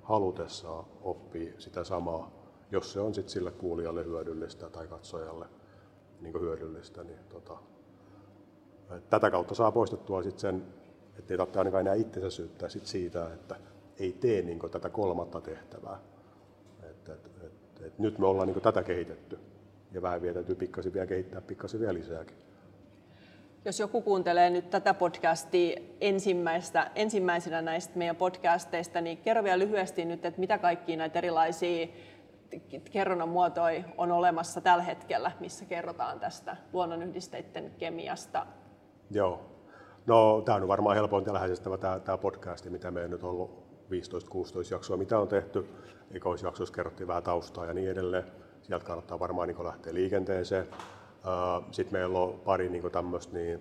halutessaan 0.04 0.84
oppia 1.02 1.52
sitä 1.58 1.84
samaa 1.84 2.44
jos 2.74 2.92
se 2.92 3.00
on 3.00 3.14
sitten 3.14 3.32
sille 3.32 3.50
kuulijalle 3.50 4.04
hyödyllistä 4.04 4.70
tai 4.70 4.86
katsojalle 4.86 5.46
niin 6.20 6.40
hyödyllistä, 6.40 7.04
niin 7.04 7.18
tota, 7.28 7.56
tätä 9.10 9.30
kautta 9.30 9.54
saa 9.54 9.72
poistettua 9.72 10.22
sit 10.22 10.38
sen, 10.38 10.62
ettei 11.18 11.36
tarvitse 11.36 11.58
ainakaan 11.58 11.80
enää 11.80 11.94
itsensä 11.94 12.30
syyttää 12.30 12.68
sit 12.68 12.86
siitä, 12.86 13.34
että 13.34 13.56
ei 13.98 14.12
tee 14.12 14.42
niin 14.42 14.60
tätä 14.70 14.88
kolmatta 14.88 15.40
tehtävää. 15.40 16.00
Et, 16.82 17.08
et, 17.08 17.30
et, 17.42 17.86
et 17.86 17.98
nyt 17.98 18.18
me 18.18 18.26
ollaan 18.26 18.48
niin 18.48 18.60
tätä 18.60 18.82
kehitetty 18.82 19.38
ja 19.92 20.02
vähän 20.02 20.22
vielä 20.22 20.34
täytyy 20.34 20.54
pikkasen 20.54 20.92
vielä 20.92 21.06
kehittää 21.06 21.40
pikkasen 21.40 21.80
vielä 21.80 21.94
lisääkin. 21.94 22.36
Jos 23.66 23.80
joku 23.80 24.02
kuuntelee 24.02 24.50
nyt 24.50 24.70
tätä 24.70 24.94
podcastia 24.94 25.80
ensimmäistä, 26.00 26.90
ensimmäisenä 26.94 27.62
näistä 27.62 27.98
meidän 27.98 28.16
podcasteista, 28.16 29.00
niin 29.00 29.18
kerro 29.18 29.44
vielä 29.44 29.58
lyhyesti 29.58 30.04
nyt, 30.04 30.24
että 30.24 30.40
mitä 30.40 30.58
kaikkia 30.58 30.96
näitä 30.96 31.18
erilaisia 31.18 31.86
kerronnan 32.90 33.28
muotoja 33.28 33.84
on 33.98 34.12
olemassa 34.12 34.60
tällä 34.60 34.84
hetkellä, 34.84 35.32
missä 35.40 35.64
kerrotaan 35.64 36.20
tästä 36.20 36.56
luonnonyhdisteiden 36.72 37.70
kemiasta? 37.78 38.46
Joo. 39.10 39.40
No, 40.06 40.42
tämä 40.44 40.56
on 40.56 40.68
varmaan 40.68 40.96
helpointa 40.96 41.32
lähestyttävä 41.32 41.78
tämä, 41.78 42.00
tämä 42.00 42.18
podcast, 42.18 42.70
mitä 42.70 42.90
meillä 42.90 43.10
nyt 43.10 43.24
ollut 43.24 43.64
15-16 43.90 43.92
jaksoa, 44.70 44.96
mitä 44.96 45.18
on 45.18 45.28
tehty. 45.28 45.68
Ekoisjaksossa 46.10 46.74
kerrottiin 46.74 47.08
vähän 47.08 47.22
taustaa 47.22 47.66
ja 47.66 47.74
niin 47.74 47.90
edelleen. 47.90 48.24
Sieltä 48.62 48.84
kannattaa 48.84 49.18
varmaan 49.18 49.48
niin 49.48 49.64
lähteä 49.64 49.94
liikenteeseen. 49.94 50.66
Sitten 51.70 52.00
meillä 52.00 52.18
on 52.18 52.40
pari 52.44 52.68
niin 52.68 52.90
tämmöistä 52.92 53.36
niin, 53.36 53.60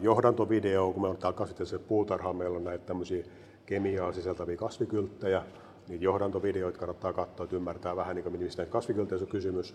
johdantovideoa, 0.00 0.92
kun 0.92 1.02
me 1.02 1.08
on 1.08 1.16
täällä 1.16 1.36
kasvitieteellisessä 1.36 1.88
puutarhaa, 1.88 2.32
meillä 2.32 2.56
on 2.56 2.64
näitä 2.64 2.86
tämmöisiä 2.86 3.24
kemiaa 3.66 4.12
sisältäviä 4.12 4.56
kasvikylttejä, 4.56 5.42
niitä 5.88 6.04
johdantovideoita 6.04 6.78
kannattaa 6.78 7.12
katsoa, 7.12 7.44
että 7.44 7.56
ymmärtää 7.56 7.96
vähän, 7.96 8.16
niin 8.16 8.38
mistä 8.38 8.66
kasvikylteissä 8.66 9.24
on 9.24 9.30
kysymys. 9.30 9.74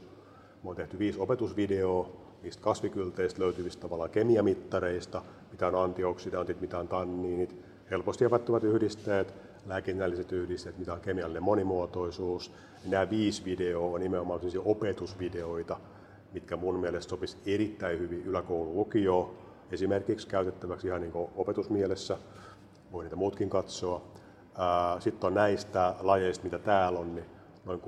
Me 0.63 0.69
on 0.69 0.75
tehty 0.75 0.99
viisi 0.99 1.19
opetusvideoa 1.19 2.09
niistä 2.43 2.63
kasvikylteistä 2.63 3.41
löytyvistä 3.41 3.81
tavallaan 3.81 4.09
kemiamittareista, 4.09 5.21
mitä 5.51 5.67
on 5.67 5.75
antioksidantit, 5.75 6.61
mitä 6.61 6.79
on 6.79 6.87
tanniinit, 6.87 7.55
helposti 7.91 8.25
epättyvät 8.25 8.63
yhdisteet, 8.63 9.33
lääkinnälliset 9.65 10.31
yhdisteet, 10.31 10.77
mitä 10.77 10.93
on 10.93 11.01
kemiallinen 11.01 11.43
monimuotoisuus. 11.43 12.51
Ja 12.83 12.91
nämä 12.91 13.09
viisi 13.09 13.45
videoa 13.45 13.95
on 13.95 14.01
nimenomaan 14.01 14.39
opetusvideoita, 14.65 15.77
mitkä 16.33 16.57
mun 16.57 16.79
mielestä 16.79 17.09
sopisi 17.09 17.37
erittäin 17.45 17.99
hyvin 17.99 18.25
yläkoulun 18.25 18.75
lukioon, 18.75 19.31
esimerkiksi 19.71 20.27
käytettäväksi 20.27 20.87
ihan 20.87 21.01
niin 21.01 21.13
opetusmielessä. 21.35 22.17
Voi 22.91 23.03
niitä 23.03 23.15
muutkin 23.15 23.49
katsoa. 23.49 24.01
Sitten 24.99 25.27
on 25.27 25.33
näistä 25.33 25.95
lajeista, 25.99 26.43
mitä 26.43 26.59
täällä 26.59 26.99
on, 26.99 27.15
niin 27.15 27.25
noin 27.65 27.81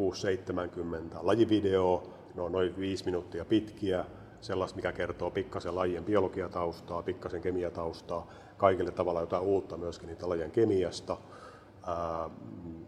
6-70 1.11 1.17
lajivideoa, 1.21 2.03
ne 2.35 2.41
on 2.41 2.51
noin 2.51 2.77
5 2.77 3.05
minuuttia 3.05 3.45
pitkiä, 3.45 4.05
sellaista, 4.41 4.75
mikä 4.75 4.91
kertoo 4.91 5.31
pikkasen 5.31 5.75
lajien 5.75 6.03
biologiataustaa, 6.03 7.03
pikkasen 7.03 7.41
kemiataustaa, 7.41 8.27
kaikille 8.57 8.91
tavalla 8.91 9.19
jotain 9.19 9.43
uutta 9.43 9.77
myöskin 9.77 10.07
niitä 10.07 10.29
lajien 10.29 10.51
kemiasta. 10.51 11.17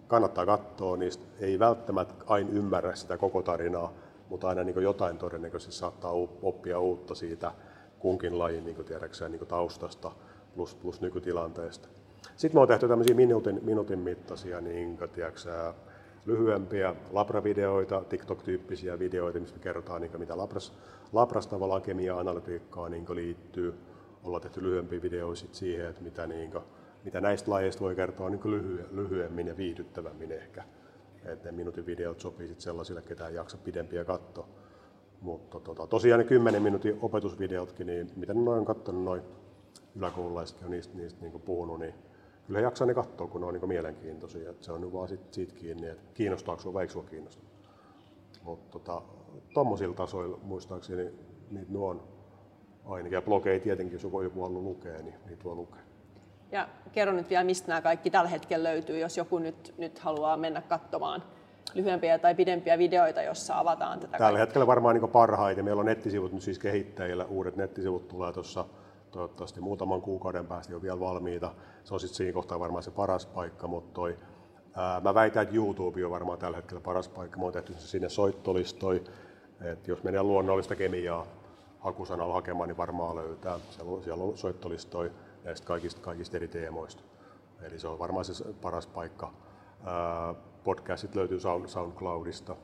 kannattaa 0.07 0.45
katsoa, 0.45 0.97
niistä 0.97 1.25
ei 1.39 1.59
välttämättä 1.59 2.23
aina 2.27 2.49
ymmärrä 2.49 2.95
sitä 2.95 3.17
koko 3.17 3.41
tarinaa, 3.41 3.93
mutta 4.29 4.49
aina 4.49 4.63
niin 4.63 4.83
jotain 4.83 5.17
todennäköisesti 5.17 5.75
saattaa 5.75 6.11
oppia 6.41 6.79
uutta 6.79 7.15
siitä 7.15 7.51
kunkin 7.99 8.39
lajin 8.39 8.65
niin 8.65 8.85
tiedäkseen, 8.85 9.31
niin 9.31 9.47
taustasta 9.47 10.11
plus, 10.55 10.75
plus 10.75 11.01
nykytilanteesta. 11.01 11.87
Sitten 12.35 12.57
me 12.57 12.61
on 12.61 12.67
tehty 12.67 12.87
tämmöisiä 12.87 13.15
minuutin, 13.15 13.59
minuutin 13.63 13.99
mittaisia, 13.99 14.61
niin, 14.61 14.97
tiedätkö, 15.13 15.73
lyhyempiä 16.25 16.95
labravideoita, 17.11 18.03
TikTok-tyyppisiä 18.09 18.99
videoita, 18.99 19.39
missä 19.39 19.55
me 19.55 19.61
kerrotaan, 19.61 20.01
niin, 20.01 20.19
mitä 20.19 20.37
labras, 20.37 20.73
labras 21.13 21.47
tavallaan 21.47 21.81
kemia-analytiikkaan 21.81 22.91
niin, 22.91 23.05
liittyy. 23.09 23.73
Ollaan 24.23 24.41
tehty 24.41 24.63
lyhyempiä 24.63 25.01
videoita 25.01 25.45
siihen, 25.51 25.89
että 25.89 26.01
mitä, 26.01 26.27
niin, 26.27 26.51
mitä 27.03 27.21
näistä 27.21 27.51
lajeista 27.51 27.81
voi 27.81 27.95
kertoa 27.95 28.29
niin 28.29 28.41
lyhy- 28.41 28.87
lyhyemmin 28.91 29.47
ja 29.47 29.57
viihdyttävämmin 29.57 30.31
ehkä. 30.31 30.63
Että 31.25 31.51
ne 31.51 31.57
minuutin 31.57 31.85
videot 31.85 32.19
sopii 32.19 32.47
sit 32.47 32.61
sellaisille, 32.61 33.01
ketä 33.01 33.27
ei 33.27 33.35
jaksa 33.35 33.57
pidempiä 33.57 34.05
katsoa. 34.05 34.47
Mutta 35.21 35.59
tota, 35.59 35.87
tosiaan 35.87 36.19
ne 36.19 36.25
10 36.25 36.61
minuutin 36.61 36.99
opetusvideotkin, 37.01 37.87
niin 37.87 38.11
mitä 38.15 38.33
noin 38.33 38.59
on 38.59 38.65
katsonut 38.65 39.03
noin 39.03 39.21
yläkoululaisetkin 39.95 40.65
on 40.65 40.71
niistä, 40.71 40.97
niistä 40.97 41.21
niin 41.21 41.41
puhunut, 41.41 41.79
niin 41.79 41.93
kyllä 42.47 42.59
jaksaa 42.59 42.87
ne 42.87 42.93
katsoa, 42.93 43.27
kun 43.27 43.41
ne 43.41 43.47
on 43.47 43.53
niin 43.53 43.67
mielenkiintoisia. 43.67 44.49
Et 44.49 44.63
se 44.63 44.71
on 44.71 44.93
vaan 44.93 45.07
sit 45.07 45.33
siitä 45.33 45.53
kiinni, 45.55 45.87
että 45.87 46.13
kiinnostaako 46.13 46.61
sinua 46.61 46.73
vai 46.73 46.83
eikö 46.83 46.93
sinua. 46.93 47.29
Mutta 48.43 48.71
tota, 48.71 49.01
tuommoisilla 49.53 49.95
tasoilla 49.95 50.39
muistaakseni 50.43 51.09
niitä 51.51 51.71
nuo 51.71 51.89
on 51.89 52.03
ainakin. 52.85 53.15
Ja 53.15 53.21
blogeja 53.21 53.59
tietenkin, 53.59 53.93
jos 53.93 54.03
joku 54.03 54.17
haluaa 54.17 54.49
lukea, 54.49 55.01
niin 55.01 55.15
niitä 55.25 55.43
voi 55.43 55.55
lukea. 55.55 55.84
Ja 56.51 56.67
kerro 56.91 57.13
nyt 57.13 57.29
vielä, 57.29 57.43
mistä 57.43 57.67
nämä 57.67 57.81
kaikki 57.81 58.09
tällä 58.09 58.29
hetkellä 58.29 58.69
löytyy, 58.69 58.99
jos 58.99 59.17
joku 59.17 59.39
nyt, 59.39 59.73
nyt 59.77 59.99
haluaa 59.99 60.37
mennä 60.37 60.61
katsomaan 60.61 61.23
lyhyempiä 61.73 62.19
tai 62.19 62.35
pidempiä 62.35 62.77
videoita, 62.77 63.21
jossa 63.21 63.59
avataan 63.59 63.99
tätä. 63.99 64.17
Tällä 64.17 64.39
hetkellä 64.39 64.67
varmaan 64.67 64.95
niin 64.95 65.09
parhaiten. 65.09 65.65
Meillä 65.65 65.79
on 65.79 65.85
nettisivut 65.85 66.33
nyt 66.33 66.43
siis 66.43 66.59
kehittäjillä. 66.59 67.25
Uudet 67.25 67.55
nettisivut 67.55 68.07
tulee 68.07 68.33
tuossa 68.33 68.65
toivottavasti 69.11 69.61
muutaman 69.61 70.01
kuukauden 70.01 70.47
päästä 70.47 70.73
jo 70.73 70.81
vielä 70.81 70.99
valmiita. 70.99 71.51
Se 71.83 71.93
on 71.93 71.99
sitten 71.99 72.17
siinä 72.17 72.33
kohtaa 72.33 72.59
varmaan 72.59 72.83
se 72.83 72.91
paras 72.91 73.25
paikka, 73.25 73.67
mutta 73.67 73.93
toi, 73.93 74.17
ää, 74.75 74.99
mä 74.99 75.13
väitän, 75.13 75.43
että 75.43 75.55
YouTube 75.55 76.05
on 76.05 76.11
varmaan 76.11 76.39
tällä 76.39 76.57
hetkellä 76.57 76.81
paras 76.81 77.09
paikka. 77.09 77.37
Mä 77.37 77.43
oon 77.43 77.53
tehty 77.53 77.73
se 77.73 77.87
sinne 77.87 78.09
soittolistoi, 78.09 79.03
että 79.61 79.91
jos 79.91 80.03
menee 80.03 80.23
luonnollista 80.23 80.75
kemiaa 80.75 81.25
hakusanalla 81.79 82.33
hakemaan, 82.33 82.69
niin 82.69 82.77
varmaan 82.77 83.15
löytää. 83.15 83.59
Siellä 83.69 83.91
on, 83.91 84.03
siellä 84.03 84.23
on 84.23 84.37
soittolistoi 84.37 85.11
näistä 85.45 85.67
kaikista, 85.67 86.01
kaikista 86.01 86.37
eri 86.37 86.47
teemoista. 86.47 87.03
Eli 87.61 87.79
se 87.79 87.87
on 87.87 87.99
varmaan 87.99 88.25
se 88.25 88.53
paras 88.61 88.87
paikka. 88.87 89.33
Podcastit 90.63 91.15
löytyy 91.15 91.39
SoundCloudista, 91.67 92.55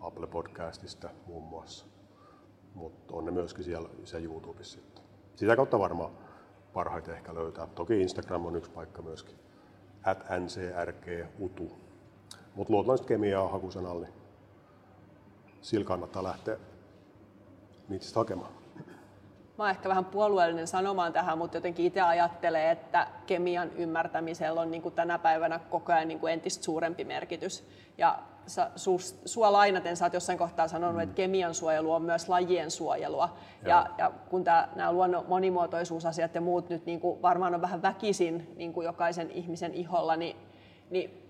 Apple 0.00 0.26
Podcastista 0.26 1.10
muun 1.26 1.42
muassa, 1.42 1.86
mutta 2.74 3.14
on 3.14 3.24
ne 3.24 3.30
myöskin 3.30 3.64
siellä, 3.64 3.88
siellä 4.04 4.26
YouTubessa 4.26 4.80
sitten. 4.80 5.04
Sitä 5.36 5.56
kautta 5.56 5.78
varmaan 5.78 6.10
parhaiten 6.72 7.14
ehkä 7.14 7.34
löytää. 7.34 7.66
Toki 7.66 8.02
Instagram 8.02 8.46
on 8.46 8.56
yksi 8.56 8.70
paikka 8.70 9.02
myöskin. 9.02 9.38
At 10.04 10.24
ncrgutu. 10.40 11.72
Mutta 12.54 12.72
luonnollisesti 12.72 13.08
kemiaa 13.08 13.48
hakusanalla, 13.48 14.00
niin 14.00 14.14
sillä 15.62 15.84
kannattaa 15.84 16.24
lähteä 16.24 16.56
niitä 17.88 18.06
hakemaan. 18.14 18.52
Mä 19.58 19.64
oon 19.64 19.70
ehkä 19.70 19.88
vähän 19.88 20.04
puolueellinen 20.04 20.66
sanomaan 20.66 21.12
tähän, 21.12 21.38
mutta 21.38 21.56
jotenkin 21.56 21.86
itse 21.86 22.00
ajattelee, 22.00 22.70
että 22.70 23.06
kemian 23.26 23.70
ymmärtämisellä 23.72 24.60
on 24.60 24.70
niin 24.70 24.82
kuin 24.82 24.94
tänä 24.94 25.18
päivänä 25.18 25.58
koko 25.58 25.92
ajan 25.92 26.08
niin 26.08 26.20
kuin 26.20 26.32
entistä 26.32 26.64
suurempi 26.64 27.04
merkitys. 27.04 27.64
Ja 27.98 28.18
sä, 28.46 28.70
su, 28.76 28.98
sua 29.24 29.52
lainaten 29.52 29.96
sä 29.96 30.04
oot 30.04 30.12
jossain 30.12 30.38
kohtaa 30.38 30.68
sanonut, 30.68 30.96
mm. 30.96 31.00
että 31.00 31.14
kemian 31.14 31.54
suojelu 31.54 31.92
on 31.92 32.02
myös 32.02 32.28
lajien 32.28 32.70
suojelua. 32.70 33.36
Ja, 33.66 33.86
ja 33.98 34.10
kun 34.30 34.44
tää, 34.44 34.68
nämä 34.74 34.92
luonnon 34.92 35.24
monimuotoisuusasiat 35.28 36.34
ja 36.34 36.40
muut 36.40 36.68
nyt 36.68 36.86
niin 36.86 37.00
kuin 37.00 37.22
varmaan 37.22 37.54
on 37.54 37.62
vähän 37.62 37.82
väkisin 37.82 38.52
niin 38.56 38.72
kuin 38.72 38.84
jokaisen 38.84 39.30
ihmisen 39.30 39.74
iholla, 39.74 40.16
niin, 40.16 40.36
niin 40.90 41.22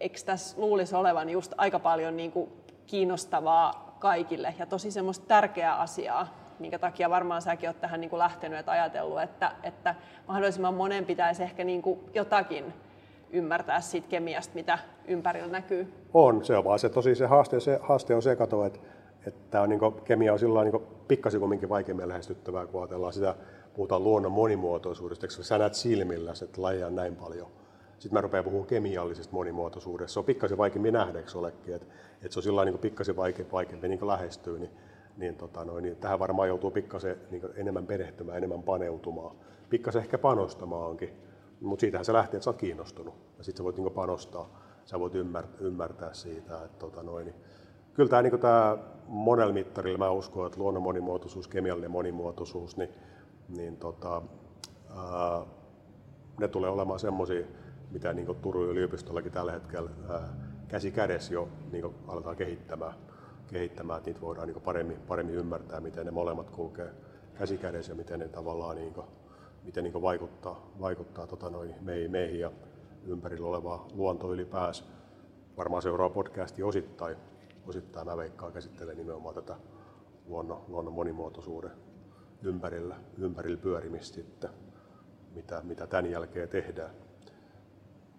eikö 0.00 0.18
tässä 0.26 0.60
luulisi 0.60 0.96
olevan 0.96 1.30
just 1.30 1.54
aika 1.56 1.78
paljon 1.78 2.16
niin 2.16 2.32
kuin 2.32 2.50
kiinnostavaa 2.86 3.96
kaikille 3.98 4.54
ja 4.58 4.66
tosi 4.66 4.90
semmoista 4.90 5.26
tärkeää 5.26 5.76
asiaa 5.76 6.41
minkä 6.62 6.78
takia 6.78 7.10
varmaan 7.10 7.42
säkin 7.42 7.68
olet 7.68 7.80
tähän 7.80 8.00
niin 8.00 8.10
kuin 8.10 8.18
lähtenyt, 8.18 8.58
että 8.58 8.72
ajatellut, 8.72 9.22
että, 9.22 9.52
että 9.62 9.94
mahdollisimman 10.28 10.74
monen 10.74 11.04
pitäisi 11.04 11.42
ehkä 11.42 11.64
niin 11.64 11.82
kuin 11.82 12.00
jotakin 12.14 12.72
ymmärtää 13.30 13.80
siitä 13.80 14.08
kemiasta, 14.08 14.54
mitä 14.54 14.78
ympärillä 15.08 15.48
näkyy. 15.48 15.92
On, 16.14 16.44
se 16.44 16.56
on 16.56 16.64
vaan 16.64 16.78
se 16.78 16.88
tosi 16.88 17.14
se 17.14 17.26
haaste, 17.26 17.60
se 17.60 17.78
haaste 17.82 18.14
on 18.14 18.22
se 18.22 18.36
kato, 18.36 18.64
että, 18.64 18.78
että 19.26 19.60
on, 19.60 19.68
niin 19.68 19.78
kuin, 19.78 19.94
kemia 20.04 20.32
on 20.32 20.38
sillä 20.38 20.64
niin 20.64 20.82
pikkasen 21.08 21.40
kumminkin 21.40 21.68
vaikeammin 21.68 22.08
lähestyttävää, 22.08 22.66
kun 22.66 22.82
ajatellaan 22.82 23.12
sitä, 23.12 23.34
puhutaan 23.74 24.04
luonnon 24.04 24.32
monimuotoisuudesta, 24.32 25.26
eikö 25.26 25.42
sä 25.42 25.58
näet 25.58 25.74
silmillä, 25.74 26.32
että 26.42 26.62
lajeja 26.62 26.86
on 26.86 26.94
näin 26.94 27.16
paljon. 27.16 27.48
Sitten 27.98 28.16
mä 28.16 28.20
rupean 28.20 28.44
puhumaan 28.44 28.68
kemiallisesta 28.68 29.32
monimuotoisuudesta. 29.32 30.12
Se 30.12 30.18
on 30.18 30.24
pikkasen 30.24 30.58
vaikeammin 30.58 30.92
nähdä, 30.92 31.18
eikö 31.18 31.38
olekin, 31.38 31.74
että, 31.74 31.86
että 32.14 32.32
se 32.32 32.38
on 32.38 32.42
sillä 32.42 32.64
niin 32.64 32.78
pikkasen 32.78 33.16
vaikeampi, 33.16 33.52
vaikeampi 33.52 33.88
niin 33.88 34.06
lähestyä. 34.06 34.58
Niin 34.58 34.70
niin, 35.16 35.36
tota 35.36 35.64
noin, 35.64 35.82
niin 35.82 35.96
tähän 35.96 36.18
varmaan 36.18 36.48
joutuu 36.48 36.70
pikkasen 36.70 37.16
niin 37.30 37.42
enemmän 37.54 37.86
perehtymään, 37.86 38.38
enemmän 38.38 38.62
paneutumaan. 38.62 39.36
Pikkasen 39.70 40.02
ehkä 40.02 40.18
panostamaankin, 40.18 41.12
mutta 41.60 41.80
siitähän 41.80 42.04
se 42.04 42.12
lähtee, 42.12 42.38
että 42.38 42.44
sä 42.44 42.50
oot 42.50 42.56
kiinnostunut 42.56 43.14
ja 43.38 43.44
sitten 43.44 43.58
sä 43.58 43.64
voit 43.64 43.76
niin 43.76 43.92
panostaa, 43.92 44.60
sä 44.84 45.00
voit 45.00 45.14
ymmärtää, 45.14 45.60
ymmärtää 45.60 46.14
siitä. 46.14 46.64
Että, 46.64 46.78
tota 46.78 47.02
noin, 47.02 47.24
niin, 47.26 47.36
kyllä 47.94 48.10
tämä, 48.10 48.22
niin 48.22 48.32
monella 49.06 49.52
mittarilla, 49.52 49.98
mä 49.98 50.10
uskon, 50.10 50.46
että 50.46 50.58
luonnon 50.60 50.82
monimuotoisuus, 50.82 51.48
kemiallinen 51.48 51.90
monimuotoisuus, 51.90 52.76
niin, 52.76 52.90
niin 53.48 53.76
tota, 53.76 54.22
ää, 54.96 55.42
ne 56.40 56.48
tulee 56.48 56.70
olemaan 56.70 57.00
semmoisia, 57.00 57.46
mitä 57.90 58.12
niin 58.12 58.36
Turun 58.42 58.68
yliopistollakin 58.68 59.32
tällä 59.32 59.52
hetkellä 59.52 59.90
ää, 60.10 60.28
käsi 60.68 60.90
kädessä 60.90 61.34
jo 61.34 61.48
niin 61.72 61.94
aletaan 62.08 62.36
kehittämään 62.36 62.94
kehittämään, 63.52 63.98
että 63.98 64.10
niitä 64.10 64.20
voidaan 64.20 64.48
niin 64.48 64.60
paremmin, 64.60 64.96
paremmin 65.08 65.34
ymmärtää, 65.34 65.80
miten 65.80 66.06
ne 66.06 66.10
molemmat 66.10 66.50
kulkee 66.50 66.90
käsikädessä 67.38 67.92
ja 67.92 67.96
miten 67.96 68.20
ne 68.20 68.28
tavallaan 68.28 68.76
niin 68.76 68.94
kuin, 68.94 69.06
miten 69.64 69.84
niin 69.84 70.02
vaikuttaa, 70.02 70.70
vaikuttaa 70.80 71.26
tota 71.26 71.50
noin, 71.50 71.74
meihin, 71.80 72.10
meihin 72.10 72.40
ja 72.40 72.52
ympärillä 73.06 73.48
olevaa 73.48 73.88
luonto 73.94 74.32
ylipäänsä. 74.32 74.84
Varmaan 75.56 75.82
seuraava 75.82 76.14
podcasti 76.14 76.62
osittain, 76.62 77.16
osittain 77.66 78.06
mä 78.06 78.16
veikkaan 78.16 78.52
käsittelee 78.52 78.94
nimenomaan 78.94 79.34
tätä 79.34 79.56
luonnon, 80.26 80.64
luonnon 80.68 80.94
monimuotoisuuden 80.94 81.70
ympärillä, 82.42 82.96
ympärillä 83.18 83.56
pyörimistä 83.56 84.14
sitten, 84.14 84.50
mitä, 85.34 85.60
mitä 85.64 85.86
tämän 85.86 86.10
jälkeen 86.10 86.48
tehdään. 86.48 86.90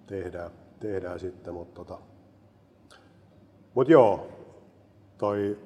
Tehdään, 0.07 0.51
tehdään 0.79 1.19
sitten, 1.19 1.53
mutta 1.53 1.75
tota, 1.75 1.99
mut 3.73 3.89
joo, 3.89 4.42
toi 5.17 5.57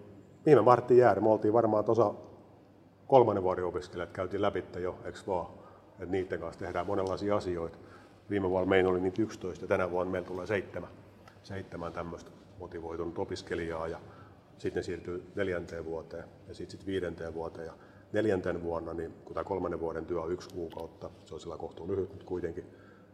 viime 0.45 0.61
Martti 0.61 0.97
Jäär, 0.97 1.21
me 1.21 1.29
oltiin 1.29 1.53
varmaan 1.53 1.85
tuossa 1.85 2.13
kolmannen 3.07 3.43
vuoden 3.43 3.65
opiskelijat, 3.65 4.11
käytiin 4.11 4.41
läpi 4.41 4.63
jo, 4.79 4.95
eikö 5.05 5.19
vaan? 5.27 5.47
Että 5.91 6.11
niiden 6.11 6.39
kanssa 6.39 6.59
tehdään 6.59 6.87
monenlaisia 6.87 7.35
asioita. 7.35 7.77
Viime 8.29 8.49
vuonna 8.49 8.69
meillä 8.69 8.89
oli 8.89 8.99
niitä 8.99 9.21
11 9.21 9.63
ja 9.63 9.67
tänä 9.67 9.91
vuonna 9.91 10.11
meillä 10.11 10.27
tulee 10.27 10.45
seitsemän, 10.45 10.89
seitsemän 11.43 11.93
tämmöistä 11.93 12.31
motivoitunut 12.59 13.19
opiskelijaa 13.19 13.87
ja 13.87 13.99
sitten 14.57 14.79
ne 14.79 14.83
siirtyy 14.83 15.23
neljänteen 15.35 15.85
vuoteen 15.85 16.23
ja 16.47 16.53
sitten 16.53 16.79
sit 16.79 16.87
viidenteen 16.87 17.33
vuoteen. 17.33 17.65
Ja 17.65 17.73
neljänten 18.13 18.63
vuonna, 18.63 18.93
niin 18.93 19.13
kun 19.25 19.33
tämä 19.33 19.43
kolmannen 19.43 19.79
vuoden 19.79 20.05
työ 20.05 20.21
on 20.21 20.31
yksi 20.31 20.49
kuukautta, 20.49 21.09
se 21.25 21.33
on 21.33 21.39
sillä 21.39 21.57
kohtuu 21.57 21.87
lyhyt, 21.87 22.09
mutta 22.09 22.25
kuitenkin 22.25 22.65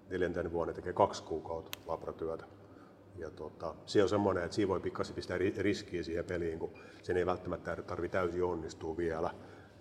neljänten 0.09 0.51
vuonna 0.51 0.73
tekee 0.73 0.93
kaksi 0.93 1.23
kuukautta 1.23 1.79
labratyötä 1.87 2.45
ja 3.17 3.29
tota, 3.29 3.75
se 3.85 4.03
on 4.03 4.09
semmoinen, 4.09 4.43
että 4.43 4.55
siinä 4.55 4.69
voi 4.69 4.79
pikkasen 4.79 5.15
pistää 5.15 5.37
riskiä 5.57 6.03
siihen 6.03 6.25
peliin, 6.25 6.59
kun 6.59 6.73
sen 7.03 7.17
ei 7.17 7.25
välttämättä 7.25 7.75
tarvi 7.75 8.09
täysin 8.09 8.43
onnistua 8.43 8.97
vielä. 8.97 9.31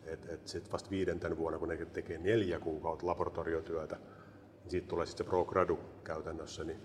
Et, 0.07 0.27
et 0.29 0.49
sit 0.49 0.73
vasta 0.73 0.91
viidenten 0.91 1.39
vuonna, 1.39 1.59
kun 1.59 1.69
ne 1.69 1.77
tekee 1.77 2.19
neljä 2.19 2.61
kuukautta 2.61 3.07
laboratoriotyötä, 3.07 3.97
niin 4.63 4.71
siitä 4.71 4.89
tulee 4.89 5.07
sitten 5.07 5.27
se 5.27 5.31
pro 5.31 5.45
gradu 5.45 5.79
käytännössä. 6.05 6.65
Niin, 6.65 6.79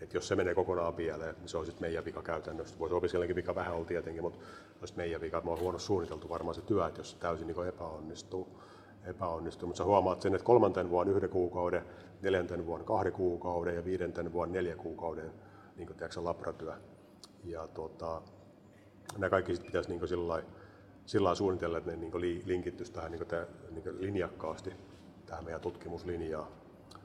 et 0.00 0.14
jos 0.14 0.28
se 0.28 0.36
menee 0.36 0.54
kokonaan 0.54 0.94
pieleen, 0.94 1.34
niin 1.38 1.48
se 1.48 1.58
on 1.58 1.66
sitten 1.66 1.82
meidän 1.82 2.04
vika 2.04 2.22
käytännössä. 2.22 2.78
Voisi 2.78 2.94
opiskelijankin 2.94 3.36
vika 3.36 3.54
vähän 3.54 3.74
olla 3.74 3.84
tietenkin, 3.84 4.22
mutta 4.22 4.38
olisi 4.80 4.96
meidän 4.96 5.20
vika, 5.20 5.38
että 5.38 5.46
me 5.46 5.52
on 5.52 5.60
huono 5.60 5.78
suunniteltu 5.78 6.28
varmaan 6.28 6.54
se 6.54 6.60
työ, 6.60 6.86
että 6.86 7.00
jos 7.00 7.10
se 7.10 7.16
täysin 7.18 7.46
niin 7.46 7.68
epäonnistuu. 7.68 8.48
epäonnistuu. 9.06 9.66
Mutta 9.66 9.78
sä 9.78 9.84
huomaat 9.84 10.22
sen, 10.22 10.34
että 10.34 10.44
kolmanten 10.44 10.90
vuonna 10.90 11.12
yhden 11.12 11.30
kuukauden, 11.30 11.82
neljänten 12.22 12.66
vuonna 12.66 12.86
kahden 12.86 13.12
kuukauden 13.12 13.74
ja 13.74 13.84
viidenten 13.84 14.32
vuonna 14.32 14.52
neljä 14.52 14.76
kuukauden 14.76 15.32
niin 15.76 15.86
kuin, 15.86 15.96
tiedätkö, 15.96 16.24
labratyö. 16.24 16.74
Ja 17.44 17.68
tuota, 17.68 18.22
nämä 19.18 19.30
kaikki 19.30 19.56
sit 19.56 19.66
pitäisi 19.66 19.90
niin 19.90 20.08
sillä 20.08 20.42
sillä 21.06 21.34
suunnitella, 21.34 21.78
että 21.78 21.90
ne 21.90 21.96
niin 21.96 22.42
linkittyisi 22.46 22.92
tähän 22.92 23.12
niin 23.12 23.26
te, 23.26 23.46
niin 23.70 24.00
linjakkaasti 24.00 24.72
tähän 25.26 25.44
meidän 25.44 25.60
tutkimuslinjaan. 25.60 26.48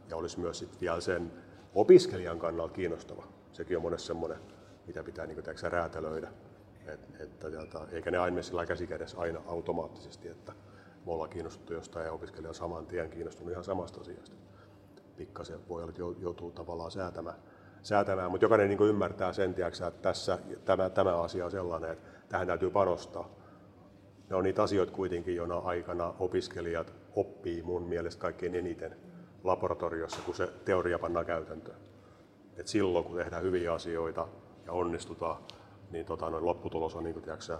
Ja 0.10 0.18
olisi 0.18 0.40
myös 0.40 0.60
sit 0.60 0.82
vielä 0.82 1.02
sen 1.02 1.32
opiskelijan 1.76 2.40
kannalta 2.40 2.74
kiinnostava. 2.74 3.28
Sekin 3.52 3.78
on 3.78 3.84
monessa 3.84 4.08
semmoinen, 4.08 4.38
mitä 4.88 5.04
pitää 5.04 5.26
niin 5.26 5.44
tiedätkö, 5.44 5.70
räätälöidä. 5.70 6.32
Et, 6.86 7.00
että, 7.20 7.48
jota, 7.48 7.88
eikä 7.92 8.12
ne 8.12 8.18
aina 8.18 8.42
sillä 8.42 8.66
käsikädessä 8.66 9.18
aina 9.18 9.42
automaattisesti, 9.48 10.28
että 10.28 10.54
me 11.06 11.12
ollaan 11.12 11.30
kiinnostuttu 11.30 11.74
jostain 11.74 12.06
ja 12.06 12.12
opiskelija 12.12 12.54
saman 12.54 12.86
tien 12.86 13.10
kiinnostunut 13.10 13.52
ihan 13.52 13.64
samasta 13.64 14.02
asiasta. 14.02 14.36
Pikkasen 15.18 15.70
voi 15.70 15.84
olla, 15.84 16.16
joutuu 16.20 16.52
tavallaan 16.52 16.92
säätämään 16.92 17.36
säätämään, 17.84 18.32
mutta 18.32 18.46
jokainen 18.46 18.70
niin 18.70 18.90
ymmärtää 18.90 19.34
sen, 19.34 19.54
tiiäksä, 19.54 19.88
että 19.88 20.02
tässä 20.02 20.40
tämä, 20.66 20.90
tämä 20.90 21.22
asia 21.22 21.46
on 21.46 21.52
sellainen, 21.52 21.92
että 21.92 22.10
tähän 22.30 22.48
täytyy 22.48 22.70
panostaa. 22.70 23.30
Ne 24.30 24.36
on 24.36 24.44
niitä 24.44 24.64
asioita 24.64 24.94
kuitenkin, 24.94 25.36
jona 25.36 25.58
aikana 25.58 26.14
opiskelijat 26.20 26.94
oppii 27.16 27.64
mun 27.64 27.84
mielestä 27.84 28.22
kaikkein 28.22 28.56
eniten 28.56 28.96
laboratoriossa, 29.44 30.22
kun 30.26 30.36
se 30.36 30.48
teoria 30.66 31.00
pannaan 31.00 31.26
käytäntöön. 31.26 31.78
Et 32.58 32.68
silloin, 32.68 33.06
kun 33.06 33.18
tehdään 33.18 33.44
hyviä 33.44 33.74
asioita 33.74 34.28
ja 34.66 34.72
onnistutaan, 34.72 35.38
niin 35.92 36.06
tota, 36.06 36.30
noin 36.30 36.46
lopputulos 36.46 36.96
on 36.96 37.04
niin 37.04 37.14
kuin, 37.14 37.24
tiedätkö, 37.24 37.58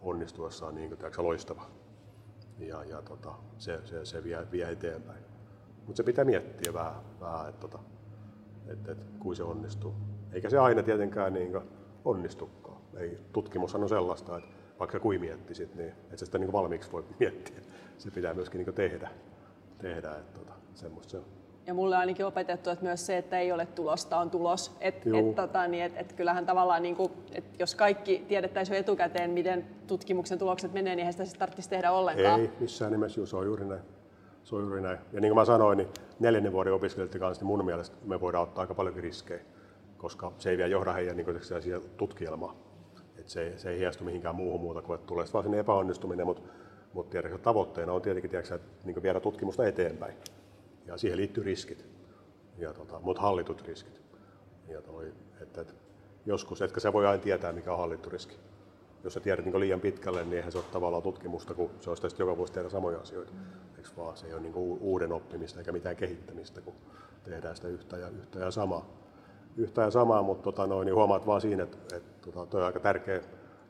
onnistuessaan 0.00 0.74
niin 0.74 0.88
kuin, 0.88 0.98
tiedätkö, 0.98 1.22
loistava. 1.22 1.66
Ja, 2.58 2.84
ja 2.84 3.02
tota, 3.02 3.34
se, 3.58 3.80
se, 3.84 4.04
se 4.04 4.24
vie, 4.24 4.46
vie 4.52 4.70
eteenpäin. 4.70 5.24
Mutta 5.86 5.96
se 5.96 6.02
pitää 6.02 6.24
miettiä 6.24 6.72
vähän, 6.72 6.94
vähän 7.20 7.48
että 7.48 7.60
tota, 7.60 7.78
et, 8.68 8.88
et, 8.88 8.98
kuin 9.18 9.36
se 9.36 9.42
onnistuu. 9.42 9.94
Eikä 10.32 10.50
se 10.50 10.58
aina 10.58 10.82
tietenkään 10.82 11.32
niin 11.32 11.60
onnistukaan. 12.04 12.80
Ei, 12.96 13.18
tutkimushan 13.32 13.82
on 13.82 13.88
sellaista, 13.88 14.38
että 14.38 14.50
vaikka 14.78 15.00
kuin 15.00 15.20
miettisit, 15.20 15.74
niin 15.74 15.92
et 16.12 16.18
sitä 16.18 16.38
niin 16.38 16.52
valmiiksi 16.52 16.92
voi 16.92 17.04
miettiä. 17.20 17.60
Se 17.98 18.10
pitää 18.10 18.34
myöskin 18.34 18.64
niin 18.64 18.74
tehdä. 18.74 19.10
tehdä 19.78 20.10
että 20.10 20.40
tota, 20.40 20.52
semmoista 20.74 21.10
se 21.10 21.16
on. 21.16 21.24
Ja 21.66 21.74
mulle 21.74 21.96
ainakin 21.96 22.26
opetettu, 22.26 22.70
että 22.70 22.84
myös 22.84 23.06
se, 23.06 23.16
että 23.16 23.38
ei 23.38 23.52
ole 23.52 23.66
tulosta, 23.66 24.18
on 24.18 24.30
tulos. 24.30 24.76
Et, 24.80 24.94
et, 24.94 25.34
tota, 25.34 25.66
niin, 25.68 25.84
et, 25.84 25.92
et 25.96 26.12
kyllähän 26.12 26.46
tavallaan, 26.46 26.82
niin 26.82 26.96
kuin, 26.96 27.12
et 27.32 27.44
jos 27.58 27.74
kaikki 27.74 28.24
tiedettäisiin 28.28 28.74
jo 28.74 28.80
etukäteen, 28.80 29.30
miten 29.30 29.66
tutkimuksen 29.86 30.38
tulokset 30.38 30.72
menee, 30.72 30.96
niin 30.96 30.98
eihän 30.98 31.12
sitä 31.12 31.38
tarvitsisi 31.38 31.68
tehdä 31.68 31.92
ollenkaan. 31.92 32.40
Ei, 32.40 32.50
missään 32.60 32.92
nimessä, 32.92 33.26
se 33.26 33.36
on 33.36 33.46
juuri 33.46 33.64
näin. 33.64 33.80
Se 34.44 34.56
on 34.56 34.62
juuri 34.62 34.80
näin. 34.80 34.98
Ja 35.12 35.20
niin 35.20 35.30
kuin 35.30 35.40
mä 35.40 35.44
sanoin, 35.44 35.78
niin 35.78 35.88
neljännen 36.20 36.52
vuoden 36.52 36.72
opiskelijoiden 36.72 37.20
kanssa 37.20 37.42
niin 37.42 37.46
mun 37.46 37.64
mielestä 37.64 37.96
me 38.04 38.20
voidaan 38.20 38.42
ottaa 38.42 38.60
aika 38.62 38.74
paljonkin 38.74 39.02
riskejä, 39.02 39.40
koska 39.96 40.32
se 40.38 40.50
ei 40.50 40.56
vielä 40.56 40.70
johda 40.70 40.92
heidän 40.92 41.16
niin 41.16 41.26
siihen 41.60 41.82
tutkielmaan. 41.96 42.56
Et 43.18 43.28
se, 43.28 43.52
se 43.56 43.70
ei 43.70 43.78
heijastu 43.78 44.04
mihinkään 44.04 44.34
muuhun 44.34 44.60
muuta 44.60 44.82
kuin, 44.82 44.94
että 44.94 45.06
tulee 45.06 45.26
vaan 45.32 45.44
sinne 45.44 45.58
epäonnistuminen, 45.58 46.26
mutta, 46.26 47.10
tiedätkö, 47.10 47.38
tavoitteena 47.38 47.92
on 47.92 48.02
tietenkin 48.02 48.30
tiedätkö, 48.30 48.54
että 48.54 48.68
niin 48.84 49.02
viedä 49.02 49.20
tutkimusta 49.20 49.66
eteenpäin. 49.66 50.14
Ja 50.86 50.98
siihen 50.98 51.16
liittyy 51.16 51.44
riskit, 51.44 51.86
ja 52.58 52.72
tota, 52.72 53.00
mutta 53.00 53.22
hallitut 53.22 53.62
riskit. 53.62 54.02
Ja 54.68 54.82
toi, 54.82 55.12
että, 55.40 55.60
että 55.60 55.74
joskus, 56.26 56.62
etkä 56.62 56.80
sä 56.80 56.92
voi 56.92 57.06
aina 57.06 57.22
tietää, 57.22 57.52
mikä 57.52 57.72
on 57.72 57.78
hallittu 57.78 58.10
riski. 58.10 58.36
Jos 59.06 59.14
sä 59.14 59.20
tiedät 59.20 59.44
niin 59.44 59.60
liian 59.60 59.80
pitkälle, 59.80 60.24
niin 60.24 60.36
eihän 60.36 60.52
se 60.52 60.58
ole 60.58 60.66
tavallaan 60.72 61.02
tutkimusta, 61.02 61.54
kun 61.54 61.70
se 61.80 61.90
olisi 61.90 62.16
joka 62.18 62.36
vuosi 62.36 62.52
tehdä 62.52 62.68
samoja 62.68 62.98
asioita. 62.98 63.32
Eikö 63.76 63.88
vaan? 63.96 64.16
Se 64.16 64.26
ei 64.26 64.32
ole 64.32 64.40
niin 64.40 64.54
uuden 64.80 65.12
oppimista 65.12 65.58
eikä 65.60 65.72
mitään 65.72 65.96
kehittämistä, 65.96 66.60
kun 66.60 66.74
tehdään 67.24 67.56
sitä 67.56 67.68
yhtä 67.68 67.96
ja, 67.96 68.08
yhtä 68.08 68.38
ja 68.38 68.50
samaa. 68.50 68.86
Yhtä 69.56 69.82
ja 69.82 69.90
samaa, 69.90 70.22
mutta 70.22 70.42
tota, 70.42 70.66
noin, 70.66 70.86
niin 70.86 70.94
huomaat 70.94 71.26
vaan 71.26 71.40
siinä, 71.40 71.62
että, 71.62 71.96
että 71.96 72.30
tota, 72.30 72.46
toi 72.46 72.60
on 72.60 72.66
aika 72.66 72.80
tärkeä, 72.80 73.20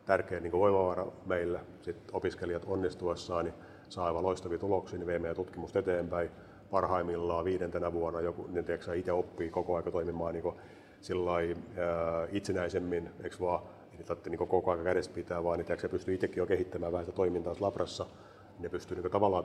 tärkeä 0.07 0.41
niin 0.41 0.53
voimavara 0.53 1.07
meille. 1.26 1.61
Sitten 1.82 2.14
opiskelijat 2.14 2.62
onnistuessaan 2.66 3.45
niin 3.45 3.55
saa 3.89 4.07
aivan 4.07 4.22
loistavia 4.22 4.59
tuloksia, 4.59 4.99
niin 4.99 5.07
vie 5.07 5.18
meidän 5.18 5.37
tutkimusta 5.37 5.78
eteenpäin 5.78 6.30
parhaimmillaan 6.70 7.45
viidentenä 7.45 7.93
vuonna 7.93 8.20
joku, 8.20 8.47
niin 8.53 8.64
tiedätkö, 8.64 8.95
itse 8.95 9.12
oppii 9.12 9.51
koko 9.51 9.76
ajan 9.76 9.93
toimimaan 9.93 10.34
niin 10.34 10.55
sillai, 11.01 11.57
ää, 11.76 12.28
itsenäisemmin, 12.32 13.11
eikö 13.22 13.37
vaan, 13.41 13.76
ei 13.99 14.05
tarvitse 14.05 14.30
niin 14.30 14.38
koko 14.38 14.70
ajan 14.70 14.84
kädessä 14.84 15.11
pitää, 15.14 15.44
vaan 15.44 15.59
niin 15.59 15.66
tiedätkö, 15.66 15.88
pystyy 15.88 16.14
itsekin 16.14 16.36
jo 16.36 16.47
kehittämään 16.47 16.92
vähän 16.92 17.05
sitä 17.05 17.16
toimintaa 17.16 17.55
labrassa, 17.61 18.05
niin 18.05 18.62
ne 18.62 18.68
pystyy 18.68 19.01
niin 19.01 19.11
tavallaan 19.11 19.44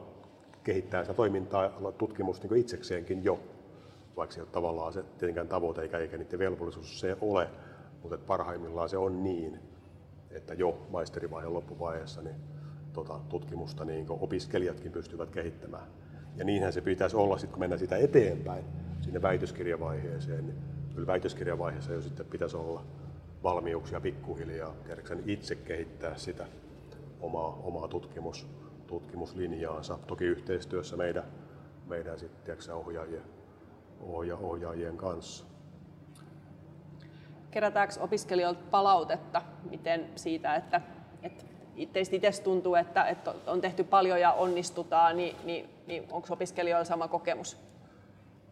kehittämään 0.64 1.06
sitä 1.06 1.14
toimintaa, 1.14 1.70
tutkimusta 1.98 2.48
niin 2.48 2.60
itsekseenkin 2.60 3.24
jo, 3.24 3.40
vaikka 4.18 4.34
se 4.34 4.40
ei 4.40 4.44
ole 4.44 4.50
tavallaan 4.52 4.94
se 4.94 5.04
tietenkään 5.04 5.48
tavoite 5.48 5.82
eikä, 5.82 5.98
eikä 5.98 6.18
niiden 6.18 6.40
velvollisuus 6.40 7.00
se 7.00 7.18
ole, 7.22 7.50
mutta 8.04 8.18
parhaimmillaan 8.18 8.90
se 8.90 8.98
on 8.98 9.24
niin, 9.24 9.60
että 10.32 10.54
jo 10.54 10.88
maisterivaiheen 10.90 11.54
loppuvaiheessa 11.54 12.22
niin 12.22 12.36
tota, 12.94 13.20
tutkimusta 13.30 13.86
niin 13.86 14.06
opiskelijatkin 14.10 14.92
pystyvät 14.92 15.30
kehittämään. 15.30 15.88
Ja 16.36 16.46
niinhän 16.46 16.74
se 16.74 16.82
pitäisi 16.82 17.16
olla 17.16 17.38
sitten, 17.38 17.52
kun 17.54 17.60
mennään 17.60 17.80
sitä 17.80 17.98
eteenpäin 17.98 18.66
sinne 19.02 19.22
väitöskirjavaiheeseen. 19.22 20.46
Niin 20.46 20.58
kyllä 20.96 21.08
väitöskirjavaiheessa 21.08 21.94
jo 21.94 22.02
sitten 22.02 22.26
pitäisi 22.26 22.58
olla 22.58 22.84
valmiuksia 23.44 24.02
pikkuhiljaa, 24.02 24.74
tiedätkö, 24.86 25.18
itse 25.26 25.56
kehittää 25.56 26.18
sitä 26.18 26.46
omaa, 27.22 27.60
omaa 27.64 27.88
tutkimus, 27.88 28.48
tutkimuslinjaansa. 28.88 30.00
Toki 30.08 30.26
yhteistyössä 30.26 30.98
meidän, 30.98 31.24
meidän 31.88 32.20
sitten, 32.20 32.44
tiedätkö, 32.44 32.76
ohjaajien, 32.76 33.24
ohja, 34.02 34.38
ohjaajien 34.38 34.98
kanssa. 34.98 35.46
Kerätäänkö 37.52 37.94
opiskelijoilta 38.00 38.62
palautetta 38.72 39.42
miten 39.70 40.10
siitä, 40.16 40.56
että, 40.56 40.82
että 41.24 41.44
teistä 41.94 42.16
itse 42.16 42.44
tuntuu, 42.44 42.76
että, 42.76 43.06
että 43.06 43.34
on 43.48 43.62
tehty 43.62 43.84
paljon 43.84 44.22
ja 44.22 44.32
onnistutaan, 44.32 45.18
niin, 45.18 45.36
niin, 45.44 45.70
niin 45.88 46.08
onko 46.12 46.28
opiskelijoilla 46.30 46.86
sama 46.86 47.08
kokemus? 47.08 47.71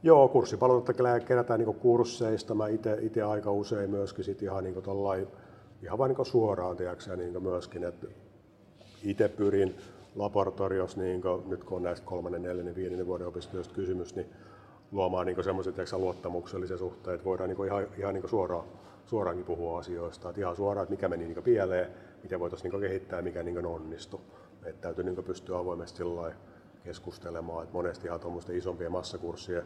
Joo, 0.03 0.27
kurssipalautetta 0.27 1.03
kerätään 1.27 1.59
niin 1.59 1.75
kursseista. 1.75 2.55
Mä 2.55 2.67
itse 3.01 3.23
aika 3.23 3.51
usein 3.51 3.89
myöskin 3.89 4.25
sit 4.25 4.41
ihan, 4.41 4.63
niin 4.63 4.83
tollai, 4.83 5.27
ihan 5.83 5.97
vain 5.97 6.15
niin 6.15 6.25
suoraan 6.25 6.77
tiedätkö, 6.77 7.15
niin 7.15 7.43
myöskin, 7.43 7.83
että 7.83 8.07
itse 9.03 9.27
pyrin 9.27 9.75
laboratoriossa, 10.15 11.01
niin 11.01 11.21
kuin, 11.21 11.49
nyt 11.49 11.63
kun 11.63 11.77
on 11.77 11.83
näistä 11.83 12.05
kolmannen, 12.05 12.41
neljännen, 12.41 12.75
viidennen 12.75 13.07
vuoden 13.07 13.27
opiskelijoista 13.27 13.73
kysymys, 13.73 14.15
niin 14.15 14.27
luomaan 14.91 15.25
niin 15.25 15.43
semmoiset 15.43 15.75
luottamuksellisia 15.93 16.77
suhteet, 16.77 17.15
että 17.15 17.25
voidaan 17.25 17.49
niin 17.49 17.65
ihan, 17.65 17.87
ihan 17.97 18.13
niin 18.13 18.29
suoraan, 18.29 18.65
suoraankin 19.05 19.45
puhua 19.45 19.79
asioista, 19.79 20.29
että 20.29 20.41
ihan 20.41 20.55
suoraan, 20.55 20.83
että 20.83 20.93
mikä 20.93 21.09
meni 21.09 21.27
niin 21.27 21.43
pieleen, 21.43 21.91
miten 22.23 22.39
voitaisiin 22.39 22.71
niin 22.71 22.81
kehittää, 22.81 23.21
mikä 23.21 23.43
niin 23.43 23.65
onnistu. 23.65 24.21
Että 24.65 24.81
täytyy 24.81 25.03
niin 25.03 25.23
pystyä 25.23 25.57
avoimesti 25.57 26.03
keskustelemaan, 26.83 27.63
että 27.63 27.73
monesti 27.73 28.07
ihan 28.07 28.19
tuommoisten 28.19 28.57
isompien 28.57 28.91
massakurssien 28.91 29.63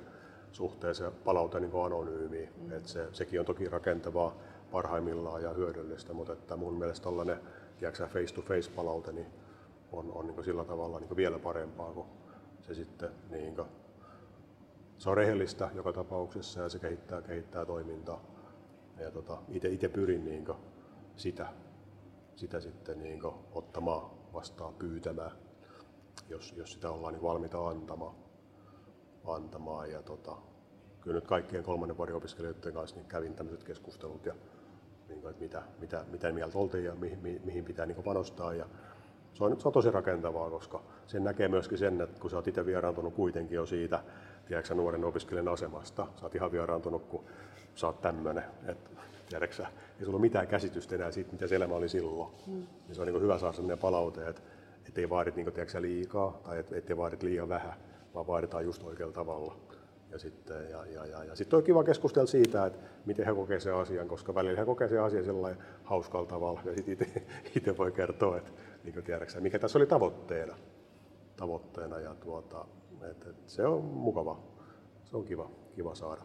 suhteen 0.53 0.95
se 0.95 1.11
palaute 1.11 1.59
niin 1.59 1.85
anonyymi. 1.85 2.49
Mm. 2.57 2.71
Että 2.71 2.89
se, 2.89 3.07
sekin 3.11 3.39
on 3.39 3.45
toki 3.45 3.69
rakentavaa 3.69 4.35
parhaimmillaan 4.71 5.43
ja 5.43 5.53
hyödyllistä, 5.53 6.13
mutta 6.13 6.33
että 6.33 6.55
mun 6.55 6.73
mielestä 6.73 7.03
tällainen 7.03 7.39
face-to-face 8.09 8.71
palaute 8.75 9.11
niin 9.11 9.27
on, 9.91 10.11
on 10.11 10.27
niin 10.27 10.43
sillä 10.43 10.65
tavalla 10.65 10.99
niin 10.99 11.15
vielä 11.15 11.39
parempaa 11.39 11.91
kuin 11.91 12.07
se 12.61 12.73
sitten 12.73 13.09
niin 13.29 13.55
kuin, 13.55 13.67
se 14.97 15.09
on 15.09 15.17
rehellistä 15.17 15.69
joka 15.75 15.93
tapauksessa 15.93 16.61
ja 16.61 16.69
se 16.69 16.79
kehittää, 16.79 17.21
kehittää 17.21 17.65
toimintaa. 17.65 18.21
Ja 18.99 19.11
tota, 19.11 19.37
itse 19.49 19.89
pyrin 19.89 20.25
niin 20.25 20.47
sitä 21.15 21.47
sitä 22.35 22.59
sitten 22.59 22.99
niin 22.99 23.21
ottamaan 23.51 24.11
vastaan 24.33 24.73
pyytämään, 24.73 25.31
jos, 26.29 26.53
jos 26.57 26.73
sitä 26.73 26.91
ollaan 26.91 27.13
niin 27.13 27.23
valmiita 27.23 27.67
antamaan. 27.67 28.15
Antamaan. 29.25 29.91
Ja 29.91 30.01
tota, 30.01 30.37
kyllä 31.01 31.15
nyt 31.15 31.27
kaikkien 31.27 31.63
kolmannen 31.63 31.97
vuoden 31.97 32.15
opiskelijoiden 32.15 32.73
kanssa 32.73 32.95
niin 32.95 33.05
kävin 33.05 33.33
tämmöiset 33.33 33.63
keskustelut, 33.63 34.25
ja, 34.25 34.33
niin 35.07 35.21
kuin, 35.21 35.31
että 35.31 35.43
mitä, 35.43 35.63
mitä, 35.79 36.05
mitä 36.11 36.31
mieltä 36.31 36.57
oltiin 36.57 36.85
ja 36.85 36.95
mihin, 36.95 37.41
mihin 37.43 37.65
pitää 37.65 37.85
niin 37.85 38.03
panostaa. 38.03 38.53
Ja 38.53 38.65
se 39.33 39.43
on, 39.43 39.61
se 39.61 39.67
on 39.67 39.73
tosi 39.73 39.91
rakentavaa, 39.91 40.49
koska 40.49 40.81
sen 41.07 41.23
näkee 41.23 41.47
myöskin 41.47 41.77
sen, 41.77 42.01
että 42.01 42.19
kun 42.19 42.29
sä 42.29 42.35
oot 42.35 42.47
itse 42.47 42.65
vieraantunut 42.65 43.13
kuitenkin 43.13 43.55
jo 43.55 43.65
siitä 43.65 44.03
tiedätkö, 44.45 44.75
nuoren 44.75 45.05
opiskelijan 45.05 45.47
asemasta, 45.47 46.07
sä 46.15 46.25
oot 46.25 46.35
ihan 46.35 46.51
vieraantunut, 46.51 47.05
kun 47.05 47.23
sä 47.75 47.87
oot 47.87 48.01
tämmöinen, 48.01 48.43
että 48.67 48.89
tiedätkö, 49.29 49.63
ei 49.99 50.05
sulla 50.05 50.15
ole 50.15 50.21
mitään 50.21 50.47
käsitystä 50.47 50.95
enää 50.95 51.11
siitä, 51.11 51.31
mitä 51.31 51.47
se 51.47 51.55
elämä 51.55 51.75
oli 51.75 51.89
silloin. 51.89 52.33
Mm. 52.47 52.53
Niin 52.53 52.95
se 52.95 53.01
on 53.01 53.07
niin 53.07 53.21
hyvä 53.21 53.37
saada 53.37 53.53
sellainen 53.53 53.77
palaute, 53.77 54.27
että 54.27 54.41
et 54.87 54.97
ei 54.97 55.09
vaadit 55.09 55.35
niin 55.35 55.53
tiedätkö, 55.53 55.81
liikaa 55.81 56.39
tai 56.43 56.59
et, 56.59 56.73
ettei 56.73 56.97
vaadit 56.97 57.23
liian 57.23 57.49
vähän, 57.49 57.73
vaan 58.13 58.27
vaaditaan 58.27 58.65
just 58.65 58.83
oikealla 58.83 59.13
tavalla. 59.13 59.55
Ja 60.11 60.19
sitten 60.19 60.69
ja, 60.69 60.85
ja, 60.85 61.05
ja, 61.05 61.23
ja 61.23 61.35
sit 61.35 61.53
on 61.53 61.63
kiva 61.63 61.83
keskustella 61.83 62.27
siitä, 62.27 62.65
että 62.65 62.79
miten 63.05 63.25
he 63.25 63.33
kokee 63.33 63.59
sen 63.59 63.75
asian, 63.75 64.07
koska 64.07 64.35
välillä 64.35 64.59
he 64.59 64.65
kokee 64.65 64.87
sen 64.87 65.01
asian 65.01 65.25
sellainen 65.25 65.63
hauskalla 65.83 66.27
tavalla, 66.27 66.61
ja 66.65 66.73
sitten 66.75 67.07
itse 67.55 67.77
voi 67.77 67.91
kertoa, 67.91 68.37
että 68.37 68.51
niin 68.83 69.03
tiedätkö, 69.03 69.41
mikä 69.41 69.59
tässä 69.59 69.79
oli 69.79 69.85
tavoitteena. 69.85 70.55
tavoitteena 71.35 71.99
ja 71.99 72.15
tuota, 72.15 72.65
et, 73.11 73.27
et 73.27 73.35
se 73.47 73.67
on 73.67 73.83
mukava, 73.83 74.39
se 75.03 75.17
on 75.17 75.25
kiva, 75.25 75.51
kiva 75.75 75.95
saada. 75.95 76.21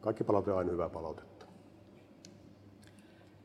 Kaikki 0.00 0.24
palaute 0.24 0.52
on 0.52 0.58
aina 0.58 0.70
hyvää 0.70 0.88
palautetta. 0.88 1.46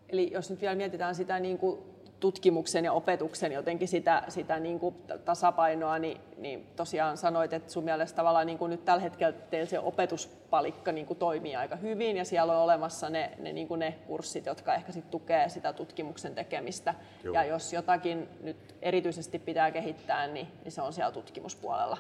Eli 0.10 0.32
jos 0.32 0.50
nyt 0.50 0.62
vielä 0.62 0.76
mietitään 0.76 1.16
sitä 1.16 1.40
niin 1.40 1.58
kuin 1.58 1.93
tutkimuksen 2.24 2.86
ja 2.86 2.94
opetuksen 2.94 3.52
jotenkin 3.52 3.88
sitä, 3.88 4.24
sitä 4.28 4.60
niin 4.60 4.80
kuin 4.80 4.96
tasapainoa, 5.26 6.00
niin, 6.00 6.22
niin 6.38 6.68
tosiaan 6.76 7.18
sanoit, 7.18 7.54
että 7.54 7.72
sun 7.72 7.84
mielestä 7.84 8.16
tavallaan 8.16 8.48
niin 8.48 8.58
kuin 8.58 8.70
nyt 8.70 8.86
tällä 8.86 9.02
hetkellä 9.02 9.38
teillä 9.50 9.70
se 9.70 9.80
opetuspalikka 9.80 10.92
niin 10.92 11.06
kuin 11.06 11.20
toimii 11.20 11.56
aika 11.56 11.76
hyvin 11.76 12.18
ja 12.18 12.26
siellä 12.26 12.54
on 12.54 12.64
olemassa 12.64 13.10
ne, 13.10 13.32
ne, 13.40 13.54
niin 13.54 13.68
kuin 13.68 13.80
ne 13.80 13.92
kurssit, 14.08 14.46
jotka 14.46 14.76
ehkä 14.76 14.92
sit 14.92 15.12
tukee 15.12 15.50
sitä 15.50 15.74
tutkimuksen 15.74 16.36
tekemistä. 16.36 16.94
Joo. 17.24 17.36
Ja 17.36 17.44
jos 17.44 17.74
jotakin 17.74 18.30
nyt 18.42 18.76
erityisesti 18.82 19.40
pitää 19.40 19.72
kehittää, 19.72 20.28
niin, 20.28 20.48
niin 20.64 20.72
se 20.72 20.82
on 20.82 20.94
siellä 20.94 21.12
tutkimuspuolella. 21.12 21.98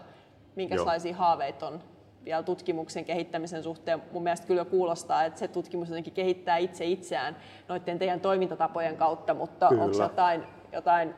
Minkälaisia 0.55 1.11
Joo. 1.11 1.19
haaveita 1.19 1.67
on 1.67 1.84
vielä 2.26 2.43
tutkimuksen 2.43 3.05
kehittämisen 3.05 3.63
suhteen 3.63 4.03
mun 4.11 4.24
mielestä 4.24 4.47
kyllä 4.47 4.65
kuulostaa, 4.65 5.24
että 5.24 5.39
se 5.39 5.47
tutkimus 5.47 5.89
jotenkin 5.89 6.13
kehittää 6.13 6.57
itse 6.57 6.86
itseään 6.86 7.38
noiden 7.67 7.99
teidän 7.99 8.21
toimintatapojen 8.21 8.97
kautta, 8.97 9.34
mutta 9.34 9.69
kyllä. 9.69 9.84
onko 9.84 9.97
jotain, 9.97 10.43
jotain 10.71 11.13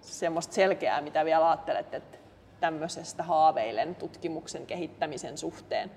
semmoista 0.00 0.54
selkeää, 0.54 1.00
mitä 1.00 1.24
vielä 1.24 1.48
ajattelet, 1.48 1.94
että 1.94 2.18
tämmöisestä 2.60 3.22
haaveilen 3.22 3.94
tutkimuksen 3.94 4.66
kehittämisen 4.66 5.38
suhteen? 5.38 5.90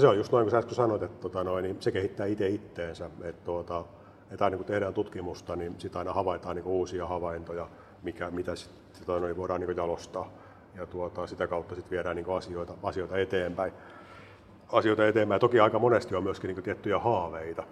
Se 0.00 0.06
on 0.06 0.16
just 0.16 0.32
noin 0.32 0.44
kuin 0.44 0.50
sä 0.50 0.58
äsken 0.58 0.74
sanoit, 0.74 1.02
että 1.02 1.20
tota 1.20 1.44
noin, 1.44 1.62
niin 1.62 1.76
se 1.80 1.92
kehittää 1.92 2.26
itse 2.26 2.48
itteensä. 2.48 3.10
Että, 3.22 3.44
tuota, 3.44 3.84
että 4.30 4.44
aina 4.44 4.56
kun 4.56 4.66
tehdään 4.66 4.94
tutkimusta, 4.94 5.56
niin 5.56 5.74
sitä 5.78 5.98
aina 5.98 6.12
havaitaan 6.12 6.56
niin 6.56 6.66
uusia 6.66 7.06
havaintoja, 7.06 7.68
mikä, 8.02 8.30
mitä 8.30 8.56
sit, 8.56 8.70
tota 8.98 9.20
noin, 9.20 9.36
voidaan 9.36 9.60
niin 9.60 9.76
jalostaa. 9.76 10.32
Ja 10.76 10.86
tuota, 10.86 11.26
sitä 11.26 11.46
kautta 11.46 11.74
sit 11.74 11.90
viedään 11.90 12.16
niin 12.16 12.36
asioita, 12.36 12.74
asioita 12.82 13.18
eteenpäin. 13.18 13.72
Asioita 14.72 15.06
eteenpäin. 15.06 15.40
Toki 15.40 15.60
aika 15.60 15.78
monesti 15.78 16.14
on 16.14 16.22
myöskin 16.22 16.48
niin 16.48 16.62
tiettyjä 16.62 16.98
haaveita. 16.98 17.62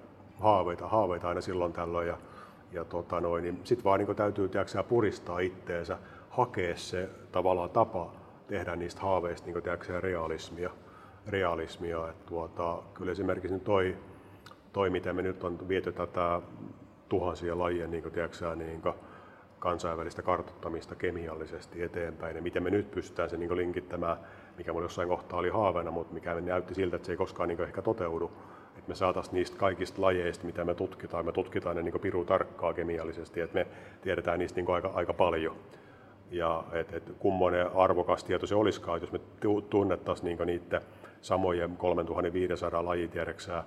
Haaveita, 0.40 0.88
haaveita 0.88 1.28
aina 1.28 1.40
silloin 1.40 1.72
tällöin. 1.72 2.08
Ja, 2.08 2.18
ja 2.72 2.84
tota 2.84 3.20
noin, 3.20 3.44
niin 3.44 3.60
sitten 3.64 3.84
vaan 3.84 4.00
niin 4.00 4.16
täytyy 4.16 4.48
tiedätkö, 4.48 4.82
puristaa 4.82 5.38
itteensä, 5.38 5.98
hakea 6.30 6.76
se 6.76 7.08
tavallaan 7.32 7.70
tapa 7.70 8.12
tehdä 8.46 8.76
niistä 8.76 9.00
haaveista 9.00 9.46
niin 9.46 9.62
tiedätkö, 9.62 10.00
realismia 10.00 10.70
realismia. 11.26 12.08
Että 12.08 12.26
tuota, 12.26 12.82
kyllä 12.94 13.12
esimerkiksi 13.12 13.58
toi, 13.58 13.96
toi, 14.72 14.90
miten 14.90 15.16
me 15.16 15.22
nyt 15.22 15.44
on 15.44 15.68
viety 15.68 15.92
tätä 15.92 16.40
tuhansia 17.08 17.58
lajien 17.58 17.90
niin 17.90 18.12
tiedätkö, 18.12 18.56
niin 18.56 18.82
kuin 18.82 18.94
kansainvälistä 19.62 20.22
kartoittamista 20.22 20.94
kemiallisesti 20.94 21.82
eteenpäin 21.82 22.36
ja 22.36 22.42
miten 22.42 22.62
me 22.62 22.70
nyt 22.70 22.90
pystytään 22.90 23.30
se 23.30 23.36
niin 23.36 23.56
linkittämään, 23.56 24.16
mikä 24.58 24.72
mulla 24.72 24.84
jossain 24.84 25.08
kohtaa 25.08 25.38
oli 25.38 25.48
haaveena, 25.48 25.90
mutta 25.90 26.14
mikä 26.14 26.34
näytti 26.34 26.74
siltä, 26.74 26.96
että 26.96 27.06
se 27.06 27.12
ei 27.12 27.16
koskaan 27.16 27.48
niin 27.48 27.62
ehkä 27.62 27.82
toteudu. 27.82 28.32
Että 28.78 28.88
me 28.88 28.94
saataisiin 28.94 29.34
niistä 29.34 29.56
kaikista 29.56 30.02
lajeista, 30.02 30.46
mitä 30.46 30.64
me 30.64 30.74
tutkitaan, 30.74 31.26
me 31.26 31.32
tutkitaan 31.32 31.76
ne 31.76 31.82
niin 31.82 32.00
piru 32.00 32.24
tarkkaa 32.24 32.74
kemiallisesti, 32.74 33.40
että 33.40 33.54
me 33.54 33.66
tiedetään 34.00 34.38
niistä 34.38 34.60
niin 34.60 34.70
aika, 34.70 34.90
aika 34.94 35.12
paljon. 35.12 35.56
Ja 36.30 36.64
et, 36.72 36.92
et 36.92 37.12
kummoinen 37.18 37.66
arvokas 37.74 38.24
tieto 38.24 38.46
se 38.46 38.54
olisikaan, 38.54 39.00
jos 39.00 39.12
me 39.12 39.20
tunnettaisiin 39.70 40.24
niin 40.24 40.46
niiden 40.46 40.80
samojen 41.20 41.76
3500 41.76 42.84
lajitiedeksää 42.84 43.64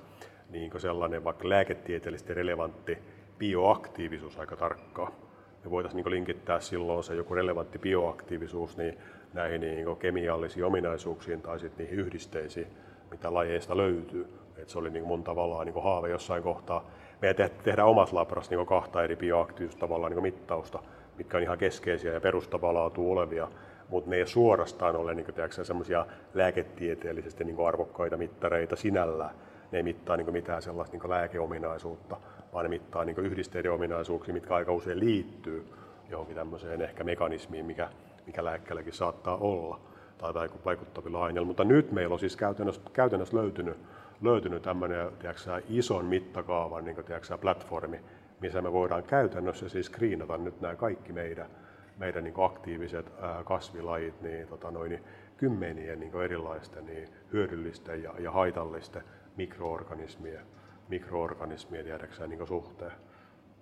niin 0.49 0.71
sellainen 0.77 1.23
vaikka 1.23 1.49
lääketieteellisesti 1.49 2.33
relevantti 2.33 2.97
bioaktiivisuus 3.37 4.37
aika 4.39 4.55
tarkkaa. 4.55 5.24
Me 5.65 5.71
voitaisiin 5.71 6.03
niin 6.03 6.11
linkittää 6.11 6.59
silloin 6.59 7.03
se 7.03 7.15
joku 7.15 7.35
relevantti 7.35 7.79
bioaktiivisuus 7.79 8.77
niin 8.77 8.97
näihin 9.33 9.61
niin 9.61 9.97
kemiallisiin 9.97 10.65
ominaisuuksiin 10.65 11.41
tai 11.41 11.59
sitten 11.59 11.85
niihin 11.85 11.99
yhdisteisiin, 11.99 12.67
mitä 13.11 13.33
lajeista 13.33 13.77
löytyy. 13.77 14.27
Et 14.57 14.69
se 14.69 14.79
oli 14.79 14.89
niin 14.89 15.05
mun 15.05 15.23
tavallaan 15.23 15.65
niin 15.65 15.83
haave 15.83 16.09
jossain 16.09 16.43
kohtaa. 16.43 16.91
Me 17.21 17.33
tehdään 17.63 17.87
omassa 17.87 18.15
labrassa 18.15 18.55
niin 18.55 18.65
kahta 18.65 19.03
eri 19.03 19.15
bioaktiivisuutta 19.15 20.09
niin 20.09 20.21
mittausta, 20.21 20.79
mitkä 21.17 21.37
on 21.37 21.43
ihan 21.43 21.57
keskeisiä 21.57 22.13
ja 22.13 22.21
perustavaa 22.21 22.73
laatua 22.73 23.11
olevia 23.11 23.47
mutta 23.89 24.09
ne 24.09 24.15
ei 24.15 24.27
suorastaan 24.27 24.95
ole 24.95 25.15
niin 25.15 25.27
semmoisia 25.63 26.05
lääketieteellisesti 26.33 27.43
niin 27.43 27.67
arvokkaita 27.67 28.17
mittareita 28.17 28.75
sinällään. 28.75 29.35
Ne 29.71 29.77
ei 29.77 29.83
mittaa 29.83 30.17
niin 30.17 30.31
mitään 30.31 30.61
sellaista 30.61 30.97
niin 30.97 31.09
lääkeominaisuutta, 31.09 32.17
vaan 32.55 32.65
ne 32.65 32.69
mittaa 32.69 33.05
niin 33.05 33.19
yhdisteiden 33.19 33.71
ominaisuuksia, 33.71 34.33
mitkä 34.33 34.55
aika 34.55 34.71
usein 34.71 34.99
liittyy 34.99 35.65
johonkin 36.09 36.35
tämmöiseen 36.35 36.81
ehkä 36.81 37.03
mekanismiin, 37.03 37.65
mikä, 37.65 37.89
mikä 38.25 38.43
lääkkeelläkin 38.43 38.93
saattaa 38.93 39.37
olla 39.37 39.79
tai 40.17 40.49
vaikuttavilla 40.65 41.23
aineilla. 41.23 41.47
Mutta 41.47 41.63
nyt 41.63 41.91
meillä 41.91 42.13
on 42.13 42.19
siis 42.19 42.35
käytännössä, 42.35 42.81
käytännössä 42.93 43.37
löytynyt, 43.37 43.77
löytynyt 44.21 44.61
tämmöinen 44.61 45.09
tiedätkö, 45.19 45.61
ison 45.69 46.05
mittakaavan 46.05 46.85
niin 46.85 46.95
tiedätkö, 47.05 47.37
platformi, 47.37 47.99
missä 48.41 48.61
me 48.61 48.71
voidaan 48.71 49.03
käytännössä 49.03 49.69
siis 49.69 49.85
screenata 49.85 50.37
nyt 50.37 50.61
nämä 50.61 50.75
kaikki 50.75 51.13
meidän 51.13 51.49
meidän 51.97 52.23
niin 52.23 52.33
aktiiviset 52.37 53.11
kasvilajit 53.45 54.21
niin, 54.21 54.47
tota 54.47 54.71
noin, 54.71 54.89
niin 54.89 55.03
kymmenien 55.37 55.99
niin 55.99 56.21
erilaisten 56.21 56.85
niin 56.85 57.09
hyödyllisten 57.33 58.03
ja, 58.03 58.13
ja 58.19 58.31
haitallisten 58.31 59.03
mikroorganismien, 59.37 60.45
mikroorganismien 60.89 61.85
tiedäksään 61.85 62.29
niin 62.29 62.47
suhteen. 62.47 62.91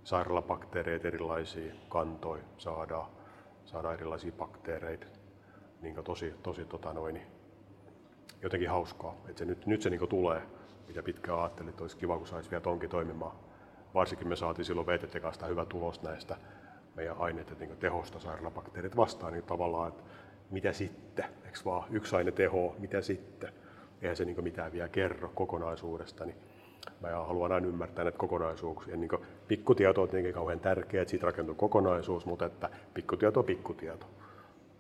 Sairaalabakteereita 0.03 1.07
erilaisia 1.07 1.73
kantoja 1.89 2.43
saadaan, 2.57 3.07
saadaan 3.65 3.93
erilaisia 3.93 4.31
bakteereita. 4.31 5.05
Niin 5.81 5.95
tosi, 6.03 6.33
tosi 6.43 6.65
tota 6.65 6.93
noin, 6.93 7.21
jotenkin 8.41 8.69
hauskaa, 8.69 9.15
että 9.27 9.39
se 9.39 9.45
nyt, 9.45 9.65
nyt 9.65 9.81
se 9.81 9.89
niin 9.89 10.09
tulee, 10.09 10.41
mitä 10.87 11.03
pitkään 11.03 11.39
ajattelin, 11.39 11.69
että 11.69 11.83
olisi 11.83 11.97
kiva, 11.97 12.17
kun 12.17 12.27
saisi 12.27 12.51
vielä 12.51 12.61
tonkin 12.61 12.89
toimimaan. 12.89 13.35
Varsinkin 13.93 14.27
me 14.27 14.35
saatiin 14.35 14.65
silloin 14.65 14.87
VTT 14.87 15.19
kanssa 15.21 15.45
hyvä 15.45 15.65
tulos 15.65 16.01
näistä 16.01 16.37
meidän 16.95 17.17
aineiden 17.19 17.59
niin 17.59 17.77
tehosta 17.77 18.19
sairaalabakteerit 18.19 18.97
vastaan, 18.97 19.33
niin 19.33 19.43
tavallaan, 19.43 19.87
että 19.87 20.03
mitä 20.51 20.73
sitten, 20.73 21.25
eikö 21.45 21.59
vaan 21.65 21.87
yksi 21.91 22.15
aine 22.15 22.31
teho, 22.31 22.75
mitä 22.79 23.01
sitten, 23.01 23.53
eihän 24.01 24.15
se 24.15 24.25
niin 24.25 24.43
mitään 24.43 24.71
vielä 24.71 24.89
kerro 24.89 25.29
kokonaisuudesta, 25.35 26.25
niin 26.25 26.37
mä 27.01 27.09
haluan 27.09 27.51
aina 27.51 27.67
ymmärtää 27.67 28.05
näitä 28.05 28.17
kokonaisuuksia. 28.17 28.97
Niin 28.97 29.09
pikkutieto 29.47 30.01
on 30.01 30.07
tietenkin 30.09 30.33
kauhean 30.33 30.59
tärkeää, 30.59 31.01
että 31.01 31.09
siitä 31.09 31.25
rakentuu 31.25 31.55
kokonaisuus, 31.55 32.25
mutta 32.25 32.45
että 32.45 32.69
pikkutieto 32.93 33.39
on 33.39 33.45
pikkutieto. 33.45 34.05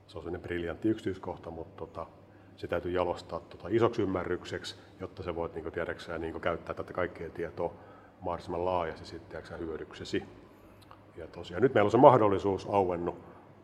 Se 0.07 0.17
on 0.17 0.23
sellainen 0.23 0.41
briljantti 0.41 0.89
yksityiskohta, 0.89 1.51
mutta 1.51 1.77
tota, 1.77 2.07
se 2.55 2.67
täytyy 2.67 2.91
jalostaa 2.91 3.39
tota 3.39 3.67
isoksi 3.69 4.01
ymmärrykseksi, 4.01 4.75
jotta 4.99 5.23
sä 5.23 5.35
voit 5.35 5.55
niin 5.55 5.71
tiedäksä, 5.71 6.17
niin 6.17 6.41
käyttää 6.41 6.75
tätä 6.75 6.93
kaikkea 6.93 7.29
tietoa 7.29 7.73
mahdollisimman 8.21 8.65
laajasti 8.65 9.05
sitten 9.05 9.41
hyödyksesi. 9.59 10.23
Ja 11.17 11.27
tosiaan 11.27 11.63
nyt 11.63 11.73
meillä 11.73 11.87
on 11.87 11.91
se 11.91 11.97
mahdollisuus 11.97 12.67
auennut, 12.71 13.15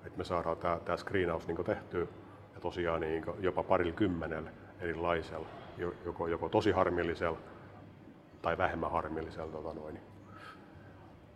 että 0.06 0.18
me 0.18 0.24
saadaan 0.24 0.58
tämä, 0.58 0.80
tämä 0.86 0.98
screenaus 0.98 1.48
niin 1.48 1.66
tehtyä 1.66 2.08
ja 2.54 2.62
tosiaan 2.62 3.02
niin 3.02 3.26
jopa 3.40 3.64
parilla 3.64 3.94
kymmenellä 3.94 4.52
erilaisella, 4.80 5.48
joko, 6.06 6.28
joko 6.28 6.50
tosi 6.50 6.72
harmillisella 6.72 7.38
tai 8.42 8.58
vähemmän 8.58 8.92
harmillisella 8.92 9.52
tota 9.52 9.74
noin, 9.74 10.00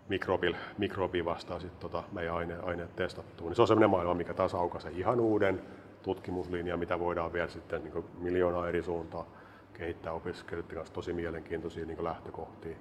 mikrobil, 0.10 0.56
mikrobi 0.78 1.26
vastaa 1.26 1.60
sitten 1.60 1.80
tota 1.80 2.04
meidän 2.12 2.36
aine, 2.36 2.58
aineet 2.58 2.96
testattua. 2.96 3.48
Niin 3.48 3.56
se 3.56 3.62
on 3.62 3.68
sellainen 3.68 3.90
maailma, 3.90 4.14
mikä 4.14 4.34
taas 4.34 4.56
aukaisee 4.56 4.92
ihan 4.92 5.20
uuden 5.20 5.62
tutkimuslinjan, 6.02 6.80
mitä 6.80 7.00
voidaan 7.00 7.34
vielä 7.34 7.48
sitten 7.48 7.84
niin 7.84 8.06
miljoonaa 8.20 8.68
eri 8.68 8.84
suuntaa 8.84 9.26
kehittää 9.74 10.14
opiskelijoiden 10.14 10.76
kanssa 10.76 10.94
tosi 10.94 11.14
mielenkiintoisia 11.14 11.86
niin 11.86 12.04
lähtökohtia. 12.04 12.78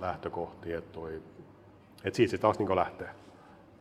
lähtökohtia 0.00 0.78
että 0.78 0.92
toi 0.92 1.22
et 2.04 2.14
siitä 2.14 2.30
se 2.30 2.38
taas 2.38 2.58
niin 2.58 2.76
lähtee, 2.76 3.10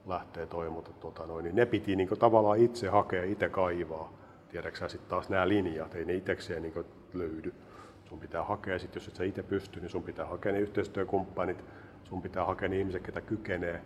lähtee 0.07 0.45
toi, 0.45 0.69
mutta 0.69 0.91
tuota, 0.93 1.25
noin, 1.25 1.43
niin 1.43 1.55
ne 1.55 1.65
piti 1.65 1.95
niin 1.95 2.09
tavallaan 2.19 2.59
itse 2.59 2.87
hakea, 2.87 3.23
itse 3.23 3.49
kaivaa. 3.49 4.13
Tiedäksä 4.49 4.87
sitten 4.87 5.09
taas 5.09 5.29
nämä 5.29 5.47
linjat, 5.47 5.95
ei 5.95 6.05
ne 6.05 6.13
itsekseen 6.13 6.61
niin 6.61 6.85
löydy. 7.13 7.53
Sun 8.09 8.19
pitää 8.19 8.43
hakea, 8.43 8.79
sit 8.79 8.95
jos 8.95 9.07
et 9.07 9.15
sä 9.15 9.23
itse 9.23 9.43
pysty, 9.43 9.79
niin 9.79 9.89
sun 9.89 10.03
pitää 10.03 10.25
hakea 10.25 10.51
ne 10.51 10.59
yhteistyökumppanit, 10.59 11.65
sun 12.03 12.21
pitää 12.21 12.45
hakea 12.45 12.69
ne 12.69 12.77
ihmiset, 12.79 13.03
ketä 13.03 13.21
kykenee. 13.21 13.81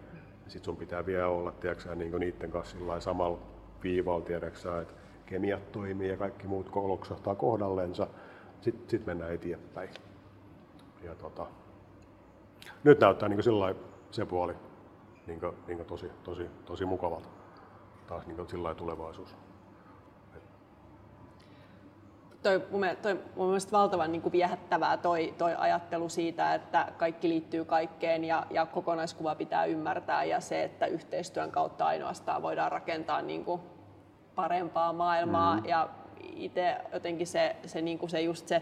Ja 0.46 0.52
sit 0.52 0.64
sun 0.64 0.78
pitää 0.78 1.06
vielä 1.06 1.28
olla 1.28 1.52
tiedäksä, 1.52 1.96
niin 1.96 2.12
niiden 2.20 2.52
kanssa 2.52 3.00
samalla 3.00 3.40
viivalla, 3.84 4.26
tiedäksä, 4.26 4.82
että 4.82 4.94
kemiat 5.26 5.72
toimii 5.72 6.10
ja 6.10 6.18
kaikki 6.18 6.48
muut 6.48 6.76
loksahtaa 6.76 7.36
kohdallensa. 7.36 8.08
Sitten 8.62 8.90
sit 8.90 9.06
mennään 9.06 9.34
eteenpäin. 9.34 9.90
Ja 11.04 11.16
tota, 11.16 11.46
nyt 12.84 13.00
näyttää 13.00 13.30
niin 13.30 13.44
sillä 13.44 13.76
se 14.12 14.26
puoli 14.26 14.54
niin 15.28 15.40
kuin, 15.40 15.56
niin 15.68 15.78
kuin 15.78 15.88
tosi, 15.88 16.12
tosi, 16.24 16.48
tosi 16.66 16.86
mukavalta. 16.86 17.30
Taas 18.08 18.28
niin 18.28 18.50
sillä 18.50 18.76
tulevaisuus. 18.76 19.36
Toi, 22.44 22.62
mun, 22.72 22.86
toi, 23.02 23.20
mun 23.36 23.48
mielestä 23.48 23.72
valtavan 23.72 24.12
niin 24.12 24.22
kuin 24.22 24.32
viehättävää 24.32 24.98
toi, 24.98 25.34
toi 25.38 25.56
ajattelu 25.58 26.10
siitä, 26.10 26.54
että 26.54 26.88
kaikki 26.98 27.30
liittyy 27.30 27.66
kaikkeen 27.66 28.24
ja, 28.24 28.46
ja 28.50 28.66
kokonaiskuva 28.66 29.36
pitää 29.36 29.66
ymmärtää 29.66 30.24
ja 30.24 30.40
se, 30.40 30.64
että 30.64 30.86
yhteistyön 30.86 31.52
kautta 31.52 31.86
ainoastaan 31.86 32.42
voidaan 32.42 32.72
rakentaa 32.72 33.22
niin 33.22 33.46
kuin 33.46 33.62
parempaa 34.36 34.94
maailmaa 34.94 35.54
mm-hmm. 35.54 35.70
ja 35.70 35.90
itse 36.36 36.78
jotenkin 36.94 37.28
se, 37.28 37.56
se, 37.66 37.82
niin 37.82 38.00
kuin 38.00 38.10
se 38.10 38.22
just 38.22 38.48
se 38.48 38.62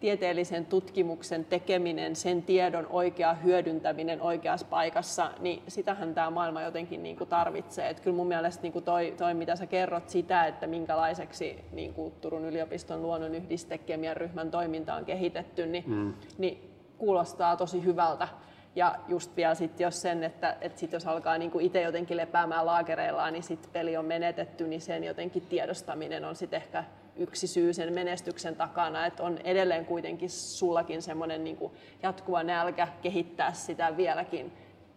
tieteellisen 0.00 0.66
tutkimuksen 0.66 1.44
tekeminen, 1.44 2.16
sen 2.16 2.42
tiedon 2.42 2.86
oikea 2.90 3.34
hyödyntäminen 3.34 4.22
oikeassa 4.22 4.66
paikassa, 4.70 5.30
niin 5.40 5.62
sitähän 5.68 6.14
tämä 6.14 6.30
maailma 6.30 6.62
jotenkin 6.62 7.02
niin 7.02 7.16
kuin 7.16 7.28
tarvitsee. 7.28 7.90
Et 7.90 8.00
kyllä 8.00 8.16
mun 8.16 8.26
mielestä 8.26 8.62
niin 8.62 8.72
kuin 8.72 8.84
toi, 8.84 9.14
toi, 9.18 9.34
mitä 9.34 9.56
sä 9.56 9.66
kerrot 9.66 10.08
sitä, 10.08 10.46
että 10.46 10.66
minkälaiseksi 10.66 11.64
niin 11.72 11.94
kuin 11.94 12.14
Turun 12.20 12.44
yliopiston 12.44 13.02
luonnon 13.02 13.34
yhdistekemian 13.34 14.16
ryhmän 14.16 14.50
toiminta 14.50 14.94
on 14.94 15.04
kehitetty, 15.04 15.66
niin, 15.66 15.84
mm. 15.86 16.14
niin 16.38 16.70
kuulostaa 16.98 17.56
tosi 17.56 17.84
hyvältä. 17.84 18.28
Ja 18.76 18.94
just 19.08 19.36
vielä 19.36 19.54
sitten 19.54 19.84
jos 19.84 20.02
sen, 20.02 20.24
että, 20.24 20.56
että 20.60 20.78
sit 20.78 20.92
jos 20.92 21.06
alkaa 21.06 21.38
niin 21.38 21.60
itse 21.60 21.82
jotenkin 21.82 22.16
lepäämään 22.16 22.66
laakereillaan, 22.66 23.32
niin 23.32 23.42
sitten 23.42 23.70
peli 23.72 23.96
on 23.96 24.04
menetetty, 24.04 24.66
niin 24.68 24.80
sen 24.80 25.04
jotenkin 25.04 25.42
tiedostaminen 25.42 26.24
on 26.24 26.36
sitten 26.36 26.56
ehkä 26.56 26.84
yksi 27.18 27.46
syy 27.46 27.72
sen 27.72 27.92
menestyksen 27.92 28.56
takana, 28.56 29.06
että 29.06 29.22
on 29.22 29.38
edelleen 29.38 29.86
kuitenkin 29.86 30.30
sullakin 30.30 31.02
semmoinen 31.02 31.44
niin 31.44 31.58
jatkuva 32.02 32.42
nälkä 32.42 32.88
kehittää 33.02 33.52
sitä 33.52 33.96
vieläkin 33.96 34.52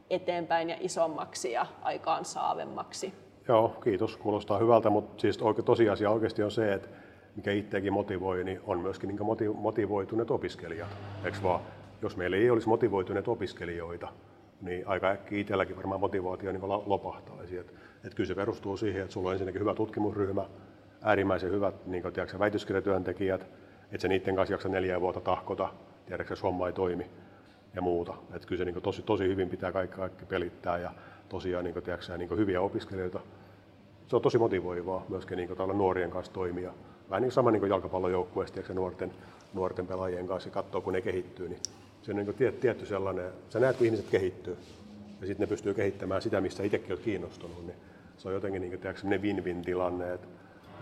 eteenpäin 0.10 0.70
ja 0.70 0.78
isommaksi 0.80 1.52
ja 1.52 1.66
aikaan 1.82 2.26
saavemmaksi. 2.26 3.14
Joo, 3.48 3.70
kiitos. 3.84 4.18
Kuulostaa 4.18 4.58
hyvältä, 4.58 4.90
mutta 4.90 5.22
siis 5.22 5.40
tosiasia 5.66 6.10
oikeasti 6.10 6.44
on 6.44 6.52
se, 6.52 6.74
että 6.74 6.90
mikä 7.36 7.52
itseäkin 7.52 7.94
motivoi, 7.94 8.44
niin 8.44 8.60
on 8.64 8.80
myöskin 8.80 9.08
niin 9.08 9.56
motivoituneet 9.56 10.32
opiskelijat. 10.32 10.90
Eikö 11.26 11.38
vaan? 11.44 11.62
Jos 12.02 12.18
meillä 12.18 12.38
ei 12.38 12.50
olisi 12.50 12.68
motivoituneet 12.68 13.28
opiskelijoita, 13.28 14.08
niin 14.62 14.88
aika 14.88 15.10
äkkiä 15.10 15.40
itselläkin 15.40 15.76
varmaan 15.76 16.00
motivaatio 16.00 16.52
niin 16.52 16.70
lopahtaisi. 16.86 17.58
Et, 17.58 17.74
et 18.06 18.14
kyllä 18.14 18.28
se 18.28 18.36
perustuu 18.36 18.78
siihen, 18.78 19.02
että 19.02 19.14
sulla 19.14 19.30
on 19.30 19.34
ensinnäkin 19.34 19.62
hyvä 19.62 19.76
tutkimusryhmä, 19.76 20.46
äärimmäisen 21.02 21.52
hyvät 21.52 21.86
niin 21.86 22.02
kuin, 22.02 22.14
tiedätkö, 22.14 22.40
väitöskirjatyöntekijät, 22.40 23.42
että 23.84 24.02
se 24.02 24.08
niiden 24.08 24.36
kanssa 24.36 24.54
jaksa 24.54 24.70
neljä 24.70 25.02
vuotta 25.02 25.22
tahkota, 25.22 25.70
tiedätkö, 26.06 26.32
jos 26.32 26.44
homma 26.44 26.68
ei 26.68 26.74
toimi 26.74 27.06
ja 27.76 27.82
muuta. 27.82 28.14
Että 28.34 28.48
kyllä 28.48 28.60
se 28.60 28.66
niin 28.66 28.74
kuin, 28.74 28.84
tosi, 28.84 29.02
tosi 29.02 29.28
hyvin 29.28 29.50
pitää 29.50 29.72
kaikki, 29.72 29.96
kaikki 29.96 30.26
pelittää 30.26 30.78
ja 30.78 30.92
tosiaan 31.30 31.64
niin 31.64 31.74
kuin, 31.74 31.84
tiedätkö, 31.84 32.18
niin 32.18 32.28
kuin 32.28 32.40
hyviä 32.40 32.62
opiskelijoita. 32.62 33.20
Se 34.08 34.16
on 34.16 34.22
tosi 34.22 34.38
motivoivaa 34.38 35.06
myöskin 35.10 35.38
niin 35.38 35.50
kuin, 35.56 35.78
nuorien 35.78 36.12
kanssa 36.12 36.34
toimia. 36.34 36.74
Vähän 37.10 37.22
niin 37.22 37.32
sama 37.32 37.52
niin 37.52 37.70
jalkapallojoukkueesta 37.70 38.74
nuorten, 38.74 39.12
nuorten 39.54 39.88
pelaajien 39.88 40.28
kanssa 40.28 40.50
ja 40.50 40.54
katsoa, 40.54 40.82
kun 40.82 40.94
ne 40.94 41.02
kehittyy. 41.02 41.50
Niin 41.50 41.60
se 42.02 42.12
on 42.12 42.16
niin 42.16 42.26
kuin 42.26 42.54
tietty 42.60 42.86
sellainen, 42.86 43.32
sä 43.50 43.60
näet, 43.60 43.78
kun 43.78 43.86
ihmiset 43.86 44.10
kehittyy 44.12 44.58
ja 45.22 45.28
sitten 45.28 45.44
ne 45.46 45.48
pystyy 45.48 45.74
kehittämään 45.74 46.22
sitä, 46.22 46.42
mistä 46.42 46.64
itsekin 46.64 46.92
olet 46.92 47.04
kiinnostunut. 47.04 47.66
Niin 47.66 47.76
se 48.18 48.28
on 48.28 48.34
jotenkin 48.34 48.62
niin 48.62 48.80
kuin, 48.80 49.22
win-win 49.22 49.62
tilanne, 49.66 50.14
että 50.14 50.28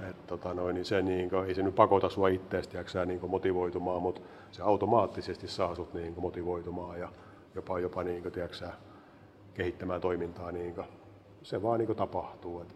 et, 0.10 0.28
tota 0.28 0.54
noin, 0.54 0.74
niin 0.74 0.86
se, 0.86 1.02
niin 1.02 1.30
kuin, 1.30 1.46
ei 1.46 1.56
se 1.56 1.64
nyt 1.64 1.76
pakota 1.76 2.10
sua 2.10 2.28
itseäsi 2.28 2.70
niin 3.06 3.30
motivoitumaan, 3.30 4.02
mutta 4.02 4.22
se 4.52 4.64
automaattisesti 4.64 5.48
saa 5.48 5.76
sut 5.76 5.94
niin 5.94 6.14
kuin, 6.14 6.22
motivoitumaan 6.22 7.00
ja 7.00 7.10
jopa, 7.56 7.80
jopa 7.80 8.04
niin 8.04 8.22
kuin, 8.22 8.32
tiedätkö, 8.32 8.68
kehittämään 9.54 10.02
toimintaa. 10.02 10.52
Niin 10.52 10.76
kuin, 10.76 10.88
se 11.44 11.62
vaan 11.62 11.80
niin 11.80 11.88
kuin, 11.88 11.98
tapahtuu. 11.98 12.62
Et, 12.62 12.76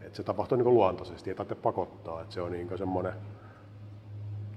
et 0.00 0.14
se 0.14 0.22
tapahtuu 0.22 0.56
niin 0.56 0.64
kuin, 0.64 0.74
luontaisesti, 0.74 1.30
ei 1.30 1.36
tarvitse 1.36 1.62
pakottaa. 1.62 2.22
Et 2.22 2.32
se 2.32 2.40
on 2.40 2.52
niin 2.52 2.68
kuin, 2.68 2.78
semmoinen 2.78 3.12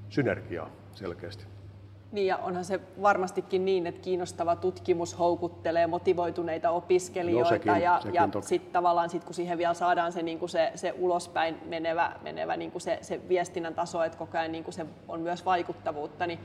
synergia 0.10 0.68
selkeästi. 0.92 1.55
Niin 2.16 2.28
ja 2.28 2.38
onhan 2.38 2.66
se 2.66 2.80
varmastikin 3.02 3.66
niin, 3.66 3.88
että 3.88 4.02
kiinnostava 4.02 4.56
tutkimus 4.56 5.20
houkuttelee 5.20 5.88
motivoituneita 5.88 6.70
opiskelijoita 6.72 7.50
no, 7.50 7.56
sekin, 7.56 7.84
ja, 7.84 8.00
sekin 8.02 8.14
ja 8.16 8.30
sitten 8.42 8.72
tavallaan 8.72 9.10
sit, 9.10 9.24
kun 9.24 9.34
siihen 9.34 9.58
vielä 9.58 9.74
saadaan 9.74 10.12
se, 10.12 10.22
niin 10.22 10.50
se, 10.50 10.72
se 10.76 10.94
ulospäin 10.98 11.58
menevä, 11.66 12.12
menevä 12.22 12.58
niin 12.58 12.72
se, 12.78 13.00
se 13.02 13.22
viestinnän 13.30 13.76
taso, 13.76 14.04
että 14.04 14.18
koko 14.18 14.38
ajan 14.38 14.52
niin 14.52 14.66
se 14.70 14.86
on 15.08 15.20
myös 15.20 15.46
vaikuttavuutta, 15.46 16.28
niin 16.28 16.40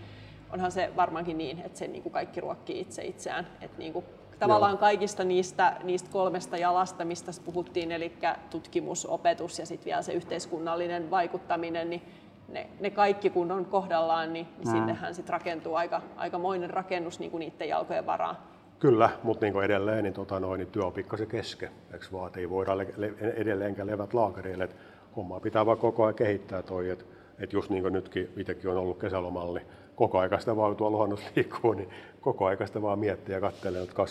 onhan 0.52 0.72
se 0.72 0.90
varmaankin 0.96 1.38
niin, 1.38 1.62
että 1.64 1.78
se 1.78 1.86
niin 1.86 2.10
kaikki 2.10 2.40
ruokkii 2.40 2.80
itse 2.80 3.04
itseään. 3.04 3.46
Että 3.60 3.78
niin 3.78 3.92
kuin, 3.92 4.04
tavallaan 4.38 4.72
Joo. 4.72 4.80
kaikista 4.80 5.24
niistä, 5.24 5.76
niistä 5.82 6.10
kolmesta 6.12 6.56
jalasta, 6.56 7.04
mistä 7.04 7.32
puhuttiin, 7.44 7.92
eli 7.92 8.12
tutkimus, 8.50 9.06
opetus 9.06 9.58
ja 9.58 9.66
sitten 9.66 9.84
vielä 9.84 10.02
se 10.02 10.12
yhteiskunnallinen 10.12 11.10
vaikuttaminen, 11.10 11.90
niin 11.90 12.02
ne, 12.50 12.66
ne 12.80 12.90
kaikki 12.90 13.30
kun 13.30 13.52
on 13.52 13.64
kohdallaan, 13.64 14.32
niin, 14.32 14.46
niin 14.58 14.68
mm. 14.68 14.72
sinnehän 14.72 15.14
sitten 15.14 15.32
rakentuu 15.32 15.74
aika, 15.74 16.02
aikamoinen 16.16 16.70
rakennus 16.70 17.18
niin 17.20 17.30
kuin 17.30 17.38
niiden 17.38 17.68
jalkojen 17.68 18.06
varaan. 18.06 18.36
Kyllä, 18.78 19.10
mutta 19.22 19.46
niin 19.46 19.62
edelleen 19.62 20.04
niin, 20.04 20.14
tota 20.14 20.40
noin, 20.40 20.58
niin 20.58 20.68
työ 20.68 20.84
on 20.84 20.92
pikkasen 20.92 21.26
kesken, 21.26 21.70
eikö 21.92 22.06
vaan, 22.12 22.30
ei 22.36 22.50
voida 22.50 22.78
le- 22.78 22.94
le- 22.96 23.14
edelleenkään 23.18 23.88
levät 23.88 24.14
laakereille, 24.14 24.64
että 24.64 24.76
hommaa 25.16 25.40
pitää 25.40 25.66
vaan 25.66 25.78
koko 25.78 26.04
ajan 26.04 26.14
kehittää 26.14 26.62
toi, 26.62 26.90
että 26.90 27.04
et 27.38 27.52
just 27.52 27.70
niin 27.70 27.82
kuin 27.82 27.92
nytkin 27.92 28.32
itsekin 28.36 28.70
on 28.70 28.76
ollut 28.76 28.98
kesälomalli, 28.98 29.58
niin 29.58 29.68
koko 29.94 30.18
ajan 30.18 30.40
sitä 30.40 30.56
vaan 30.56 30.76
tuolla 30.76 30.96
luonnossa 30.96 31.30
liikkuu, 31.36 31.72
niin 31.72 31.90
koko 32.20 32.46
ajan 32.46 32.66
sitä 32.66 32.82
vaan 32.82 32.98
miettiä 32.98 33.34
ja 33.36 33.40
katselee 33.40 33.82
että 33.82 34.02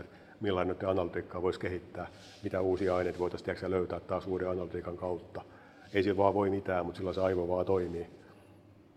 että 0.00 0.16
millainen 0.40 0.76
nyt 0.76 0.88
analytiikkaa 0.88 1.42
voisi 1.42 1.60
kehittää, 1.60 2.06
mitä 2.42 2.60
uusia 2.60 2.96
aineita 2.96 3.18
voitaisiin 3.18 3.70
löytää 3.70 4.00
taas 4.00 4.26
uuden 4.26 4.50
analytiikan 4.50 4.96
kautta 4.96 5.42
ei 5.94 6.02
sillä 6.02 6.16
vaan 6.16 6.34
voi 6.34 6.50
mitään, 6.50 6.86
mutta 6.86 6.98
sillä 6.98 7.12
se 7.12 7.20
aivo 7.20 7.48
vaan 7.48 7.66
toimii. 7.66 8.06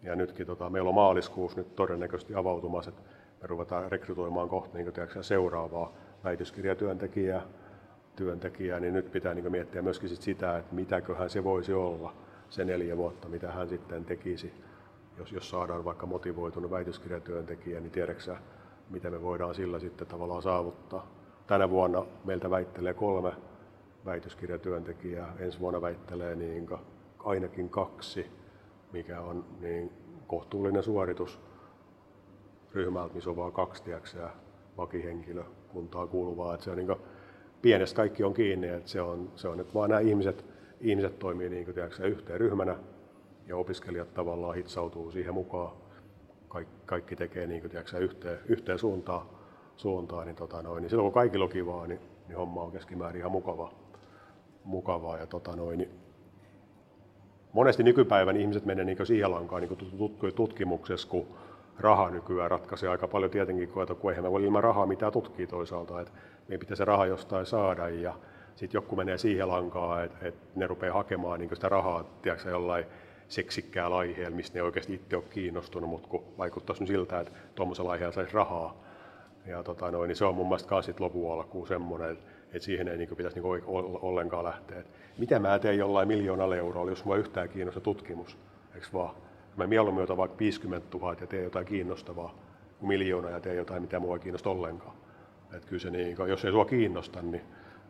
Ja 0.04 0.16
nytkin 0.16 0.48
tota, 0.48 0.70
meillä 0.70 0.90
on 0.90 0.96
maaliskuussa 0.96 1.58
nyt 1.58 1.76
todennäköisesti 1.76 2.36
avautumassa, 2.36 2.90
että 2.90 3.02
me 3.42 3.48
ruvetaan 3.48 3.92
rekrytoimaan 3.92 4.50
kohta 4.50 4.78
niin 4.78 4.94
tiedätkö, 4.94 5.24
seuraavaa 5.24 5.94
väitöskirjatyöntekijää, 6.24 7.42
työntekijää, 8.16 8.80
niin 8.80 8.94
nyt 8.94 9.12
pitää 9.12 9.34
niin 9.34 9.52
miettiä 9.52 9.82
myöskin 9.82 10.10
sit 10.10 10.22
sitä, 10.22 10.58
että 10.58 10.76
mitäköhän 10.76 11.30
se 11.30 11.44
voisi 11.44 11.74
olla 11.74 12.14
se 12.50 12.66
neljä 12.66 12.98
vuotta, 12.98 13.30
mitä 13.30 13.52
hän 13.52 13.70
sitten 13.70 14.06
tekisi, 14.06 14.54
jos, 15.18 15.32
jos 15.32 15.50
saadaan 15.50 15.86
vaikka 15.86 16.06
motivoitunut 16.06 16.72
väitöskirjatyöntekijä, 16.72 17.80
niin 17.80 17.92
tiedätkö 17.92 18.36
mitä 18.90 19.10
me 19.10 19.22
voidaan 19.22 19.56
sillä 19.56 19.80
sitten 19.80 20.08
tavallaan 20.08 20.42
saavuttaa. 20.42 21.08
Tänä 21.48 21.70
vuonna 21.70 22.06
meiltä 22.26 22.50
väittelee 22.50 22.94
kolme 22.94 23.32
väitöskirjatyöntekijää. 24.06 25.36
Ensi 25.40 25.60
vuonna 25.60 25.82
väittelee 25.82 26.36
niin 26.36 26.70
ainakin 27.20 27.70
kaksi, 27.70 28.26
mikä 28.94 29.22
on 29.22 29.46
niin 29.62 29.92
kohtuullinen 30.28 30.84
suoritus 30.84 31.40
ryhmältä, 32.74 33.14
missä 33.14 33.30
on 33.30 33.36
vain 33.36 33.54
kaksi 33.54 33.84
tiiäksä, 33.84 34.30
vakihenkilökuntaa 34.78 36.08
kuuluvaa. 36.08 36.54
Että 36.54 36.64
se 36.64 36.72
on 36.72 36.78
niin 36.78 36.96
pienestä 37.62 37.96
kaikki 37.96 38.24
on 38.24 38.34
kiinni, 38.34 38.68
että 38.68 38.90
se 38.90 39.02
on, 39.02 39.32
se 39.36 39.48
on 39.48 39.60
että 39.60 39.74
vaan 39.74 39.90
nämä 39.90 40.00
ihmiset, 40.00 40.46
ihmiset 40.82 41.20
toimii 41.20 41.50
niin 41.50 41.66
kuin, 41.66 41.76
yhteen 42.04 42.40
ryhmänä 42.40 42.76
ja 43.48 43.58
opiskelijat 43.58 44.14
tavallaan 44.14 44.56
hitsautuu 44.56 45.12
siihen 45.12 45.34
mukaan. 45.34 45.78
Kaikki, 46.48 46.76
kaikki 46.86 47.16
tekee 47.16 47.48
niin 47.48 47.62
kuin, 47.62 47.72
tiiäksä, 47.72 47.98
yhteen, 47.98 48.40
yhteen 48.46 48.80
suuntaan, 48.80 49.26
suuntaan 49.76 50.28
niin, 50.28 50.36
tota 50.36 50.62
noin, 50.62 50.82
niin 50.82 50.90
silloin 50.90 51.06
kun 51.06 51.22
kaikilla 51.22 51.46
on 51.46 51.52
kivaa, 51.52 51.88
niin, 51.88 52.00
niin 52.28 52.38
homma 52.38 52.62
on 52.62 52.72
keskimäärin 52.72 53.20
ihan 53.20 53.32
mukavaa 53.32 53.89
mukavaa. 54.64 55.18
Ja 55.18 55.28
tota 55.28 55.56
noin, 55.56 55.90
monesti 57.54 57.84
nykypäivän 57.84 58.38
ihmiset 58.38 58.66
menee 58.66 58.86
niin 58.86 59.06
siihen 59.06 59.32
lankaan 59.32 59.62
niin 59.62 60.36
tutkimuksessa, 60.36 61.08
kun 61.08 61.28
raha 61.80 62.10
nykyään 62.10 62.52
ratkaisee 62.52 62.90
aika 62.90 63.08
paljon 63.08 63.32
tietenkin, 63.32 63.70
kun, 63.70 63.88
kun 64.02 64.12
eihän 64.12 64.26
me 64.26 64.32
voi 64.32 64.44
ilman 64.44 64.64
rahaa 64.64 64.86
mitään 64.86 65.12
tutkia 65.12 65.48
toisaalta, 65.48 66.02
että 66.02 66.14
meidän 66.48 66.60
pitää 66.60 66.76
se 66.76 66.86
raha 66.86 67.06
jostain 67.06 67.46
saada 67.46 67.90
ja 67.90 68.14
sitten 68.56 68.78
joku 68.78 68.96
menee 68.96 69.18
siihen 69.18 69.48
lankaan, 69.48 70.04
että, 70.06 70.28
että 70.28 70.48
ne 70.56 70.68
rupeaa 70.68 70.94
hakemaan 70.94 71.40
niin 71.40 71.56
sitä 71.56 71.70
rahaa 71.70 72.04
tiedätkö, 72.22 72.50
jollain 72.50 72.86
seksikkäällä 73.28 73.98
aiheella, 73.98 74.36
mistä 74.36 74.60
ne 74.60 74.64
oikeasti 74.64 74.94
itse 74.94 75.18
on 75.18 75.24
kiinnostunut, 75.30 75.90
mutta 75.90 76.08
kun 76.08 76.24
vaikuttaisi 76.38 76.88
siltä, 76.88 77.20
että 77.20 77.34
tuommoisella 77.56 77.92
aiheella 77.92 78.14
saisi 78.14 78.34
rahaa. 78.34 78.84
Ja 79.46 79.64
tota 79.64 79.92
noin, 79.92 80.08
niin 80.08 80.16
se 80.16 80.26
on 80.26 80.36
mun 80.36 80.48
mielestä 80.48 80.76
myös 80.76 81.00
lopun 81.00 81.34
alkuun 81.34 81.68
semmoinen, 81.68 82.12
että 82.12 82.26
että 82.54 82.66
siihen 82.66 82.88
ei 82.88 82.98
niin 82.98 83.10
pitäisi 83.18 83.40
niin 83.40 83.64
ollenkaan 84.02 84.44
lähteä. 84.44 84.84
Mitä 85.18 85.40
mä 85.40 85.60
teen 85.60 85.78
jollain 85.78 86.08
miljoonalla 86.08 86.56
eurolla, 86.56 86.92
jos 86.92 87.06
mua 87.06 87.16
yhtään 87.16 87.50
kiinnostaa 87.50 87.84
tutkimus, 87.84 88.38
eikö 88.76 88.88
vaan? 88.94 89.16
Mä 89.58 89.68
mieluummin 89.68 90.04
otan 90.04 90.18
vaikka 90.18 90.40
50 90.40 90.98
000 90.98 91.16
ja 91.22 91.28
teen 91.28 91.44
jotain 91.44 91.66
kiinnostavaa 91.66 92.36
kuin 92.80 92.88
miljoona 92.88 93.30
ja 93.30 93.40
teen 93.40 93.58
jotain, 93.58 93.82
mitä 93.82 94.00
mua 94.00 94.16
ei 94.16 94.20
kiinnosta 94.20 94.50
ollenkaan. 94.50 94.96
Että 95.54 95.68
kyllä 95.68 95.82
se 95.82 95.90
niin, 95.90 96.18
jos 96.28 96.46
ei 96.46 96.52
sua 96.52 96.66
kiinnosta, 96.66 97.22
niin, 97.22 97.42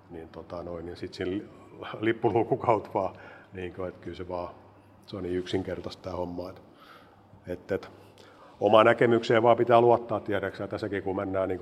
niin, 0.10 0.30
tota 0.30 0.64
noin, 0.64 0.86
niin 0.86 0.98
sitten 0.98 1.28
siinä 1.28 1.46
lippulukukaut 2.00 2.94
vaan, 2.94 3.16
niin 3.54 3.74
että 3.88 4.02
kyllä 4.02 4.18
se 4.18 4.28
vaan, 4.28 4.54
se 5.06 5.18
on 5.18 5.24
niin 5.24 5.36
yksinkertaista 5.36 6.04
tämä 6.04 6.16
homma. 6.16 6.50
Että, 6.50 6.62
että, 7.48 7.76
että 7.76 7.88
omaa 8.60 8.84
näkemykseen 8.84 9.44
vaan 9.44 9.58
pitää 9.58 9.82
luottaa, 9.82 10.20
tiedäksä, 10.20 10.68
tässäkin 10.68 11.04
kun 11.04 11.16
mennään, 11.16 11.50
niin 11.50 11.60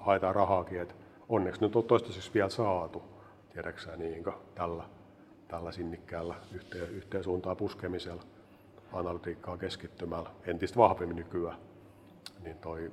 haetaan 0.00 0.34
rahaakin, 0.34 0.80
että 0.80 0.94
onneksi 1.28 1.60
nyt 1.60 1.76
on 1.76 1.84
toistaiseksi 1.84 2.30
vielä 2.34 2.48
saatu, 2.48 3.02
tiedäksä, 3.52 3.96
niin 3.96 4.24
tällä, 4.54 4.84
tällä 5.48 5.72
sinnikkäällä 5.72 6.34
yhteen, 6.52 6.90
yhteen 6.90 7.24
suuntaan 7.24 7.56
puskemisella, 7.56 8.22
analytiikkaa 8.92 9.56
keskittymällä, 9.56 10.30
entistä 10.46 10.76
vahvemmin 10.76 11.16
nykyään. 11.16 11.58
Niin 12.44 12.56
toi, 12.56 12.90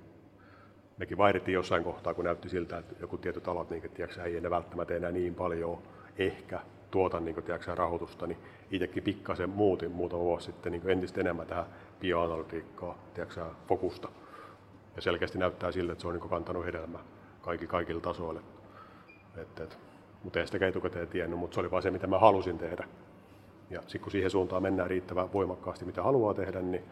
mekin 0.98 1.18
vaihdettiin 1.18 1.54
jossain 1.54 1.84
kohtaa, 1.84 2.14
kun 2.14 2.26
näytti 2.26 2.50
siltä, 2.50 2.78
että 2.78 2.96
joku 3.00 3.18
tietyt 3.18 3.48
alat 3.48 3.70
niin, 3.70 3.92
tiedätkö, 3.94 4.24
ei 4.24 4.38
enää 4.38 4.52
välttämättä 4.52 4.96
enää 4.96 5.12
niin 5.12 5.36
paljon 5.36 5.78
ehkä 6.18 6.60
tuota 6.92 7.20
niin 7.20 7.44
tiedätkö, 7.44 7.76
rahoitusta, 7.76 8.28
niin 8.28 8.38
itsekin 8.72 9.04
pikkasen 9.04 9.50
muutin 9.50 9.92
muutama 9.92 10.24
vuosi 10.24 10.46
sitten 10.46 10.72
niin 10.72 10.90
entistä 10.90 11.22
enemmän 11.22 11.48
tähän 11.48 11.66
bioanalytiikkaa, 12.00 12.98
tiedätkö, 13.14 13.46
fokusta. 13.68 14.10
Ja 14.96 15.02
selkeästi 15.02 15.38
näyttää 15.38 15.72
siltä, 15.72 15.92
että 15.92 16.02
se 16.02 16.08
on 16.08 16.14
niin 16.14 16.30
kantanut 16.30 16.66
hedelmää 16.66 17.15
kaikki, 17.46 17.68
kaikilla 17.68 18.02
tasoilla. 18.02 18.42
Et, 19.38 19.60
et, 19.60 19.80
mutta 20.24 20.40
ei 20.40 20.48
sitä 20.48 20.68
etukäteen 20.68 21.08
tiennyt, 21.08 21.40
mutta 21.40 21.56
se 21.56 21.60
oli 21.60 21.72
vain 21.72 21.84
se, 21.84 21.92
mitä 21.92 22.08
mä 22.08 22.20
halusin 22.20 22.58
tehdä. 22.58 22.88
Ja 23.70 23.82
sitten 23.82 24.02
kun 24.02 24.12
siihen 24.12 24.32
suuntaan 24.32 24.62
mennään 24.62 24.90
riittävän 24.90 25.34
voimakkaasti, 25.34 25.86
mitä 25.86 26.04
haluaa 26.04 26.34
tehdä, 26.34 26.62
niin 26.62 26.84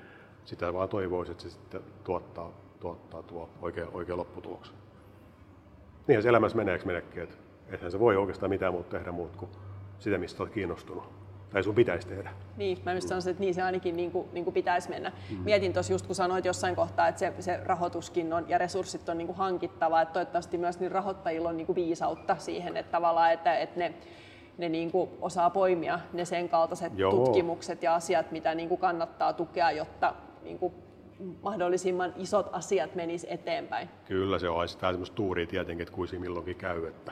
sitä 0.46 0.74
vaan 0.74 0.90
toivoisi, 0.90 1.32
että 1.32 1.44
se 1.44 1.50
sitten 1.50 1.82
tuottaa, 2.04 2.52
tuottaa 2.80 3.24
tuo 3.24 3.50
oikea, 3.62 3.88
oikea 3.94 4.18
lopputuloksen. 4.18 4.76
Niinhän 6.08 6.24
se 6.24 6.30
elämässä 6.30 6.58
meneeksi 6.58 6.88
menekin, 6.88 7.24
että 7.24 7.36
eihän 7.72 7.92
se 7.92 8.00
voi 8.00 8.18
oikeastaan 8.18 8.50
mitään 8.50 8.74
muuta 8.74 8.90
tehdä 8.90 9.12
muut 9.12 9.36
kuin 9.36 9.52
sitä, 10.00 10.18
mistä 10.18 10.44
olet 10.44 10.54
kiinnostunut 10.54 11.23
tai 11.54 11.64
sun 11.64 11.76
pitäisi 11.76 12.08
tehdä. 12.08 12.30
Niin, 12.58 12.78
mä 12.86 12.94
just 12.94 13.08
sanoisin, 13.08 13.32
että 13.32 13.42
niin 13.42 13.54
se 13.54 13.62
ainakin 13.62 13.98
niin 13.98 14.12
kuin, 14.12 14.28
niin 14.34 14.44
kuin 14.44 14.54
pitäisi 14.54 14.90
mennä. 14.90 15.12
Mm. 15.30 15.38
Mietin 15.38 15.74
tuossa 15.74 15.94
just 15.94 16.06
kun 16.06 16.16
sanoit 16.16 16.46
jossain 16.46 16.76
kohtaa, 16.76 17.08
että 17.08 17.20
se, 17.20 17.34
se 17.40 17.60
rahoituskin 17.64 18.34
on 18.34 18.46
ja 18.50 18.58
resurssit 18.58 19.10
on 19.10 19.18
niin 19.18 19.28
kuin 19.28 19.38
hankittava, 19.38 20.02
että 20.02 20.14
toivottavasti 20.14 20.58
myös 20.58 20.80
niin 20.80 20.92
rahoittajilla 20.92 21.50
on 21.50 21.58
niin 21.58 21.68
kuin 21.68 21.76
viisautta 21.76 22.36
siihen, 22.36 22.78
että 22.78 22.92
tavallaan, 22.92 23.34
että, 23.34 23.58
että 23.58 23.80
ne 23.80 23.94
ne 24.58 24.70
niin 24.70 24.92
kuin 24.92 25.10
osaa 25.22 25.50
poimia 25.50 26.00
ne 26.14 26.26
sen 26.26 26.50
kaltaiset 26.50 26.94
Joo. 26.98 27.12
tutkimukset 27.12 27.84
ja 27.84 27.96
asiat, 27.96 28.32
mitä 28.32 28.56
niin 28.56 28.70
kuin 28.70 28.80
kannattaa 28.80 29.34
tukea, 29.34 29.72
jotta 29.72 30.14
niin 30.44 30.60
kuin 30.60 30.74
mahdollisimman 31.42 32.14
isot 32.18 32.50
asiat 32.52 32.96
menis 32.96 33.26
eteenpäin. 33.30 33.90
Kyllä 34.06 34.40
se 34.40 34.50
on 34.50 34.68
sitä 34.68 34.92
semmoista 34.92 35.16
tuuria 35.16 35.48
tietenkin, 35.48 35.84
että 35.84 35.96
kuisi 35.96 36.20
milloinkin 36.20 36.56
käy, 36.56 36.86
että, 36.86 37.12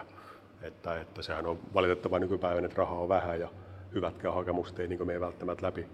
että, 0.61 1.01
että 1.01 1.21
sehän 1.21 1.45
on 1.45 1.59
valitettava 1.73 2.19
nykypäivänä, 2.19 2.65
että 2.65 2.77
rahaa 2.77 2.99
on 2.99 3.09
vähän 3.09 3.39
ja 3.39 3.49
hyvätkään 3.93 4.33
hakemukset 4.33 4.79
ei 4.79 4.87
niin 4.87 5.07
mene 5.07 5.19
välttämättä 5.19 5.65
läpi. 5.65 5.87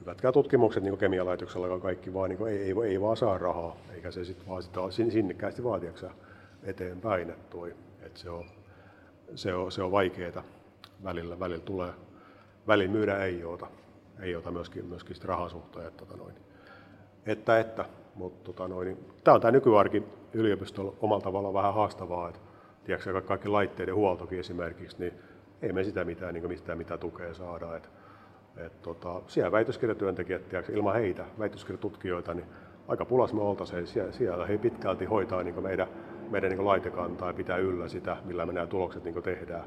Hyvätkään 0.00 0.34
tutkimukset 0.34 0.82
niin 0.82 0.98
kemialaitoksella 0.98 1.78
kaikki 1.78 2.14
vaan 2.14 2.30
niin 2.30 2.46
ei, 2.46 2.58
ei, 2.58 2.74
ei, 2.84 3.00
vaan 3.00 3.16
saa 3.16 3.38
rahaa, 3.38 3.76
eikä 3.94 4.10
se 4.10 4.24
sitten 4.24 4.48
vaan 4.48 4.62
sitä 4.62 4.80
sinnikkäästi 4.90 5.64
vaatiaksa 5.64 6.10
eteenpäin. 6.62 7.30
Että, 7.30 7.50
toi, 7.50 7.74
että 8.02 8.20
se, 8.20 8.30
on, 8.30 8.44
se, 9.34 9.54
on, 9.54 9.72
se 9.72 9.82
on 9.82 9.92
vaikeaa. 9.92 10.42
Välillä, 11.04 11.38
välillä 11.38 11.64
tulee, 11.64 11.90
välillä 12.66 12.92
myydä 12.92 13.24
ei 13.24 13.44
ota, 13.44 13.66
ei 14.20 14.36
ota 14.36 14.50
myöskin, 14.50 14.84
myöskin 14.84 15.16
rahasuhteen. 15.24 15.86
Että, 15.86 16.04
tota 16.04 16.16
noin 16.16 16.34
että, 17.26 17.58
että. 17.58 17.84
Mutta 18.14 18.44
tota 18.44 18.68
noin, 18.68 18.86
niin, 18.86 18.98
tämä 19.24 19.34
on 19.34 19.40
tämä 19.40 19.52
nykyarki 19.52 20.02
yliopistolla 20.32 20.94
omalla 21.00 21.22
tavallaan 21.22 21.54
vähän 21.54 21.74
haastavaa. 21.74 22.28
Että, 22.28 22.40
tiedätkö, 22.84 23.20
kaikki 23.20 23.48
laitteiden 23.48 23.94
huoltokin 23.94 24.40
esimerkiksi, 24.40 24.96
niin 24.98 25.12
ei 25.62 25.72
me 25.72 25.84
sitä 25.84 26.04
mitään, 26.04 26.34
niin 26.34 26.48
mitään, 26.48 26.78
mitä 26.78 26.98
tukea 26.98 27.34
saada. 27.34 27.76
Et, 27.76 27.90
et, 28.56 28.82
tota, 28.82 29.20
siellä 29.26 29.52
väitöskirjatyöntekijät, 29.52 30.48
tiedätkö, 30.48 30.72
ilman 30.72 30.94
heitä, 30.94 31.24
väitöskirjatutkijoita, 31.38 32.34
niin 32.34 32.46
aika 32.88 33.04
pulas 33.04 33.32
me 33.32 33.40
oltaisiin. 33.40 33.86
Siellä, 33.86 34.12
siellä 34.12 34.46
he 34.46 34.58
pitkälti 34.58 35.04
hoitaa 35.04 35.42
niin 35.42 35.62
meidän, 35.62 35.88
meidän 36.30 36.50
niin 36.50 36.64
laitekantaa 36.64 37.28
ja 37.28 37.34
pitää 37.34 37.56
yllä 37.56 37.88
sitä, 37.88 38.16
millä 38.24 38.46
me 38.46 38.52
nämä 38.52 38.66
tulokset 38.66 39.04
niin 39.04 39.22
tehdään. 39.22 39.64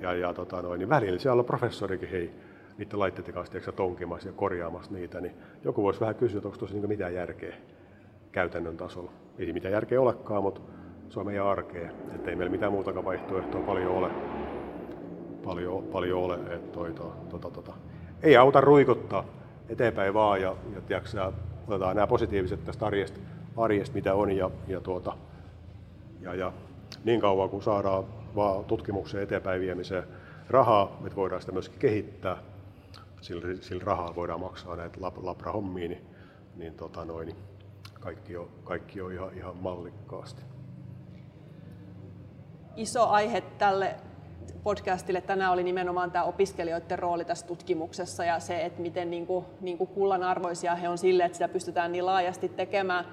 Ja, 0.00 0.12
ja 0.12 0.34
tota 0.34 0.62
noin, 0.62 0.78
niin 0.78 0.88
välillä 0.88 1.18
siellä 1.18 1.40
on 1.40 1.46
professorikin, 1.46 2.08
hei, 2.08 2.30
niiden 2.78 2.98
laitteiden 2.98 3.34
kanssa 3.34 3.52
tiedätkö, 3.52 3.72
tonkimassa 3.72 4.28
ja 4.28 4.32
korjaamassa 4.32 4.92
niitä, 4.92 5.20
niin 5.20 5.34
joku 5.64 5.82
voisi 5.82 6.00
vähän 6.00 6.14
kysyä, 6.14 6.38
että 6.38 6.48
onko 6.48 6.58
tuossa 6.58 6.76
niin 6.76 6.88
mitään 6.88 7.14
järkeä 7.14 7.54
käytännön 8.32 8.76
tasolla. 8.76 9.12
Ei 9.38 9.52
mitään 9.52 9.72
järkeä 9.72 10.00
olekaan, 10.00 10.42
mutta 10.42 10.60
se 11.08 11.20
on 11.20 11.26
meidän 11.26 11.46
arkea, 11.46 11.90
että 12.14 12.30
ei 12.30 12.36
meillä 12.36 12.50
mitään 12.50 12.72
muutakaan 12.72 13.04
vaihtoehtoa 13.04 13.60
paljon 13.60 13.92
ole. 13.92 14.10
Paljon, 15.44 15.84
paljon 15.84 16.22
ole, 16.22 16.34
että 16.34 16.72
toi, 16.72 16.92
to, 16.92 17.16
to, 17.30 17.38
to, 17.38 17.62
to. 17.62 17.74
ei 18.22 18.36
auta 18.36 18.60
ruikuttaa 18.60 19.24
eteenpäin 19.68 20.14
vaan 20.14 20.42
ja, 20.42 20.56
ja 20.74 20.80
tiedätkö, 20.80 21.32
otetaan 21.68 21.96
nämä 21.96 22.06
positiiviset 22.06 22.64
tästä 22.64 22.86
arjesta, 22.86 23.20
arjesta 23.56 23.94
mitä 23.94 24.14
on 24.14 24.32
ja, 24.32 24.50
ja, 24.66 24.80
tuota, 24.80 25.16
ja, 26.20 26.34
ja 26.34 26.52
niin 27.04 27.20
kauan 27.20 27.50
kun 27.50 27.62
saadaan 27.62 28.04
vaan 28.34 28.64
tutkimukseen 28.64 29.22
eteenpäin 29.22 29.60
viemiseen 29.60 30.04
rahaa, 30.48 31.00
että 31.04 31.16
voidaan 31.16 31.40
sitä 31.40 31.52
myöskin 31.52 31.78
kehittää, 31.78 32.36
sillä, 33.20 33.56
sillä 33.60 33.84
rahaa 33.84 34.14
voidaan 34.14 34.40
maksaa 34.40 34.76
näitä 34.76 34.98
lab, 35.00 35.16
labra-hommia, 35.22 35.88
niin, 35.88 36.06
niin, 36.56 36.74
tota 36.74 37.04
noin, 37.04 37.26
niin 37.26 37.36
kaikki 38.00 38.36
on, 38.36 38.48
kaikki 38.64 39.00
on 39.00 39.12
ihan, 39.12 39.34
ihan 39.34 39.56
mallikkaasti. 39.56 40.42
Iso 42.76 43.06
aihe 43.06 43.40
tälle 43.40 43.96
podcastille 44.62 45.20
tänään 45.20 45.52
oli 45.52 45.62
nimenomaan 45.62 46.10
tämä 46.10 46.24
opiskelijoiden 46.24 46.98
rooli 46.98 47.24
tässä 47.24 47.46
tutkimuksessa 47.46 48.24
ja 48.24 48.40
se, 48.40 48.64
että 48.64 48.82
miten 48.82 49.10
niin 49.10 49.26
kuin, 49.26 49.44
niin 49.60 49.78
kuin 49.78 49.88
kullanarvoisia 49.88 50.74
he 50.74 50.88
on 50.88 50.98
sille, 50.98 51.24
että 51.24 51.36
sitä 51.36 51.48
pystytään 51.48 51.92
niin 51.92 52.06
laajasti 52.06 52.48
tekemään. 52.48 53.04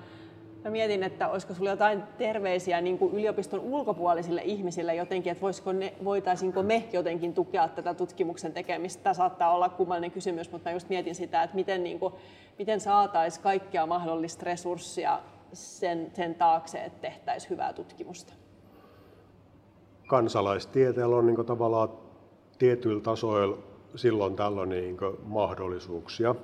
Mä 0.63 0.71
mietin, 0.71 1.03
että 1.03 1.27
olisiko 1.27 1.53
sinulla 1.53 1.71
jotain 1.71 2.03
terveisiä 2.17 2.82
niin 2.82 2.97
kuin 2.97 3.13
yliopiston 3.13 3.59
ulkopuolisille 3.59 4.41
ihmisille 4.41 4.95
jotenkin, 4.95 5.32
että 5.32 5.41
voisiko 5.41 5.71
ne, 5.71 5.93
voitaisinko 6.03 6.63
me 6.63 6.84
jotenkin 6.93 7.34
tukea 7.34 7.67
tätä 7.67 7.93
tutkimuksen 7.93 8.53
tekemistä. 8.53 9.03
Tämä 9.03 9.13
saattaa 9.13 9.55
olla 9.55 9.69
kummallinen 9.69 10.11
kysymys, 10.11 10.51
mutta 10.51 10.69
mä 10.69 10.73
just 10.73 10.89
mietin 10.89 11.15
sitä, 11.15 11.43
että 11.43 11.55
miten, 11.55 11.84
niin 11.84 11.99
kuin, 11.99 12.13
miten 12.59 12.79
saataisiin 12.79 13.43
kaikkia 13.43 13.86
mahdollista 13.86 14.45
resurssia 14.45 15.19
sen, 15.53 16.11
sen 16.13 16.36
taakse, 16.36 16.84
että 16.84 17.01
tehtäisiin 17.01 17.49
hyvää 17.49 17.73
tutkimusta. 17.73 18.34
Kansalaistieteellä 20.12 21.16
on 21.16 21.26
niin 21.26 21.45
tavallaan 21.45 21.89
tietyillä 22.57 23.01
tasoilla 23.01 23.57
silloin 23.95 24.36
tällöin 24.36 24.70
niin 24.70 24.97
mahdollisuuksia 25.24 26.36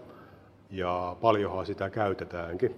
ja 0.69 1.15
paljonhan 1.21 1.65
sitä 1.65 1.89
käytetäänkin 1.89 2.75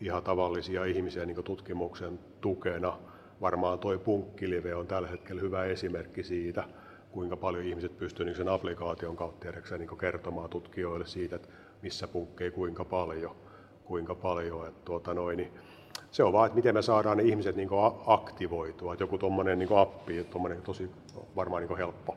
ihan 0.00 0.22
tavallisia 0.22 0.84
ihmisiä 0.84 1.26
niin 1.26 1.44
tutkimuksen 1.44 2.18
tukena. 2.40 2.98
Varmaan 3.40 3.78
tuo 3.78 3.98
punkkilive 3.98 4.74
on 4.74 4.86
tällä 4.86 5.08
hetkellä 5.08 5.42
hyvä 5.42 5.64
esimerkki 5.64 6.22
siitä, 6.22 6.64
kuinka 7.10 7.36
paljon 7.36 7.64
ihmiset 7.64 7.98
pystyvät 7.98 8.26
niin 8.26 8.36
sen 8.36 8.48
applikaation 8.48 9.16
kautta 9.16 9.48
niin 9.78 9.98
kertomaan 9.98 10.50
tutkijoille 10.50 11.06
siitä, 11.06 11.36
että 11.36 11.48
missä 11.82 12.08
punkkei 12.08 12.50
kuinka 12.50 12.84
paljon. 12.84 13.36
Kuinka 13.84 14.14
paljon 14.14 14.68
että 14.68 14.80
tuota 14.84 15.14
noin, 15.14 15.36
niin 15.36 15.52
se 16.10 16.24
on 16.24 16.32
vaan, 16.32 16.46
että 16.46 16.56
miten 16.56 16.74
me 16.74 16.82
saadaan 16.82 17.16
ne 17.16 17.22
ihmiset 17.22 17.56
niin 17.56 17.68
aktivoitua. 18.06 18.92
Että 18.92 19.02
joku 19.02 19.18
tuommoinen 19.18 19.58
niin 19.58 19.78
appi, 19.78 20.24
tuommoinen 20.24 20.62
tosi 20.62 20.90
varmaan 21.36 21.62
niin 21.62 21.76
helppo, 21.76 22.16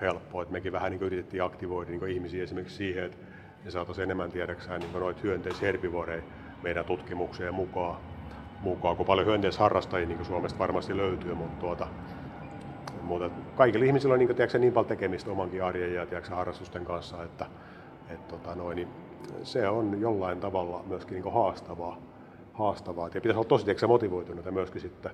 helppo. 0.00 0.42
Että 0.42 0.52
mekin 0.52 0.72
vähän 0.72 0.92
niin 0.92 1.02
yritettiin 1.02 1.42
aktivoida 1.42 1.90
niin 1.90 2.08
ihmisiä 2.08 2.42
esimerkiksi 2.42 2.76
siihen, 2.76 3.04
että 3.04 3.18
ne 3.64 3.70
saataisiin 3.70 4.02
enemmän 4.02 4.30
tiedäksään 4.30 4.80
niin 4.80 4.92
noita 4.92 5.20
hyönteisherbivoreja 5.22 6.22
meidän 6.62 6.84
tutkimukseen 6.84 7.54
mukaan, 7.54 7.96
mukaan 8.60 8.96
kun 8.96 9.06
paljon 9.06 9.26
hyönteisharrastajia 9.26 10.08
niin 10.08 10.24
Suomesta 10.24 10.58
varmasti 10.58 10.96
löytyy, 10.96 11.34
mutta, 11.34 11.60
tuota, 11.60 11.86
mutta 13.02 13.30
kaikilla 13.56 13.84
ihmisillä 13.84 14.12
on 14.12 14.18
niin, 14.18 14.36
tiedätkö, 14.36 14.58
niin 14.58 14.72
paljon 14.72 14.88
tekemistä 14.88 15.30
omankin 15.30 15.64
arjen 15.64 15.94
ja 15.94 16.06
tiedätkö, 16.06 16.34
harrastusten 16.34 16.84
kanssa, 16.84 17.22
että, 17.22 17.46
että 18.08 18.28
tota, 18.28 18.54
noin, 18.54 18.76
niin 18.76 18.88
se 19.42 19.68
on 19.68 20.00
jollain 20.00 20.40
tavalla 20.40 20.84
myöskin 20.86 21.22
niin 21.22 21.34
haastavaa. 21.34 22.09
Haastavaa. 22.60 23.06
Ja 23.06 23.20
pitäisi 23.20 23.38
olla 23.38 23.48
tosi 23.48 23.64
tiedätkö, 23.64 23.86
motivoituneita 23.86 24.50
myöskin 24.50 24.80
sitten. 24.80 25.12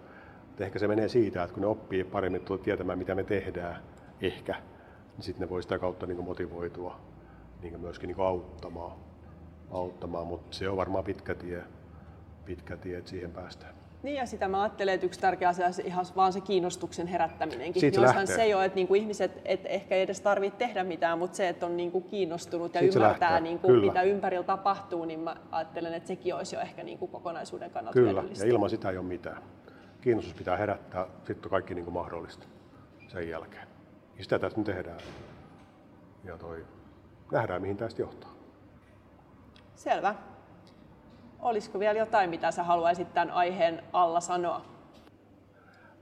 Että 0.50 0.64
ehkä 0.64 0.78
se 0.78 0.88
menee 0.88 1.08
siitä, 1.08 1.42
että 1.42 1.54
kun 1.54 1.60
ne 1.60 1.66
oppii 1.66 2.04
paremmin 2.04 2.42
tietämään, 2.62 2.98
mitä 2.98 3.14
me 3.14 3.24
tehdään, 3.24 3.82
ehkä, 4.20 4.54
niin 5.16 5.24
sitten 5.24 5.46
ne 5.46 5.50
voi 5.50 5.62
sitä 5.62 5.78
kautta 5.78 6.06
niin 6.06 6.24
motivoitua 6.24 7.00
niin 7.62 7.80
myöskin 7.80 8.08
niin 8.08 8.26
auttamaan 8.26 8.92
auttamaan, 9.70 10.26
mutta 10.26 10.56
se 10.56 10.68
on 10.68 10.76
varmaan 10.76 11.04
pitkä 11.04 11.34
tie, 11.34 11.62
pitkä 12.44 12.76
tie 12.76 12.98
että 12.98 13.10
siihen 13.10 13.30
päästään. 13.30 13.74
Niin 14.06 14.16
ja 14.16 14.26
sitä 14.26 14.48
mä 14.48 14.62
ajattelen, 14.62 14.94
että 14.94 15.06
yksi 15.06 15.20
tärkeä 15.20 15.48
asia 15.48 15.66
on 15.66 15.72
ihan 15.84 16.06
vaan 16.16 16.32
se 16.32 16.40
kiinnostuksen 16.40 17.06
herättäminenkin. 17.06 17.80
Siitä 17.80 18.12
niin 18.14 18.26
se 18.26 18.48
jo, 18.48 18.60
että 18.60 18.76
niinku 18.76 18.94
ihmiset 18.94 19.40
et 19.44 19.60
ehkä 19.64 19.94
ei 19.94 20.02
edes 20.02 20.20
tarvitse 20.20 20.58
tehdä 20.58 20.84
mitään, 20.84 21.18
mutta 21.18 21.36
se, 21.36 21.48
että 21.48 21.66
on 21.66 21.76
niinku 21.76 22.00
kiinnostunut 22.00 22.74
ja 22.74 22.80
Siitä 22.80 22.98
ymmärtää, 22.98 23.40
niinku, 23.40 23.70
mitä 23.70 24.02
ympärillä 24.02 24.44
tapahtuu, 24.44 25.04
niin 25.04 25.20
mä 25.20 25.36
ajattelen, 25.50 25.94
että 25.94 26.06
sekin 26.06 26.34
olisi 26.34 26.56
jo 26.56 26.62
ehkä 26.62 26.82
niinku 26.82 27.06
kokonaisuuden 27.06 27.70
kannalta 27.70 27.94
Kyllä, 27.94 28.24
ja 28.38 28.46
ilman 28.46 28.70
sitä 28.70 28.90
ei 28.90 28.98
ole 28.98 29.06
mitään. 29.06 29.42
Kiinnostus 30.00 30.34
pitää 30.34 30.56
herättää, 30.56 31.06
sitten 31.26 31.46
on 31.46 31.50
kaikki 31.50 31.74
niinku 31.74 31.90
mahdollista 31.90 32.46
sen 33.08 33.28
jälkeen. 33.28 33.68
Ja 34.18 34.22
sitä 34.22 34.38
tässä 34.38 34.58
nyt 34.58 34.66
tehdään. 34.66 34.98
Ja 36.24 36.38
toi, 36.38 36.64
nähdään, 37.32 37.62
mihin 37.62 37.76
tästä 37.76 38.02
johtaa. 38.02 38.32
Selvä. 39.74 40.14
Olisiko 41.46 41.78
vielä 41.78 41.98
jotain, 41.98 42.30
mitä 42.30 42.50
sä 42.50 42.62
haluaisit 42.62 43.14
tämän 43.14 43.30
aiheen 43.30 43.82
alla 43.92 44.20
sanoa? 44.20 44.60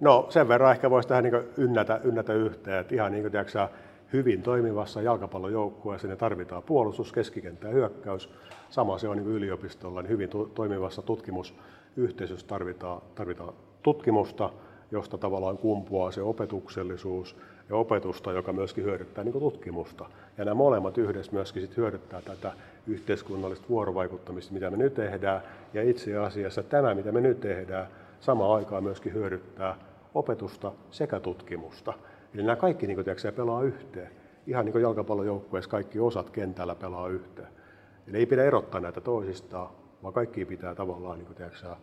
No 0.00 0.26
sen 0.28 0.48
verran 0.48 0.72
ehkä 0.72 0.90
voisi 0.90 1.08
tähän 1.08 1.24
niin 1.24 1.34
ynnätä, 1.56 2.00
ynnätä 2.04 2.32
yhteen, 2.32 2.78
että 2.78 2.94
ihan 2.94 3.12
niin 3.12 3.22
kuin 3.22 3.32
tiedätkö, 3.32 3.68
hyvin 4.12 4.42
toimivassa 4.42 5.02
jalkapallojoukkueessa 5.02 6.08
ne 6.08 6.16
tarvitaan 6.16 6.62
puolustus, 6.62 7.12
keskikenttä 7.12 7.68
ja 7.68 7.74
hyökkäys. 7.74 8.30
Sama 8.70 8.98
se 8.98 9.08
on 9.08 9.16
niin 9.16 9.28
yliopistolla, 9.28 10.02
niin 10.02 10.10
hyvin 10.10 10.30
toimivassa 10.54 11.02
tutkimusyhteisössä 11.02 12.46
tarvitaan, 12.46 13.02
tarvitaan 13.14 13.54
tutkimusta, 13.82 14.50
josta 14.90 15.18
tavallaan 15.18 15.58
kumpuaa 15.58 16.10
se 16.10 16.22
opetuksellisuus 16.22 17.36
ja 17.68 17.76
opetusta, 17.76 18.32
joka 18.32 18.52
myöskin 18.52 18.84
hyödyttää 18.84 19.24
niin 19.24 19.40
tutkimusta. 19.40 20.06
Ja 20.38 20.44
nämä 20.44 20.54
molemmat 20.54 20.98
yhdessä 20.98 21.32
myöskin 21.32 21.62
sit 21.62 21.76
hyödyttää 21.76 22.22
tätä 22.22 22.52
yhteiskunnallista 22.86 23.68
vuorovaikuttamista, 23.68 24.52
mitä 24.52 24.70
me 24.70 24.76
nyt 24.76 24.94
tehdään. 24.94 25.42
Ja 25.74 25.82
itse 25.82 26.16
asiassa 26.16 26.62
tämä, 26.62 26.94
mitä 26.94 27.12
me 27.12 27.20
nyt 27.20 27.40
tehdään, 27.40 27.86
samaan 28.20 28.54
aikaan 28.54 28.82
myöskin 28.82 29.14
hyödyttää 29.14 29.76
opetusta 30.14 30.72
sekä 30.90 31.20
tutkimusta. 31.20 31.92
Eli 32.34 32.42
nämä 32.42 32.56
kaikki 32.56 32.86
niin 32.86 33.04
kuin, 33.04 33.34
pelaa 33.36 33.62
yhteen. 33.62 34.10
Ihan 34.46 34.64
niin 34.64 34.72
kuin 34.72 34.82
jalkapallojoukkueessa 34.82 35.70
kaikki 35.70 36.00
osat 36.00 36.30
kentällä 36.30 36.74
pelaa 36.74 37.08
yhteen. 37.08 37.48
Eli 38.08 38.18
ei 38.18 38.26
pidä 38.26 38.44
erottaa 38.44 38.80
näitä 38.80 39.00
toisistaan, 39.00 39.68
vaan 40.02 40.14
kaikki 40.14 40.44
pitää 40.44 40.74
tavallaan 40.74 41.18
niin 41.18 41.26
kuin, 41.26 41.36
tiedätkö, 41.36 41.76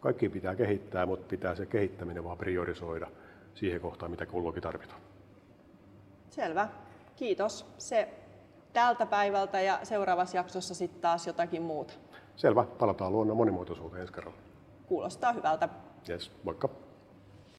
kaikki 0.00 0.28
pitää 0.28 0.54
kehittää, 0.54 1.06
mutta 1.06 1.26
pitää 1.28 1.54
se 1.54 1.66
kehittäminen 1.66 2.24
vaan 2.24 2.38
priorisoida 2.38 3.06
siihen 3.54 3.80
kohtaan, 3.80 4.10
mitä 4.10 4.26
kulloinkin 4.26 4.62
tarvitaan. 4.62 5.00
Selvä. 6.30 6.68
Kiitos. 7.16 7.66
Se 7.78 8.08
tältä 8.76 9.06
päivältä 9.06 9.60
ja 9.60 9.78
seuraavassa 9.82 10.36
jaksossa 10.36 10.74
sitten 10.74 11.00
taas 11.00 11.26
jotakin 11.26 11.62
muuta. 11.62 11.94
Selvä. 12.36 12.64
Palataan 12.78 13.12
luonnon 13.12 13.36
monimuotoisuuteen 13.36 14.00
ensi 14.00 14.12
kerralla. 14.12 14.38
Kuulostaa 14.86 15.32
hyvältä. 15.32 15.68
Yes, 16.08 16.32
moikka. 16.44 16.85